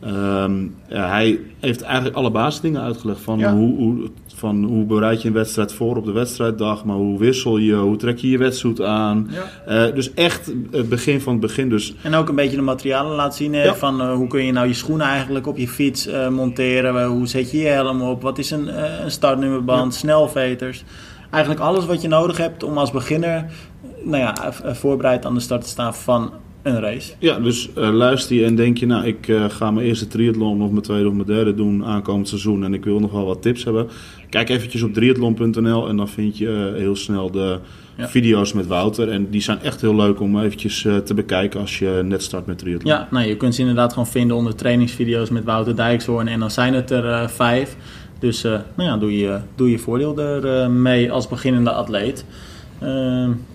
Um, 0.04 0.74
ja, 0.88 1.08
hij 1.08 1.40
heeft 1.60 1.82
eigenlijk 1.82 2.16
alle 2.16 2.30
basisdingen 2.30 2.82
uitgelegd 2.82 3.20
van, 3.20 3.38
ja. 3.38 3.54
hoe, 3.54 3.76
hoe, 3.76 4.10
van 4.34 4.64
hoe 4.64 4.84
bereid 4.84 5.22
je 5.22 5.28
een 5.28 5.34
wedstrijd 5.34 5.72
voor 5.72 5.96
op 5.96 6.04
de 6.04 6.12
wedstrijddag, 6.12 6.84
maar 6.84 6.96
hoe 6.96 7.18
wissel 7.18 7.56
je, 7.56 7.74
hoe 7.74 7.96
trek 7.96 8.18
je 8.18 8.30
je 8.30 8.38
wedstrijd 8.38 8.80
aan. 8.80 9.30
Ja. 9.66 9.88
Uh, 9.88 9.94
dus 9.94 10.14
echt 10.14 10.52
het 10.70 10.88
begin 10.88 11.20
van 11.20 11.32
het 11.32 11.42
begin. 11.42 11.68
Dus. 11.68 11.94
En 12.02 12.14
ook 12.14 12.28
een 12.28 12.34
beetje 12.34 12.56
de 12.56 12.62
materialen 12.62 13.16
laten 13.16 13.36
zien 13.36 13.74
van 13.74 14.00
uh, 14.00 14.14
hoe 14.14 14.26
kun 14.26 14.44
je 14.44 14.52
nou 14.52 14.66
je 14.66 14.74
schoenen 14.74 15.06
eigenlijk 15.06 15.46
op 15.46 15.58
je 15.58 15.68
fiets 15.68 16.08
uh, 16.08 16.28
monteren, 16.28 17.06
hoe 17.06 17.26
zet 17.26 17.50
je 17.50 17.58
je 17.58 17.68
helm 17.68 18.02
op, 18.02 18.22
wat 18.22 18.38
is 18.38 18.50
een, 18.50 18.68
een 19.04 19.10
startnummerband, 19.10 19.94
snelveters. 19.94 20.84
Eigenlijk 21.30 21.64
alles 21.64 21.86
wat 21.86 22.02
je 22.02 22.08
nodig 22.08 22.36
hebt 22.36 22.62
om 22.62 22.78
als 22.78 22.90
beginner 22.90 23.50
nou 24.06 24.22
ja, 24.22 24.52
voorbereid 24.74 25.26
aan 25.26 25.34
de 25.34 25.40
start 25.40 25.62
te 25.62 25.68
staan 25.68 25.94
van 25.94 26.32
een 26.66 26.80
race. 26.80 27.12
Ja, 27.18 27.38
dus 27.38 27.68
uh, 27.78 27.90
luister 27.90 28.36
je 28.36 28.44
en 28.44 28.54
denk 28.54 28.78
je, 28.78 28.86
nou, 28.86 29.06
ik 29.06 29.28
uh, 29.28 29.44
ga 29.48 29.70
mijn 29.70 29.86
eerste 29.86 30.06
triathlon 30.06 30.62
of 30.62 30.70
mijn 30.70 30.82
tweede 30.82 31.08
of 31.08 31.14
mijn 31.14 31.26
derde 31.26 31.54
doen 31.54 31.84
aankomend 31.84 32.28
seizoen 32.28 32.64
en 32.64 32.74
ik 32.74 32.84
wil 32.84 33.00
nog 33.00 33.12
wel 33.12 33.24
wat 33.24 33.42
tips 33.42 33.64
hebben. 33.64 33.88
Kijk 34.30 34.48
eventjes 34.48 34.82
op 34.82 34.92
triathlon.nl 34.92 35.88
en 35.88 35.96
dan 35.96 36.08
vind 36.08 36.38
je 36.38 36.72
uh, 36.72 36.78
heel 36.78 36.96
snel 36.96 37.30
de 37.30 37.58
ja. 37.96 38.08
video's 38.08 38.52
met 38.52 38.66
Wouter. 38.66 39.10
En 39.10 39.30
die 39.30 39.40
zijn 39.40 39.60
echt 39.60 39.80
heel 39.80 39.96
leuk 39.96 40.20
om 40.20 40.40
eventjes 40.40 40.86
te 41.04 41.14
bekijken 41.14 41.60
als 41.60 41.78
je 41.78 42.00
net 42.04 42.22
start 42.22 42.46
met 42.46 42.58
triathlon. 42.58 42.92
Ja, 42.92 43.08
nou, 43.10 43.26
je 43.26 43.36
kunt 43.36 43.54
ze 43.54 43.60
inderdaad 43.60 43.92
gewoon 43.92 44.08
vinden 44.08 44.36
onder 44.36 44.54
trainingsvideo's 44.54 45.30
met 45.30 45.44
Wouter 45.44 45.76
Dijkshoorn 45.76 46.28
en 46.28 46.40
dan 46.40 46.50
zijn 46.50 46.74
het 46.74 46.90
er 46.90 47.30
vijf. 47.30 47.76
Dus 48.18 48.42
nou 48.42 48.62
ja, 48.76 48.96
doe 48.96 49.18
je, 49.18 49.38
doe 49.54 49.70
je 49.70 49.78
voordeel 49.78 50.18
er 50.18 50.70
mee 50.70 51.12
als 51.12 51.28
beginnende 51.28 51.70
atleet. 51.70 52.24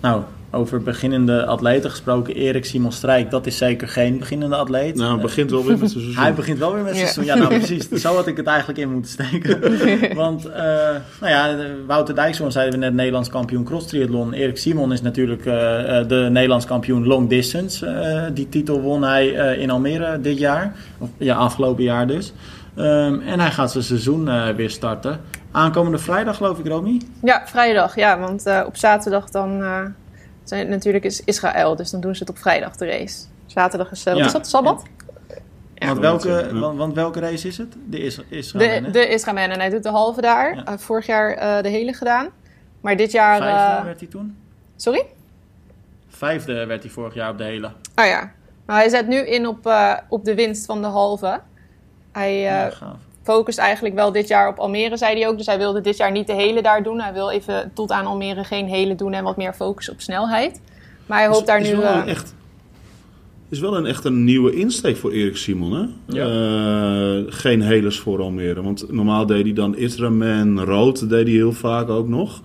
nou, 0.00 0.22
over 0.54 0.82
beginnende 0.82 1.46
atleten 1.46 1.90
gesproken. 1.90 2.34
Erik 2.34 2.64
Simon 2.64 2.92
Strijk, 2.92 3.30
dat 3.30 3.46
is 3.46 3.56
zeker 3.56 3.88
geen 3.88 4.18
beginnende 4.18 4.56
atleet. 4.56 4.94
Nou, 4.94 5.12
hij 5.12 5.22
begint 5.22 5.50
wel 5.50 5.64
weer 5.64 5.78
met 5.78 5.90
zijn 5.90 6.02
seizoen. 6.02 6.22
hij 6.22 6.34
begint 6.34 6.58
wel 6.58 6.74
weer 6.74 6.82
met 6.82 6.96
zijn 6.96 7.08
seizoen. 7.08 7.34
Ja, 7.36 7.48
nou 7.48 7.58
precies. 7.58 7.88
Zo 7.88 8.14
had 8.14 8.26
ik 8.26 8.36
het 8.36 8.46
eigenlijk 8.46 8.78
in 8.78 8.92
moeten 8.92 9.10
steken. 9.10 9.60
Want, 10.22 10.46
uh, 10.46 10.54
nou 11.20 11.32
ja, 11.32 11.56
Wouter 11.86 12.14
Dijkshoorn 12.14 12.52
zeiden 12.52 12.78
we 12.78 12.84
net 12.84 12.94
Nederlands 12.94 13.28
kampioen 13.28 13.64
cross 13.64 13.86
triathlon. 13.86 14.32
Erik 14.32 14.58
Simon 14.58 14.92
is 14.92 15.02
natuurlijk 15.02 15.44
uh, 15.44 15.54
de 16.08 16.28
Nederlands 16.30 16.66
kampioen 16.66 17.06
long 17.06 17.28
distance. 17.28 17.86
Uh, 17.86 18.34
die 18.34 18.48
titel 18.48 18.80
won 18.80 19.02
hij 19.02 19.26
in 19.56 19.70
Almere 19.70 20.20
dit 20.20 20.38
jaar. 20.38 20.74
Of, 20.98 21.08
ja, 21.16 21.36
afgelopen 21.36 21.84
jaar 21.84 22.06
dus. 22.06 22.32
Um, 22.76 23.20
en 23.20 23.40
hij 23.40 23.50
gaat 23.50 23.70
zijn 23.70 23.84
seizoen 23.84 24.54
weer 24.56 24.70
starten. 24.70 25.20
Aankomende 25.50 25.98
vrijdag 25.98 26.36
geloof 26.36 26.58
ik, 26.58 26.66
Romy? 26.66 27.00
Ja, 27.22 27.42
vrijdag. 27.44 27.96
Ja, 27.96 28.18
want 28.18 28.44
op 28.66 28.76
zaterdag 28.76 29.30
dan 29.30 29.62
zijn, 30.44 30.68
natuurlijk 30.68 31.04
is 31.04 31.24
Israël, 31.24 31.76
dus 31.76 31.90
dan 31.90 32.00
doen 32.00 32.14
ze 32.14 32.20
het 32.20 32.30
op 32.30 32.38
vrijdag 32.38 32.76
de 32.76 32.86
race. 32.86 33.24
Zaterdag 33.46 33.90
is, 33.90 34.06
uh, 34.06 34.16
ja. 34.16 34.24
is 34.24 34.32
dat, 34.32 34.48
Sabbat? 34.48 34.82
Ja. 35.74 35.86
Want, 35.86 35.98
welke, 35.98 36.58
want, 36.58 36.78
want, 36.78 36.94
welke 36.94 37.20
race 37.20 37.48
is 37.48 37.58
het? 37.58 37.76
De 37.86 37.98
is, 37.98 38.20
Israël. 38.28 38.82
De, 38.82 38.90
de 38.90 39.08
Israël 39.08 39.50
en 39.50 39.60
hij 39.60 39.70
doet 39.70 39.82
de 39.82 39.88
halve 39.88 40.20
daar. 40.20 40.54
Ja. 40.54 40.68
Uh, 40.68 40.78
vorig 40.78 41.06
jaar 41.06 41.36
uh, 41.36 41.62
de 41.62 41.68
hele 41.68 41.92
gedaan. 41.92 42.28
Maar 42.80 42.96
dit 42.96 43.12
jaar... 43.12 43.38
Vijfde 43.38 43.84
werd 43.84 44.00
hij 44.00 44.08
toen? 44.08 44.36
Sorry? 44.76 45.06
Vijfde 46.08 46.66
werd 46.66 46.82
hij 46.82 46.92
vorig 46.92 47.14
jaar 47.14 47.30
op 47.30 47.38
de 47.38 47.44
hele. 47.44 47.66
Oh 47.96 48.04
ja. 48.04 48.32
Maar 48.66 48.76
hij 48.76 48.88
zet 48.88 49.08
nu 49.08 49.16
in 49.16 49.46
op, 49.46 49.72
op 50.08 50.24
de 50.24 50.34
winst 50.34 50.66
van 50.66 50.82
de 50.82 50.88
halve. 50.88 51.40
Hij, 52.12 52.40
ja, 52.40 52.70
gaaf 52.70 52.98
focust 53.22 53.58
eigenlijk 53.58 53.94
wel 53.94 54.12
dit 54.12 54.28
jaar 54.28 54.48
op 54.48 54.58
Almere, 54.58 54.96
zei 54.96 55.18
hij 55.18 55.28
ook. 55.28 55.36
Dus 55.36 55.46
hij 55.46 55.58
wilde 55.58 55.80
dit 55.80 55.96
jaar 55.96 56.12
niet 56.12 56.26
de 56.26 56.32
hele 56.32 56.62
daar 56.62 56.82
doen. 56.82 57.00
Hij 57.00 57.12
wil 57.12 57.30
even 57.30 57.70
tot 57.74 57.90
aan 57.90 58.06
Almere 58.06 58.44
geen 58.44 58.66
hele 58.66 58.94
doen 58.94 59.12
en 59.12 59.24
wat 59.24 59.36
meer 59.36 59.52
focus 59.52 59.90
op 59.90 60.00
snelheid. 60.00 60.60
Maar 61.06 61.18
hij 61.18 61.28
hoopt 61.28 61.46
daar 61.46 61.60
is 61.60 61.70
nu... 61.70 61.76
Wel 61.76 61.96
uh, 61.96 62.08
echt, 62.08 62.34
is 63.48 63.60
wel 63.60 63.76
een 63.76 63.86
echt 63.86 64.04
een 64.04 64.24
nieuwe 64.24 64.54
insteek 64.54 64.96
voor 64.96 65.12
Erik 65.12 65.36
Simon, 65.36 65.72
hè? 65.72 65.84
Ja. 66.06 66.26
Uh, 66.26 67.24
geen 67.28 67.62
heles 67.62 67.98
voor 67.98 68.20
Almere. 68.20 68.62
Want 68.62 68.92
normaal 68.92 69.26
deed 69.26 69.44
hij 69.44 69.52
dan 69.52 69.76
Israman, 69.76 70.60
Rood 70.60 71.08
deed 71.08 71.26
hij 71.26 71.36
heel 71.36 71.52
vaak 71.52 71.88
ook 71.88 72.08
nog. 72.08 72.40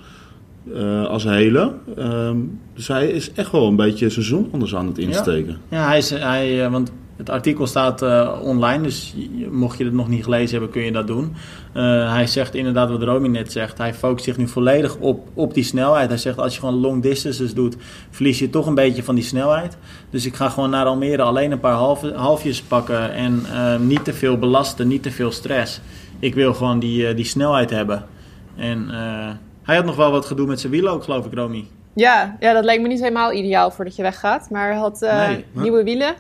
Uh, 0.73 1.05
als 1.05 1.23
hele. 1.23 1.73
Um, 1.97 2.59
dus 2.73 2.88
hij 2.88 3.07
is 3.07 3.32
echt 3.32 3.51
wel 3.51 3.67
een 3.67 3.75
beetje 3.75 4.09
seizoen 4.09 4.49
anders 4.51 4.75
aan 4.75 4.88
het 4.88 4.97
insteken. 4.97 5.57
Ja, 5.69 5.78
ja 5.78 5.88
hij 5.88 5.97
is, 5.97 6.09
hij, 6.09 6.69
want 6.69 6.91
het 7.18 7.30
artikel 7.30 7.68
staat 7.68 8.01
uh, 8.01 8.39
online, 8.41 8.84
dus 8.84 9.15
mocht 9.49 9.78
je 9.78 9.84
het 9.84 9.93
nog 9.93 10.07
niet 10.07 10.24
gelezen 10.24 10.51
hebben, 10.51 10.70
kun 10.70 10.82
je 10.82 10.91
dat 10.91 11.07
doen. 11.07 11.36
Uh, 11.74 12.13
hij 12.13 12.28
zegt 12.28 12.55
inderdaad 12.55 12.89
wat 12.89 13.03
Romy 13.03 13.28
net 13.28 13.51
zegt. 13.51 13.78
Hij 13.78 13.93
focust 13.93 14.26
zich 14.26 14.38
nu 14.38 14.47
volledig 14.47 14.97
op, 14.97 15.28
op 15.34 15.53
die 15.53 15.63
snelheid. 15.63 16.09
Hij 16.09 16.18
zegt 16.18 16.38
als 16.38 16.53
je 16.53 16.59
gewoon 16.59 16.80
long 16.80 17.01
distances 17.01 17.53
doet, 17.53 17.76
verlies 18.09 18.39
je 18.39 18.49
toch 18.49 18.65
een 18.65 18.76
beetje 18.76 19.03
van 19.03 19.15
die 19.15 19.24
snelheid. 19.24 19.78
Dus 20.09 20.26
ik 20.26 20.36
ga 20.36 20.49
gewoon 20.49 20.70
naar 20.70 20.86
Almere 20.86 21.22
alleen 21.22 21.51
een 21.51 21.59
paar 21.59 21.74
halve, 21.74 22.13
halfjes 22.13 22.61
pakken 22.61 23.13
en 23.13 23.43
uh, 23.51 23.78
niet 23.80 24.03
te 24.03 24.13
veel 24.13 24.38
belasten, 24.38 24.88
niet 24.88 25.03
te 25.03 25.11
veel 25.11 25.32
stress. 25.32 25.82
Ik 26.20 26.36
wil 26.36 26.53
gewoon 26.53 26.80
die, 26.80 27.13
die 27.13 27.26
snelheid 27.26 27.70
hebben. 27.70 28.05
En 28.55 28.89
hij 29.63 29.76
had 29.76 29.86
nog 29.86 29.95
wel 29.95 30.11
wat 30.11 30.26
gedoe 30.26 30.47
met 30.47 30.59
zijn 30.59 30.72
wielen 30.72 30.91
ook, 30.91 31.03
geloof 31.03 31.26
ik, 31.26 31.34
Romy. 31.34 31.65
Ja, 31.93 32.38
ja, 32.39 32.53
dat 32.53 32.63
lijkt 32.63 32.82
me 32.82 32.88
niet 32.88 32.99
helemaal 32.99 33.34
ideaal 33.34 33.72
voordat 33.72 33.95
je 33.95 34.01
weggaat. 34.01 34.49
Maar 34.49 34.68
hij 34.68 34.78
had 34.78 34.99
nee, 34.99 35.45
nieuwe 35.51 35.84
wielen. 35.84 36.15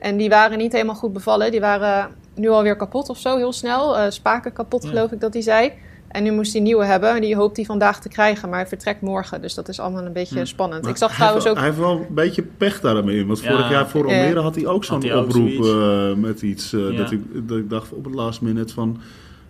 En 0.00 0.16
die 0.16 0.28
waren 0.28 0.58
niet 0.58 0.72
helemaal 0.72 0.94
goed 0.94 1.12
bevallen. 1.12 1.50
Die 1.50 1.60
waren 1.60 2.10
nu 2.34 2.48
alweer 2.48 2.76
kapot 2.76 3.08
of 3.08 3.18
zo, 3.18 3.36
heel 3.36 3.52
snel. 3.52 3.96
Uh, 3.96 4.04
spaken 4.08 4.52
kapot, 4.52 4.86
geloof 4.86 5.12
ik 5.12 5.20
dat 5.20 5.32
hij 5.32 5.42
zei. 5.42 5.72
En 6.08 6.22
nu 6.22 6.32
moest 6.32 6.52
hij 6.52 6.62
nieuwe 6.62 6.84
hebben. 6.84 7.14
En 7.14 7.20
die 7.20 7.36
hoopt 7.36 7.56
hij 7.56 7.64
vandaag 7.64 8.00
te 8.00 8.08
krijgen. 8.08 8.48
Maar 8.48 8.58
hij 8.58 8.68
vertrekt 8.68 9.00
morgen. 9.00 9.42
Dus 9.42 9.54
dat 9.54 9.68
is 9.68 9.80
allemaal 9.80 10.04
een 10.04 10.12
beetje 10.12 10.38
hm. 10.38 10.44
spannend. 10.44 10.86
ik 10.86 10.96
zag 10.96 11.14
trouwens 11.14 11.46
ook... 11.46 11.56
Hij 11.56 11.64
heeft 11.64 11.78
wel 11.78 11.90
een 11.90 12.14
beetje 12.14 12.42
pech 12.42 12.80
daarmee. 12.80 13.26
Want 13.26 13.40
ja. 13.40 13.50
vorig 13.50 13.70
jaar 13.70 13.88
voor 13.88 14.02
Almere 14.02 14.34
ja. 14.34 14.40
had 14.40 14.54
hij 14.54 14.66
ook 14.66 14.84
zo'n 14.84 15.12
oproep 15.12 15.48
uh, 15.48 16.14
met 16.14 16.42
iets. 16.42 16.72
Uh, 16.72 16.90
ja. 16.90 16.96
dat, 16.96 17.10
ik, 17.10 17.48
dat 17.48 17.58
ik 17.58 17.70
dacht 17.70 17.92
op 17.92 18.04
het 18.04 18.14
last 18.14 18.40
minute 18.40 18.74
van... 18.74 19.00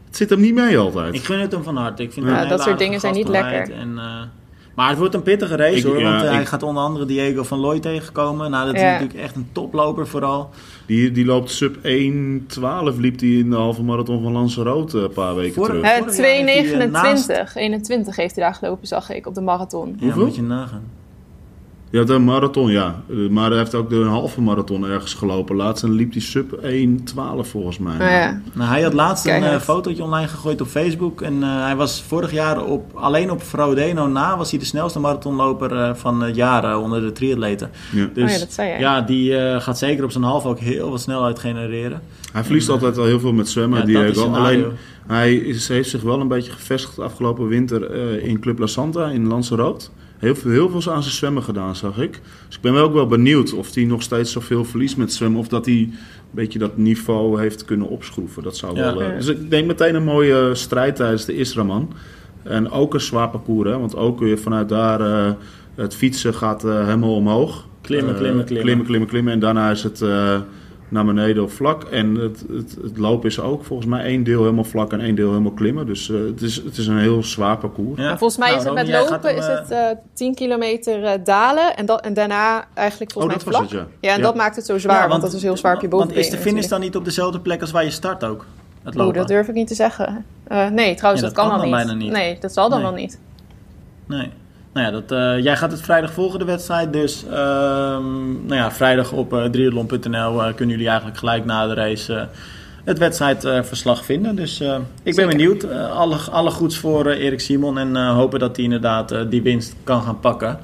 Het 0.07 0.17
zit 0.17 0.31
hem 0.31 0.41
niet 0.41 0.55
mee 0.55 0.79
altijd. 0.79 1.15
Ik 1.15 1.25
gun 1.25 1.41
het 1.41 1.53
hem 1.53 1.63
van 1.63 1.77
harte. 1.77 2.03
Ik 2.03 2.13
vind 2.13 2.27
ja, 2.27 2.45
dat 2.45 2.63
soort 2.63 2.79
dingen 2.79 3.01
zijn 3.01 3.15
niet 3.15 3.29
lekker. 3.29 3.75
En, 3.75 3.99
maar 4.81 4.89
het 4.89 4.99
wordt 4.99 5.15
een 5.15 5.23
pittige 5.23 5.57
race 5.57 5.77
ik, 5.77 5.85
hoor. 5.85 6.03
Want 6.03 6.23
hij 6.23 6.47
gaat 6.47 6.63
onder 6.63 6.83
andere 6.83 7.07
Diego 7.07 7.43
van 7.43 7.59
Looy 7.59 7.81
tegenkomen. 7.81 8.51
Nou, 8.51 8.67
dat 8.67 8.75
is 8.75 8.81
natuurlijk 8.81 9.19
echt 9.19 9.37
een 9.37 9.49
toploper 9.53 10.07
vooral. 10.07 10.51
Die, 10.87 11.11
die 11.11 11.25
loopt 11.25 11.51
sub 11.51 11.77
1.12 11.77 11.81
liep 12.99 13.19
die 13.19 13.39
in 13.39 13.51
de 13.51 13.57
halve 13.57 13.83
marathon 13.83 14.23
van 14.23 14.33
Lanzarote 14.33 14.99
een 14.99 15.13
paar 15.13 15.35
weken 15.35 15.55
Voor, 15.55 15.67
terug. 15.67 16.19
Uh, 16.19 16.87
2.29, 16.87 16.91
naast... 16.91 17.33
21 17.55 18.17
heeft 18.17 18.35
hij 18.35 18.45
daar 18.45 18.55
gelopen, 18.55 18.87
zag 18.87 19.11
ik, 19.11 19.27
op 19.27 19.35
de 19.35 19.41
marathon. 19.41 19.97
Ja, 19.99 20.15
moet 20.17 20.35
je 20.35 20.43
nagaan. 20.43 20.83
Ja, 21.91 22.05
de 22.05 22.19
marathon, 22.19 22.71
ja. 22.71 23.03
Maar 23.31 23.49
hij 23.49 23.59
heeft 23.59 23.75
ook 23.75 23.91
de 23.91 24.05
halve 24.05 24.41
marathon 24.41 24.87
ergens 24.87 25.15
gelopen. 25.15 25.57
Laatst 25.57 25.83
en 25.83 25.93
liep 25.93 26.13
hij 26.13 26.21
sub 26.21 26.61
1.12 26.63 27.17
volgens 27.41 27.79
mij. 27.79 27.97
Nou, 27.97 28.11
ja. 28.11 28.41
nou, 28.53 28.71
hij 28.71 28.83
had 28.83 28.93
laatst 28.93 29.25
Kijk, 29.25 29.45
een 29.45 29.53
uh, 29.53 29.61
fotootje 29.61 30.03
online 30.03 30.29
gegooid 30.29 30.61
op 30.61 30.67
Facebook. 30.67 31.23
En 31.23 31.35
uh, 31.35 31.65
hij 31.65 31.77
was 31.77 32.03
vorig 32.07 32.33
jaar 32.33 32.65
op, 32.65 32.95
alleen 32.95 33.31
op 33.31 33.43
Frodeno 33.43 34.07
na... 34.07 34.37
was 34.37 34.51
hij 34.51 34.59
de 34.59 34.65
snelste 34.65 34.99
marathonloper 34.99 35.73
uh, 35.73 35.95
van 35.95 36.23
het 36.23 36.37
jaar 36.37 36.79
onder 36.79 37.01
de 37.01 37.13
triatleten. 37.13 37.71
Ja. 37.93 38.09
Dus 38.15 38.25
oh 38.25 38.31
ja, 38.31 38.39
dat 38.39 38.53
zei 38.53 38.69
jij. 38.69 38.81
ja, 38.81 39.01
die 39.01 39.61
gaat 39.61 39.79
zeker 39.79 40.05
op 40.05 40.11
zijn 40.11 40.25
halve 40.25 40.49
ook 40.49 40.59
heel 40.59 40.91
wat 40.91 41.01
snelheid 41.01 41.39
genereren. 41.39 42.01
Hij 42.33 42.45
verliest 42.45 42.69
en, 42.69 42.75
altijd 42.75 42.99
al 42.99 43.05
heel 43.05 43.21
veel 43.21 43.33
met 43.33 43.49
zwemmen. 43.49 43.79
Ja, 43.79 43.85
Diego. 43.85 44.33
Alleen, 44.33 44.65
hij 45.07 45.35
is, 45.35 45.69
heeft 45.69 45.91
zich 45.91 46.03
wel 46.03 46.21
een 46.21 46.29
beetje 46.29 46.53
gevestigd 46.53 46.99
afgelopen 46.99 47.49
winter 47.49 47.95
in 48.23 48.41
Club 48.41 48.59
La 48.59 48.67
Santa 48.67 49.07
in 49.07 49.27
Lanzarote. 49.27 49.87
Heel 50.21 50.35
veel, 50.35 50.51
heel 50.51 50.71
veel 50.71 50.93
aan 50.93 51.03
zijn 51.03 51.15
zwemmen 51.15 51.43
gedaan, 51.43 51.77
zag 51.77 51.99
ik. 51.99 52.21
Dus 52.47 52.57
ik 52.57 52.63
ben 52.63 52.73
wel 52.73 52.85
ook 52.85 52.93
wel 52.93 53.07
benieuwd 53.07 53.53
of 53.53 53.75
hij 53.75 53.85
nog 53.85 54.03
steeds 54.03 54.33
zoveel 54.33 54.65
verliest 54.65 54.97
met 54.97 55.13
zwemmen. 55.13 55.41
Of 55.41 55.49
dat 55.49 55.65
hij 55.67 55.75
een 55.75 55.95
beetje 56.31 56.59
dat 56.59 56.77
niveau 56.77 57.41
heeft 57.41 57.65
kunnen 57.65 57.89
opschroeven. 57.89 58.43
Dat 58.43 58.57
zou 58.57 58.77
Ja. 58.77 58.83
wel... 58.97 59.03
eh, 59.03 59.17
dus 59.17 59.27
ik 59.27 59.51
denk 59.51 59.67
meteen 59.67 59.95
een 59.95 60.05
mooie 60.05 60.55
strijd 60.55 60.97
tijdens 60.97 61.25
de 61.25 61.37
Israman. 61.37 61.93
En 62.43 62.71
ook 62.71 62.95
een 62.95 63.01
zwaar 63.01 63.29
parcours, 63.31 63.71
hè. 63.71 63.79
Want 63.79 63.97
ook 63.97 64.19
weer 64.21 64.39
vanuit 64.39 64.69
daar... 64.69 65.01
eh, 65.01 65.33
het 65.75 65.95
fietsen 65.95 66.35
gaat 66.35 66.65
eh, 66.65 66.85
helemaal 66.85 67.15
omhoog. 67.15 67.67
Klimmen, 67.81 68.15
Eh, 68.15 68.21
klimmen, 68.21 68.45
klimmen. 68.45 68.65
Klimmen, 68.65 68.87
klimmen, 68.87 69.09
klimmen. 69.09 69.33
En 69.33 69.39
daarna 69.41 69.71
is 69.71 69.83
het 69.83 70.03
eh, 70.03 70.41
naar 70.91 71.05
beneden 71.05 71.43
op 71.43 71.51
vlak. 71.53 71.85
En 71.85 72.15
het, 72.15 72.45
het, 72.53 72.77
het 72.83 72.99
lopen 72.99 73.29
is 73.29 73.41
ook 73.41 73.65
volgens 73.65 73.89
mij 73.89 74.05
één 74.05 74.25
deel 74.25 74.41
helemaal 74.41 74.65
vlak 74.65 74.93
en 74.93 75.01
één 75.01 75.15
deel 75.15 75.29
helemaal 75.29 75.53
klimmen. 75.53 75.87
Dus 75.87 76.11
eh, 76.11 76.17
het, 76.21 76.43
is, 76.43 76.57
het 76.57 76.77
is 76.77 76.87
een 76.87 76.99
heel 76.99 77.23
zwaar 77.23 77.59
parcours. 77.59 78.01
Ja. 78.01 78.11
En 78.11 78.19
volgens 78.19 78.39
mij 78.39 78.49
Nou, 78.49 78.61
is 78.61 78.65
het 78.67 78.75
met 78.75 78.89
lopen 79.11 79.37
is 79.37 79.47
het 79.47 79.71
eh 79.71 79.87
10 80.13 80.35
kilometer 80.35 81.05
eh, 81.05 81.13
dalen 81.25 81.77
en, 81.77 81.87
dat, 81.87 82.01
en 82.01 82.15
daarna 82.15 82.65
eigenlijk 82.75 83.11
Oh, 83.17 83.23
volgens 83.23 83.45
dat 83.45 83.53
mij 83.53 83.61
was 83.63 83.71
vlak. 83.71 83.81
het, 83.83 83.91
ja. 84.01 84.09
Ja, 84.09 84.15
en 84.15 84.21
Ja. 84.21 84.27
dat 84.27 84.35
maakt 84.35 84.57
het 84.57 84.67
zo 84.67 84.79
zwaar, 84.79 85.03
Ja, 85.03 85.09
want, 85.09 85.23
dat 85.23 85.33
is 85.33 85.43
heel 85.43 85.57
zwaar 85.57 85.75
op 85.75 85.81
je 85.81 85.89
Want 85.89 86.03
bovenbeen. 86.03 86.25
is 86.25 86.31
de 86.31 86.37
finish 86.43 86.67
dan 86.67 86.81
niet 86.81 86.97
op 86.97 87.05
dezelfde 87.05 87.41
plek 87.41 87.61
als 87.61 87.71
waar 87.71 87.85
je 87.85 87.91
start 87.91 88.25
ook? 88.25 88.47
Het 88.83 88.95
Oeh, 88.95 89.05
lopen? 89.05 89.19
dat 89.19 89.29
durf 89.29 89.49
ik 89.49 89.55
niet 89.55 89.69
te 89.69 89.75
zeggen. 89.75 90.25
Eh, 90.45 90.69
nee, 90.69 90.95
trouwens, 90.95 91.01
Ja, 91.03 91.11
dat, 91.11 91.21
dat 91.21 91.33
kan, 91.33 91.49
kan 91.49 91.49
dan 91.49 91.59
dan 91.59 91.67
niet. 91.79 91.87
bijna 91.87 91.93
niet. 92.05 92.13
Nee, 92.13 92.37
dat 92.41 92.53
zal 92.53 92.69
dan 92.69 92.79
Nee. 92.83 92.89
wel 92.91 92.97
niet. 93.01 93.19
Nee. 94.07 94.31
Nou 94.73 94.87
ja, 94.87 94.93
dat, 94.93 95.13
eh, 95.13 95.45
jij 95.45 95.57
gaat 95.57 95.71
het 95.71 95.81
vrijdag 95.81 96.13
volgen, 96.13 96.39
de 96.39 96.45
wedstrijd. 96.45 96.93
Dus 96.93 97.25
ehm, 97.27 98.47
nou 98.47 98.55
ja, 98.55 98.73
vrijdag 98.73 99.13
op 99.13 99.33
uh, 99.33 99.45
triathlon.nl 99.45 100.43
eh, 100.43 100.55
kunnen 100.55 100.69
jullie 100.69 100.89
eigenlijk 100.89 101.19
gelijk 101.19 101.45
na 101.45 101.67
de 101.67 101.75
race 101.75 102.15
eh, 102.15 102.27
het 102.85 102.99
wedstrijdverslag 102.99 104.05
vinden. 104.05 104.37
Dus 104.37 104.61
eh, 104.61 104.75
ik 104.75 104.81
ben 105.03 105.15
Zeker. 105.15 105.29
benieuwd. 105.29 105.63
Eh, 105.63 105.91
alle, 105.91 106.17
alle 106.31 106.51
goeds 106.51 106.77
voor 106.79 107.07
eh, 107.07 107.25
Erik 107.25 107.41
Simon. 107.41 107.79
En 107.79 107.97
eh, 107.97 108.15
hopen 108.15 108.39
dat 108.39 108.57
hij 108.57 108.65
inderdaad 108.65 109.13
eh, 109.13 109.21
die 109.29 109.43
winst 109.43 109.75
kan 109.85 110.03
gaan 110.03 110.21
pakken. 110.21 110.59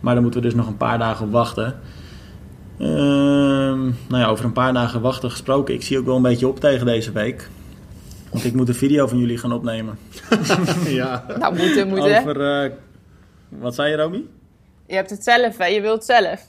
Maar 0.00 0.12
daar 0.14 0.22
moeten 0.22 0.40
we 0.40 0.46
dus 0.46 0.56
nog 0.56 0.66
een 0.66 0.76
paar 0.76 0.98
dagen 0.98 1.26
op 1.26 1.32
wachten. 1.32 1.74
Ehm, 2.78 3.80
nou 3.84 4.22
ja, 4.22 4.26
over 4.26 4.44
een 4.44 4.52
paar 4.52 4.72
dagen 4.72 5.00
wachten 5.00 5.30
gesproken. 5.30 5.74
Ik 5.74 5.82
zie 5.82 5.98
ook 5.98 6.06
wel 6.06 6.16
een 6.16 6.22
beetje 6.22 6.48
op 6.48 6.60
tegen 6.60 6.86
deze 6.86 7.12
week. 7.12 7.48
Want 8.30 8.44
ik 8.44 8.54
moet 8.54 8.68
een 8.68 8.74
video 8.74 9.06
van 9.06 9.18
jullie 9.18 9.38
gaan 9.38 9.52
opnemen. 9.52 9.98
ja. 10.86 11.24
Nou, 11.38 11.56
moeten, 11.56 11.88
moeten. 11.88 12.18
Over, 12.18 12.62
eh, 12.62 12.70
wat 13.60 13.74
zei 13.74 13.90
je, 13.90 13.96
Romy? 13.96 14.22
Je 14.86 14.94
hebt 14.94 15.10
het 15.10 15.24
zelf, 15.24 15.58
hè? 15.58 15.66
Je 15.66 15.80
wilt 15.80 15.94
het 15.94 16.04
zelf. 16.04 16.40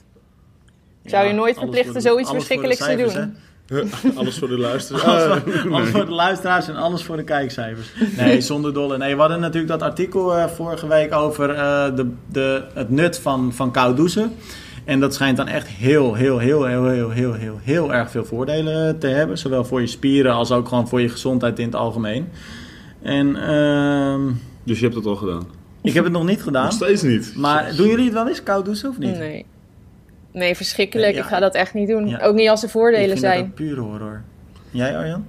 Ik 1.02 1.10
zou 1.10 1.26
je 1.26 1.32
nooit 1.32 1.58
verplichten 1.58 1.94
de- 1.94 2.00
zoiets 2.00 2.30
verschrikkelijks 2.30 2.84
te 2.84 2.96
doen. 2.96 3.12
hè? 3.12 3.82
Alles 4.16 4.38
voor 4.38 4.48
de 4.48 4.58
luisteraars. 4.68 5.04
Alles, 5.04 5.42
voor, 5.60 5.72
alles 5.74 5.88
voor 5.88 6.04
de 6.06 6.12
luisteraars 6.12 6.68
en 6.68 6.76
alles 6.76 7.02
voor 7.02 7.16
de 7.16 7.24
kijkcijfers. 7.24 7.92
Nee, 8.16 8.40
zonder 8.40 8.72
dolle. 8.74 8.98
Nee, 8.98 9.14
we 9.14 9.20
hadden 9.20 9.40
natuurlijk 9.40 9.68
dat 9.72 9.82
artikel 9.82 10.34
eh, 10.36 10.46
vorige 10.48 10.86
week 10.86 11.12
over 11.14 11.50
eh, 11.50 11.96
de, 11.96 12.10
de, 12.32 12.64
het 12.74 12.90
nut 12.90 13.18
van, 13.18 13.52
van 13.52 13.70
koud 13.72 13.96
douchen. 13.96 14.32
En 14.84 15.00
dat 15.00 15.14
schijnt 15.14 15.36
dan 15.36 15.48
echt 15.48 15.66
heel, 15.66 16.14
heel, 16.14 16.38
heel, 16.38 16.64
heel, 16.64 16.86
heel, 16.88 17.10
heel, 17.10 17.32
heel, 17.32 17.58
heel 17.62 17.94
erg 17.94 18.10
veel 18.10 18.24
voordelen 18.24 18.98
te 18.98 19.06
hebben. 19.06 19.38
Zowel 19.38 19.64
voor 19.64 19.80
je 19.80 19.86
spieren 19.86 20.32
als 20.32 20.50
ook 20.50 20.68
gewoon 20.68 20.88
voor 20.88 21.00
je 21.00 21.08
gezondheid 21.08 21.58
in 21.58 21.64
het 21.66 21.74
algemeen. 21.74 22.28
En 23.02 23.36
ehm, 23.36 24.20
Dus 24.64 24.78
je 24.78 24.84
hebt 24.84 24.96
het 24.96 25.06
al 25.06 25.16
gedaan? 25.16 25.46
Ik 25.88 25.94
heb 25.94 26.04
het 26.04 26.12
nog 26.12 26.24
niet 26.26 26.42
gedaan. 26.42 26.64
Nog 26.64 26.72
steeds 26.72 27.02
niet. 27.02 27.32
Maar 27.36 27.72
doen 27.76 27.88
jullie 27.88 28.04
het 28.04 28.14
wel 28.14 28.28
eens, 28.28 28.42
koud 28.42 28.64
douchen 28.64 28.88
of 28.88 28.98
niet? 28.98 29.18
Nee. 29.18 29.44
Nee, 30.32 30.54
verschrikkelijk. 30.54 31.06
Nee, 31.08 31.16
ja. 31.16 31.22
Ik 31.22 31.28
ga 31.28 31.38
dat 31.40 31.54
echt 31.54 31.74
niet 31.74 31.88
doen. 31.88 32.08
Ja. 32.08 32.20
Ook 32.22 32.34
niet 32.34 32.48
als 32.48 32.60
er 32.60 32.66
ik 32.66 32.72
voordelen 32.72 33.08
vind 33.08 33.18
zijn. 33.20 33.40
dat 33.40 33.54
pure 33.54 33.80
horror. 33.80 34.22
Jij 34.70 34.96
Arjan? 34.96 35.24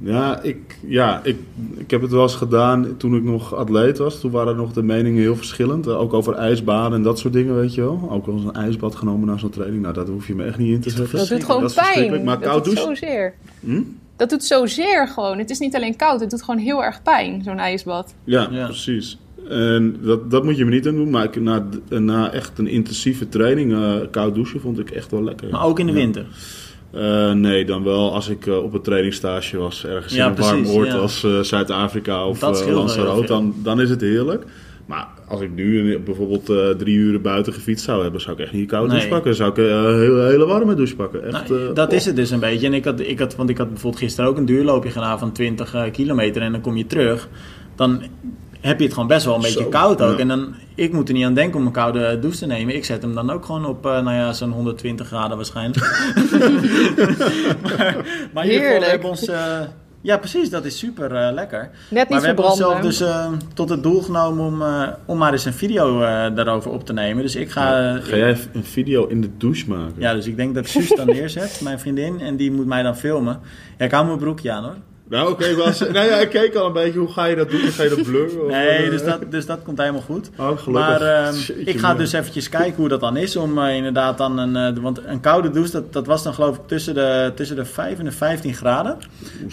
Ja, 0.00 0.42
ik, 0.42 0.78
ja 0.86 1.20
ik, 1.22 1.36
ik 1.76 1.90
heb 1.90 2.00
het 2.02 2.10
wel 2.10 2.22
eens 2.22 2.34
gedaan 2.34 2.96
toen 2.96 3.16
ik 3.16 3.22
nog 3.22 3.54
atleet 3.54 3.98
was. 3.98 4.20
Toen 4.20 4.30
waren 4.30 4.56
nog 4.56 4.72
de 4.72 4.82
meningen 4.82 5.20
heel 5.20 5.36
verschillend. 5.36 5.86
Eh, 5.86 6.00
Ook 6.00 6.12
over 6.14 6.34
ijsbaden 6.34 6.92
en 6.98 7.02
dat 7.02 7.18
soort 7.18 7.32
dingen, 7.32 7.54
weet 7.54 7.74
je 7.74 7.80
wel. 7.80 8.08
Ook 8.10 8.26
wel 8.26 8.34
eens 8.34 8.44
een 8.44 8.52
ijsbad 8.54 8.94
genomen 8.94 9.26
na 9.28 9.36
zo'n 9.36 9.50
training. 9.50 9.82
Nou, 9.82 9.94
dat 9.94 10.08
hoef 10.08 10.26
je 10.26 10.34
me 10.34 10.44
echt 10.44 10.58
niet 10.58 10.74
in 10.74 10.80
te 10.80 10.90
zetten. 10.90 11.18
Dat 11.18 11.28
doet 11.28 11.44
gewoon 11.44 11.62
Dat 11.62 11.74
pijn. 11.74 12.24
Maar 12.24 12.38
dat 12.40 12.48
koud 12.48 12.64
doet 12.64 12.76
douchen? 12.76 12.96
zozeer. 12.96 13.34
Hm? 13.60 13.82
Dat 14.16 14.30
doet 14.30 14.44
zozeer 14.44 15.08
gewoon. 15.08 15.38
Het 15.38 15.50
is 15.50 15.58
niet 15.58 15.74
alleen 15.74 15.96
koud, 15.96 16.20
het 16.20 16.30
doet 16.30 16.42
gewoon 16.42 16.60
heel 16.60 16.84
erg 16.84 17.02
pijn, 17.02 17.42
zo'n 17.44 17.58
ijsbad. 17.58 18.14
Ja, 18.24 18.48
Ja. 18.50 18.64
precies. 18.64 19.18
En 19.48 19.96
dat, 20.02 20.30
dat 20.30 20.44
moet 20.44 20.56
je 20.56 20.64
me 20.64 20.70
niet 20.70 20.86
aan 20.88 20.94
doen. 20.94 21.10
Maar 21.10 21.24
ik, 21.24 21.40
na, 21.40 21.68
na 21.88 22.32
echt 22.32 22.58
een 22.58 22.66
intensieve 22.66 23.28
training, 23.28 23.72
eh, 23.72 23.94
koud 24.10 24.34
douchen, 24.34 24.60
vond 24.60 24.78
ik 24.78 24.90
echt 24.90 25.10
wel 25.10 25.24
lekker. 25.24 25.48
Maar 25.50 25.64
ook 25.64 25.78
in 25.78 25.86
de 25.86 25.92
Ja. 25.92 25.98
winter. 25.98 26.24
Eh, 26.92 27.32
nee, 27.32 27.64
dan 27.64 27.84
wel 27.84 28.14
als 28.14 28.28
ik 28.28 28.46
eh, 28.46 28.62
op 28.62 28.74
een 28.74 28.82
trainingstage 28.82 29.58
was. 29.58 29.86
Ergens 29.86 30.14
Ja, 30.14 30.24
in 30.26 30.30
een 30.30 30.38
warm 30.42 30.66
oord 30.66 30.86
ja. 30.86 30.96
als 30.96 31.26
Zuid-Afrika 31.42 32.26
of 32.26 32.40
Lanzarote. 32.40 33.26
Dan, 33.26 33.54
dan 33.62 33.80
is 33.80 33.90
het 33.90 34.00
heerlijk. 34.00 34.44
Maar 34.86 35.06
als 35.28 35.40
ik 35.40 35.50
nu 35.54 35.98
bijvoorbeeld 35.98 36.78
drie 36.78 36.96
uur 36.96 37.20
buiten 37.20 37.52
gefietst 37.52 37.84
zou 37.84 38.02
hebben, 38.02 38.20
zou 38.20 38.36
ik 38.36 38.42
echt 38.42 38.52
niet 38.52 38.60
een 38.62 38.68
koude 38.68 38.88
Nee. 38.88 38.96
douche 38.96 39.14
pakken. 39.14 39.34
Zou 39.34 39.50
ik 39.50 39.56
een 39.56 39.98
hele, 40.00 40.22
hele 40.26 40.46
warme 40.46 40.74
douche 40.74 40.96
pakken. 40.96 41.24
Echt, 41.24 41.48
Nou, 41.48 41.72
dat 41.74 41.88
oh. 41.88 41.94
is 41.94 42.04
het 42.04 42.16
dus 42.16 42.30
een 42.30 42.40
beetje. 42.40 42.66
En 42.66 42.74
ik 42.74 42.84
had, 42.84 43.00
ik 43.00 43.18
had, 43.18 43.36
want 43.36 43.50
ik 43.50 43.58
had 43.58 43.68
bijvoorbeeld 43.68 44.02
gisteren 44.02 44.30
ook 44.30 44.36
een 44.36 44.44
duurloopje 44.44 44.90
gedaan 44.90 45.18
van 45.18 45.32
20 45.32 45.74
eh, 45.74 45.82
kilometer. 45.92 46.42
En 46.42 46.52
dan 46.52 46.60
kom 46.60 46.76
je 46.76 46.86
terug. 46.86 47.28
Dan 47.74 48.02
heb 48.60 48.78
je 48.78 48.84
het 48.84 48.92
gewoon 48.94 49.08
best 49.08 49.24
wel 49.24 49.34
een 49.34 49.40
beetje 49.40 49.62
Zo, 49.62 49.68
koud 49.68 50.00
ook. 50.02 50.12
ja. 50.14 50.18
En 50.18 50.28
dan, 50.28 50.54
ik 50.74 50.92
moet 50.92 51.08
er 51.08 51.14
niet 51.14 51.24
aan 51.24 51.34
denken 51.34 51.60
om 51.60 51.66
een 51.66 51.72
koude 51.72 52.18
douche 52.18 52.38
te 52.38 52.46
nemen. 52.46 52.74
Ik 52.74 52.84
zet 52.84 53.02
hem 53.02 53.14
dan 53.14 53.30
ook 53.30 53.44
gewoon 53.44 53.66
op, 53.66 53.86
eh, 53.86 53.92
nou 53.92 54.12
ja, 54.16 54.32
zo'n 54.32 54.50
120 54.52 55.06
graden 55.06 55.36
waarschijnlijk. 55.36 55.86
maar, 57.62 57.96
maar 58.34 58.44
in 58.44 58.50
ieder 58.52 58.66
geval, 58.70 58.88
hebben 58.88 59.08
ons... 59.08 59.28
eh, 59.28 59.60
ja, 60.00 60.18
precies. 60.18 60.50
Dat 60.50 60.64
is 60.64 60.78
super 60.78 61.14
eh, 61.14 61.32
lekker. 61.32 61.70
Net 61.90 61.90
Maar 61.90 62.06
niet 62.08 62.20
we 62.20 62.26
hebben 62.26 62.44
onszelf 62.44 62.72
verbranden. 62.72 62.90
dus 63.32 63.40
eh, 63.40 63.54
tot 63.54 63.68
het 63.68 63.82
doel 63.82 64.00
genomen 64.02 64.44
om, 64.46 64.62
eh, 64.62 64.88
om 65.06 65.18
maar 65.18 65.32
eens 65.32 65.44
een 65.44 65.52
video 65.52 66.02
eh, 66.02 66.34
daarover 66.34 66.70
op 66.70 66.86
te 66.86 66.92
nemen. 66.92 67.22
Dus 67.22 67.36
ik 67.36 67.50
ga... 67.50 67.96
Ga 68.02 68.16
jij 68.16 68.36
een 68.52 68.64
video 68.64 69.06
in 69.06 69.20
de 69.20 69.30
douche 69.38 69.68
maken? 69.68 69.94
Ja, 69.96 70.14
dus 70.14 70.26
ik 70.26 70.36
denk 70.36 70.54
dat 70.54 70.68
Suus 70.68 70.88
dan 70.96 71.06
neerzet, 71.16 71.60
mijn 71.62 71.78
vriendin, 71.80 72.20
en 72.20 72.36
die 72.36 72.52
moet 72.52 72.66
mij 72.66 72.82
dan 72.82 72.96
filmen. 72.96 73.40
Ja, 73.78 73.84
ik 73.84 73.90
hou 73.90 74.06
mijn 74.06 74.18
broekje 74.18 74.52
aan 74.52 74.64
hoor. 74.64 74.76
Nou, 75.08 75.30
oké. 75.30 75.54
was 75.54 75.78
nou 75.96 76.06
ja, 76.06 76.16
ik 76.16 76.28
keek 76.28 76.54
al 76.54 76.66
een 76.66 76.72
beetje. 76.72 76.98
Hoe 76.98 77.08
ga 77.12 77.24
je 77.24 77.36
dat 77.36 77.50
doen? 77.50 77.60
Ga 77.60 77.82
je 77.82 77.88
dat 77.88 78.02
blurren? 78.02 78.46
Nee, 78.46 78.68
eh, 78.68 78.90
dus 78.90 79.04
dat, 79.04 79.30
dus 79.30 79.46
dat 79.46 79.62
komt 79.62 79.78
helemaal 79.78 80.00
goed. 80.00 80.30
Oh, 80.36 80.46
gelukkig. 80.46 80.72
Maar 80.72 81.00
ehm, 81.00 81.34
ik 81.56 81.78
ga 81.78 81.88
man. 81.88 81.96
dus 81.96 82.12
eventjes 82.12 82.48
kijken 82.48 82.74
hoe 82.76 82.88
dat 82.88 83.00
dan 83.00 83.16
is 83.16 83.36
om 83.36 83.58
eh, 83.58 83.74
inderdaad 83.76 84.18
dan 84.18 84.38
een... 84.38 84.56
eh, 84.76 84.82
want 84.82 85.00
een 85.06 85.20
koude 85.20 85.50
douche, 85.50 85.72
dat, 85.72 85.92
dat 85.92 86.06
was 86.06 86.22
dan 86.22 86.34
geloof 86.34 86.56
ik 86.56 86.62
tussen 86.66 86.94
de, 86.94 87.32
tussen 87.34 87.56
de 87.56 87.64
5 87.64 87.98
en 87.98 88.04
de 88.04 88.12
15 88.12 88.54
graden. 88.54 88.98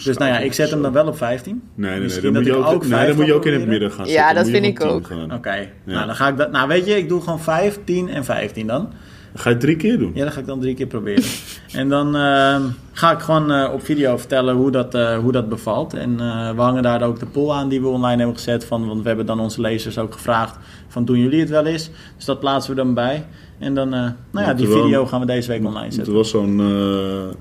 Dus 0.04 0.16
nou 0.16 0.30
ja, 0.32 0.38
ik 0.38 0.52
zet 0.52 0.70
hem 0.70 0.82
dan 0.82 0.92
wel 0.92 1.06
op 1.06 1.16
15. 1.16 1.52
Nee, 1.52 1.62
nee, 1.74 1.90
nee. 1.90 2.00
Misschien 2.00 2.22
Dan 2.32 2.32
moet, 2.32 2.44
je 2.46 2.52
dat 2.52 2.64
ook, 2.64 2.74
ook 2.74 2.86
nee, 2.86 3.06
dan 3.06 3.16
moet 3.16 3.26
je 3.26 3.34
ook 3.34 3.46
in 3.46 3.52
het 3.52 3.66
midden 3.66 3.92
gaan 3.92 4.06
Ja, 4.06 4.12
zitten. 4.12 4.34
dat 4.34 4.44
moet 4.44 4.54
je 4.54 4.60
vind 4.60 4.66
ik 4.66 4.78
10 4.78 4.88
ook. 4.90 5.32
Oké, 5.38 5.68
nou 5.84 6.06
dan 6.06 6.14
ga 6.16 6.28
ik 6.28 6.36
dat... 6.36 6.50
Nou 6.50 6.68
weet 6.68 6.86
je, 6.86 6.96
ik 6.96 7.08
doe 7.08 7.20
gewoon 7.20 7.40
5, 7.40 7.78
10 7.84 8.08
en 8.08 8.24
15 8.24 8.66
dan. 8.66 8.92
Ga 9.36 9.48
je 9.48 9.54
het 9.54 9.64
drie 9.64 9.76
keer 9.76 9.98
doen? 9.98 10.10
Ja, 10.14 10.24
dat 10.24 10.32
ga 10.32 10.40
ik 10.40 10.46
dan 10.46 10.60
drie 10.60 10.74
keer 10.74 10.86
proberen. 10.86 11.24
en 11.72 11.88
dan 11.88 12.16
ehm, 12.16 12.62
ga 12.92 13.12
ik 13.12 13.18
gewoon 13.18 13.52
eh, 13.52 13.72
op 13.72 13.84
video 13.84 14.16
vertellen 14.16 14.54
hoe 14.54 14.70
dat, 14.70 14.94
eh, 14.94 15.18
hoe 15.18 15.32
dat 15.32 15.48
bevalt. 15.48 15.94
En 15.94 16.20
eh, 16.20 16.50
we 16.50 16.60
hangen 16.60 16.82
daar 16.82 17.02
ook 17.02 17.18
de 17.18 17.26
poll 17.26 17.50
aan 17.50 17.68
die 17.68 17.80
we 17.80 17.86
online 17.86 18.16
hebben 18.16 18.36
gezet. 18.36 18.64
Van, 18.64 18.86
want 18.86 19.02
we 19.02 19.08
hebben 19.08 19.26
dan 19.26 19.40
onze 19.40 19.60
lezers 19.60 19.98
ook 19.98 20.12
gevraagd 20.12 20.58
van 20.88 21.04
doen 21.04 21.18
jullie 21.18 21.40
het 21.40 21.50
wel 21.50 21.66
eens? 21.66 21.90
Dus 22.16 22.24
dat 22.24 22.40
plaatsen 22.40 22.74
we 22.74 22.82
dan 22.82 22.94
bij. 22.94 23.26
En 23.58 23.74
dan, 23.74 23.88
nou 23.88 24.14
ja, 24.32 24.54
die 24.54 24.68
video 24.68 25.06
gaan 25.06 25.20
we 25.20 25.26
deze 25.26 25.48
week 25.48 25.64
online 25.64 25.86
Er 25.86 25.92
zetten. 25.92 26.12
was 26.14 26.30
zo'n 26.30 26.58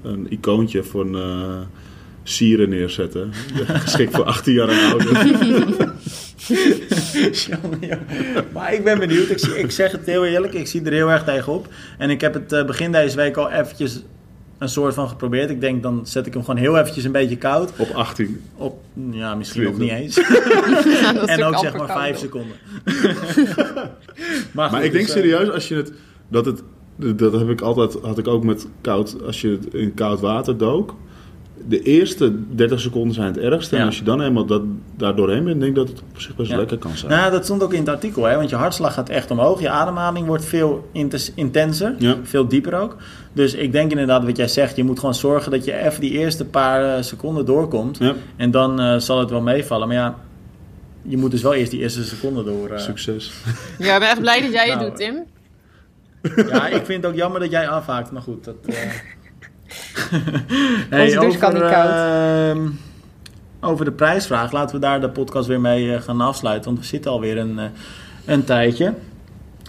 een 0.03 0.25
icoontje 0.29 0.83
van 0.83 1.15
eh 1.15 1.61
sieren 2.27 2.69
neerzetten. 2.69 3.31
Geschikt 3.85 4.15
voor 4.15 4.25
18 4.25 4.53
jaar 4.53 4.69
en 4.69 4.91
ouder. 4.91 5.93
Maar 8.53 8.73
ik 8.73 8.83
ben 8.83 8.99
benieuwd. 8.99 9.29
Ik, 9.29 9.41
ik 9.41 9.71
zeg 9.71 9.91
het 9.91 10.05
heel 10.05 10.25
eerlijk, 10.25 10.53
ik 10.53 10.67
zie 10.67 10.83
er 10.83 10.91
heel 10.91 11.11
erg 11.11 11.23
tegenop. 11.23 11.67
En 11.97 12.09
ik 12.09 12.21
heb 12.21 12.33
het 12.33 12.51
eh, 12.51 12.65
begin 12.65 12.91
deze 12.91 13.15
week 13.15 13.37
al 13.37 13.51
eventjes 13.51 14.01
een 14.57 14.69
soort 14.69 14.93
van 14.93 15.07
geprobeerd. 15.07 15.49
Ik 15.49 15.61
denk, 15.61 15.83
dan 15.83 16.07
zet 16.07 16.25
ik 16.25 16.33
hem 16.33 16.43
gewoon 16.43 16.59
heel 16.59 16.77
eventjes 16.77 17.03
een 17.03 17.11
beetje 17.11 17.37
koud. 17.37 17.71
Op 17.77 17.89
18. 17.89 18.41
Op, 18.55 18.81
ja, 19.11 19.35
misschien 19.35 19.63
nog 19.63 19.77
niet 19.77 19.91
eens. 19.91 20.15
Ja, 21.01 21.25
en 21.25 21.43
ook 21.43 21.57
zeg 21.57 21.71
maar 21.71 21.81
amper 21.81 21.95
vijf 21.95 22.09
koud. 22.09 22.19
seconden. 22.19 22.57
maar, 24.51 24.83
ik 24.83 24.91
denk 24.91 25.05
dus, 25.05 25.15
eh, 25.15 25.21
serieus, 25.21 25.49
als 25.49 25.67
je 25.67 25.75
het... 25.75 25.91
Dat, 26.27 26.45
het, 26.45 26.61
dat 27.19 27.33
heb 27.33 27.49
ik 27.49 27.61
altijd, 27.61 27.97
had 28.01 28.17
ik 28.17 28.27
ook 28.27 28.43
met 28.43 28.67
koud... 28.81 29.23
Als 29.23 29.41
je 29.41 29.49
het 29.49 29.73
in 29.73 29.93
koud 29.93 30.19
water 30.19 30.57
dook... 30.57 30.95
De 31.67 31.81
eerste 31.81 32.33
30 32.55 32.79
seconden 32.79 33.13
zijn 33.13 33.27
het 33.27 33.37
ergste. 33.37 33.75
Ja. 33.75 33.81
En 33.81 33.87
als 33.87 33.97
je 33.97 34.03
dan 34.03 34.21
eenmaal 34.21 34.45
dat, 34.45 34.61
daar 34.97 35.15
doorheen 35.15 35.43
bent... 35.43 35.59
denk 35.59 35.69
ik 35.71 35.75
dat 35.77 35.87
het 35.87 35.99
op 36.13 36.19
zich 36.21 36.35
best 36.35 36.49
Ja. 36.51 36.57
lekker 36.57 36.77
kan 36.77 36.97
zijn. 36.97 37.11
Nou, 37.11 37.31
dat 37.31 37.43
stond 37.45 37.63
ook 37.63 37.73
in 37.73 37.79
het 37.79 37.89
artikel, 37.89 38.23
hè? 38.23 38.35
want 38.35 38.49
je 38.49 38.55
hartslag 38.55 38.93
gaat 38.93 39.09
echt 39.09 39.31
omhoog. 39.31 39.61
Je 39.61 39.69
ademhaling 39.69 40.27
wordt 40.27 40.45
veel 40.45 40.89
intenser, 41.35 41.95
Ja. 41.99 42.15
veel 42.23 42.47
dieper 42.47 42.73
ook. 42.73 42.95
Dus 43.33 43.53
ik 43.53 43.71
denk 43.71 43.91
inderdaad 43.91 44.23
wat 44.25 44.37
jij 44.37 44.47
zegt, 44.47 44.75
je 44.75 44.83
moet 44.83 44.99
gewoon 44.99 45.15
zorgen 45.15 45.51
dat 45.51 45.65
je 45.65 45.73
even 45.85 46.01
die 46.01 46.11
eerste 46.11 46.45
paar 46.45 46.95
eh, 46.97 47.03
seconden 47.03 47.45
doorkomt. 47.45 47.97
Ja, 47.97 48.13
En 48.35 48.51
dan 48.51 48.79
eh, 48.79 48.97
zal 48.97 49.19
het 49.19 49.29
wel 49.29 49.41
meevallen. 49.41 49.87
Maar 49.87 49.97
ja, 49.97 50.15
je 51.01 51.17
moet 51.17 51.31
dus 51.31 51.41
wel 51.41 51.53
eerst 51.53 51.71
die 51.71 51.79
eerste 51.79 52.03
seconde 52.03 52.43
door. 52.43 52.69
eh. 52.69 52.77
succes. 52.79 53.31
Ja, 53.79 53.93
ik 53.93 53.99
ben 53.99 54.09
echt 54.09 54.21
blij 54.21 54.41
dat 54.41 54.51
jij 54.51 54.65
het 54.69 54.75
Nou, 54.79 54.89
doet, 54.89 54.97
Tim. 54.97 55.23
Ja, 56.49 56.67
ik 56.67 56.85
vind 56.85 57.03
het 57.03 57.11
ook 57.11 57.17
jammer 57.17 57.39
dat 57.39 57.51
jij 57.51 57.67
afhaakt, 57.67 58.11
maar 58.11 58.21
goed. 58.21 58.43
Dat, 58.43 58.55
eh. 60.89 61.01
Onze 61.01 61.19
douche 61.19 61.37
kan 61.37 61.53
niet 61.53 61.61
koud. 61.61 61.89
ehm, 61.89 62.67
over 63.59 63.85
de 63.85 63.91
prijsvraag, 63.91 64.51
laten 64.51 64.75
we 64.75 64.81
daar 64.81 65.01
de 65.01 65.09
podcast 65.09 65.47
weer 65.47 65.61
mee 65.61 65.93
eh, 65.93 66.01
gaan 66.01 66.21
afsluiten. 66.21 66.65
Want 66.65 66.79
we 66.79 66.85
zitten 66.85 67.11
alweer 67.11 67.37
een, 67.37 67.59
eh, 67.59 67.65
een 68.25 68.43
tijdje. 68.43 68.93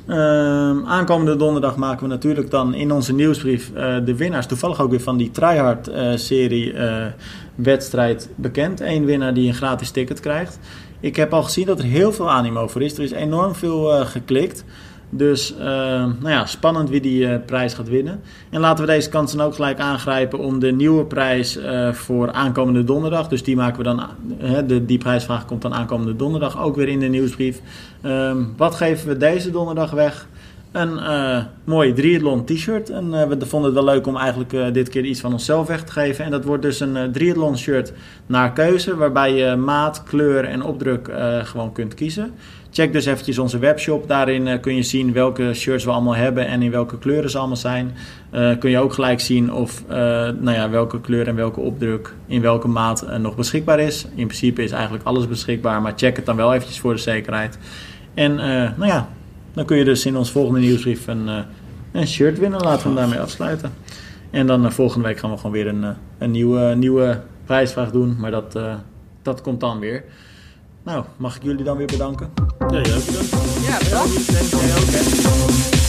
Ehm, 0.07 0.85
aankomende 0.85 1.37
donderdag 1.37 1.77
maken 1.77 2.03
we 2.03 2.09
natuurlijk 2.09 2.51
dan 2.51 2.75
in 2.75 2.93
onze 2.93 3.15
nieuwsbrief 3.15 3.71
uh, 3.77 3.97
de 4.05 4.17
winnaars. 4.17 4.47
Toevallig 4.47 4.81
ook 4.81 4.91
weer 4.91 5.01
van 5.01 5.17
die 5.17 5.31
Tryhard-serie 5.31 6.73
uh, 6.73 7.07
wedstrijd 7.55 8.29
bekend. 8.35 8.81
Eén 8.81 9.05
winnaar 9.05 9.35
die 9.35 9.49
een 9.49 9.55
gratis 9.55 9.91
ticket 9.91 10.21
krijgt. 10.21 10.59
Ik 11.01 11.17
heb 11.17 11.33
al 11.33 11.43
gezien 11.43 11.67
dat 11.67 11.79
er 11.79 11.85
heel 11.85 12.13
veel 12.13 12.31
animo 12.31 12.69
voor 12.69 12.83
is. 12.83 12.97
Er 12.97 13.03
is 13.03 13.11
enorm 13.11 13.55
veel 13.55 14.05
geklikt. 14.05 14.65
Dus 15.11 15.55
uh, 15.59 15.65
nou 16.05 16.29
ja, 16.29 16.47
spannend 16.47 16.91
wie 16.91 17.01
die 17.01 17.21
uh, 17.21 17.37
prijs 17.47 17.75
gaat 17.75 17.89
winnen. 17.89 18.21
En 18.51 18.61
laten 18.61 18.85
we 18.85 18.91
deze 18.91 19.09
kans 19.09 19.33
dan 19.33 19.47
ook 19.47 19.55
gelijk 19.55 19.79
aangrijpen 19.79 20.39
om 20.39 20.59
de 20.59 20.73
nieuwe 20.73 21.05
prijs 21.05 21.57
uh, 21.57 21.93
voor 21.93 22.33
aankomende 22.33 22.85
donderdag. 22.85 23.29
Dus 23.29 23.43
die 23.43 23.57
maken 23.57 23.79
we 23.79 23.85
dan. 23.85 24.03
de, 24.67 24.85
die 24.85 24.99
prijsvraag 24.99 25.45
komt 25.45 25.63
dan 25.63 25.75
aankomende 25.75 26.17
donderdag 26.17 26.63
ook 26.63 26.77
weer 26.77 26.89
in 26.89 27.01
de 27.01 27.07
nieuwsbrief. 27.07 27.61
Um, 28.03 28.55
wat 28.57 28.75
geven 28.75 29.09
we 29.09 29.17
deze 29.17 29.51
donderdag 29.51 29.91
weg? 29.91 30.27
Een 30.73 31.01
mooi 31.65 31.93
triathlon 31.93 32.45
t-shirt. 32.45 32.91
En 32.91 33.11
we 33.11 33.47
vonden 33.47 33.75
het 33.75 33.85
wel 33.85 33.95
leuk 33.95 34.07
om 34.07 34.17
eigenlijk 34.17 34.75
dit 34.75 34.89
keer 34.89 35.05
iets 35.05 35.21
van 35.21 35.33
onszelf 35.33 35.67
weg 35.67 35.85
te 35.85 35.93
geven. 35.93 36.25
En 36.25 36.31
dat 36.31 36.45
wordt 36.45 36.63
dus 36.63 36.81
een 36.81 37.13
triathlon 37.13 37.59
shirt 37.59 37.93
naar 38.27 38.53
keuze. 38.53 38.97
Waarbij 38.97 39.35
je 39.35 39.57
maat, 39.57 40.03
kleur 40.03 40.45
en 40.45 40.63
opdruk 40.63 41.11
gewoon 41.43 41.73
kunt 41.73 41.95
kiezen. 41.95 42.33
Check 42.77 42.93
dus 42.93 43.07
eventjes 43.07 43.39
onze 43.39 43.59
webshop. 43.59 44.09
Daarin 44.09 44.47
uh, 44.47 44.61
kun 44.61 44.75
je 44.75 44.83
zien 44.83 45.13
welke 45.13 45.55
shirts 45.55 45.85
we 45.85 45.91
allemaal 45.91 46.17
hebben 46.17 46.47
en 46.47 46.63
in 46.63 46.71
welke 46.71 46.99
kleuren 46.99 47.31
ze 47.31 47.39
allemaal 47.39 47.57
zijn. 47.57 47.95
Uh, 48.33 48.59
kun 48.59 48.71
je 48.71 48.79
ook 48.79 48.93
gelijk 48.93 49.21
zien 49.21 49.53
of 49.53 49.85
uh, 49.89 49.97
nou 49.97 50.51
ja, 50.51 50.71
welke 50.71 51.01
kleur 51.01 51.29
en 51.29 51.35
welke 51.35 51.61
opdruk 51.61 52.15
in 52.27 52.41
welke 52.41 52.69
maat 52.69 53.19
nog 53.19 53.37
beschikbaar 53.37 53.81
is. 53.81 54.07
In 54.15 54.27
principe 54.27 54.63
is 54.63 54.71
eigenlijk 54.71 55.05
alles 55.05 55.29
beschikbaar, 55.29 55.83
maar 55.83 55.93
check 55.97 56.17
het 56.17 56.27
dan 56.27 56.37
wel 56.37 56.55
eventjes 56.55 56.81
voor 56.81 56.93
de 56.93 57.01
zekerheid. 57.01 57.59
En 58.15 58.35
nou 58.77 58.87
ja, 58.87 59.09
dan 59.53 59.65
kun 59.65 59.77
je 59.77 59.85
dus 59.85 60.07
in 60.07 60.17
ons 60.17 60.31
volgende 60.31 60.61
nieuwsbrief 60.61 61.07
een, 61.07 61.29
een 61.93 62.07
shirt 62.07 62.39
winnen. 62.39 62.61
Laten 62.61 62.83
we 62.83 62.87
hem 62.87 62.97
daarmee 62.97 63.21
afsluiten. 63.21 63.73
En 64.31 64.47
dan 64.47 64.73
volgende 64.73 65.07
week 65.07 65.19
gaan 65.19 65.31
we 65.31 65.37
gewoon 65.37 65.53
weer 65.53 65.67
een, 65.67 65.85
een 66.19 66.31
nieuwe, 66.31 66.75
nieuwe 66.75 67.21
prijsvraag 67.45 67.91
doen. 67.91 68.17
Maar 68.19 68.31
dat, 68.31 68.59
dat 69.23 69.41
komt 69.41 69.61
dan 69.61 69.79
weer. 69.79 70.05
Nou, 70.87 71.05
mag 71.17 71.37
ik 71.37 71.43
jullie 71.43 71.65
dan 71.65 71.77
weer 71.77 71.87
bedanken? 71.87 72.33
Ja, 72.59 72.81
jij 72.81 72.83
bedankt. 72.83 73.31
Ja, 73.67 73.79
bedankt. 73.79 74.15
Ook, 74.15 74.93
hè? 74.93 75.86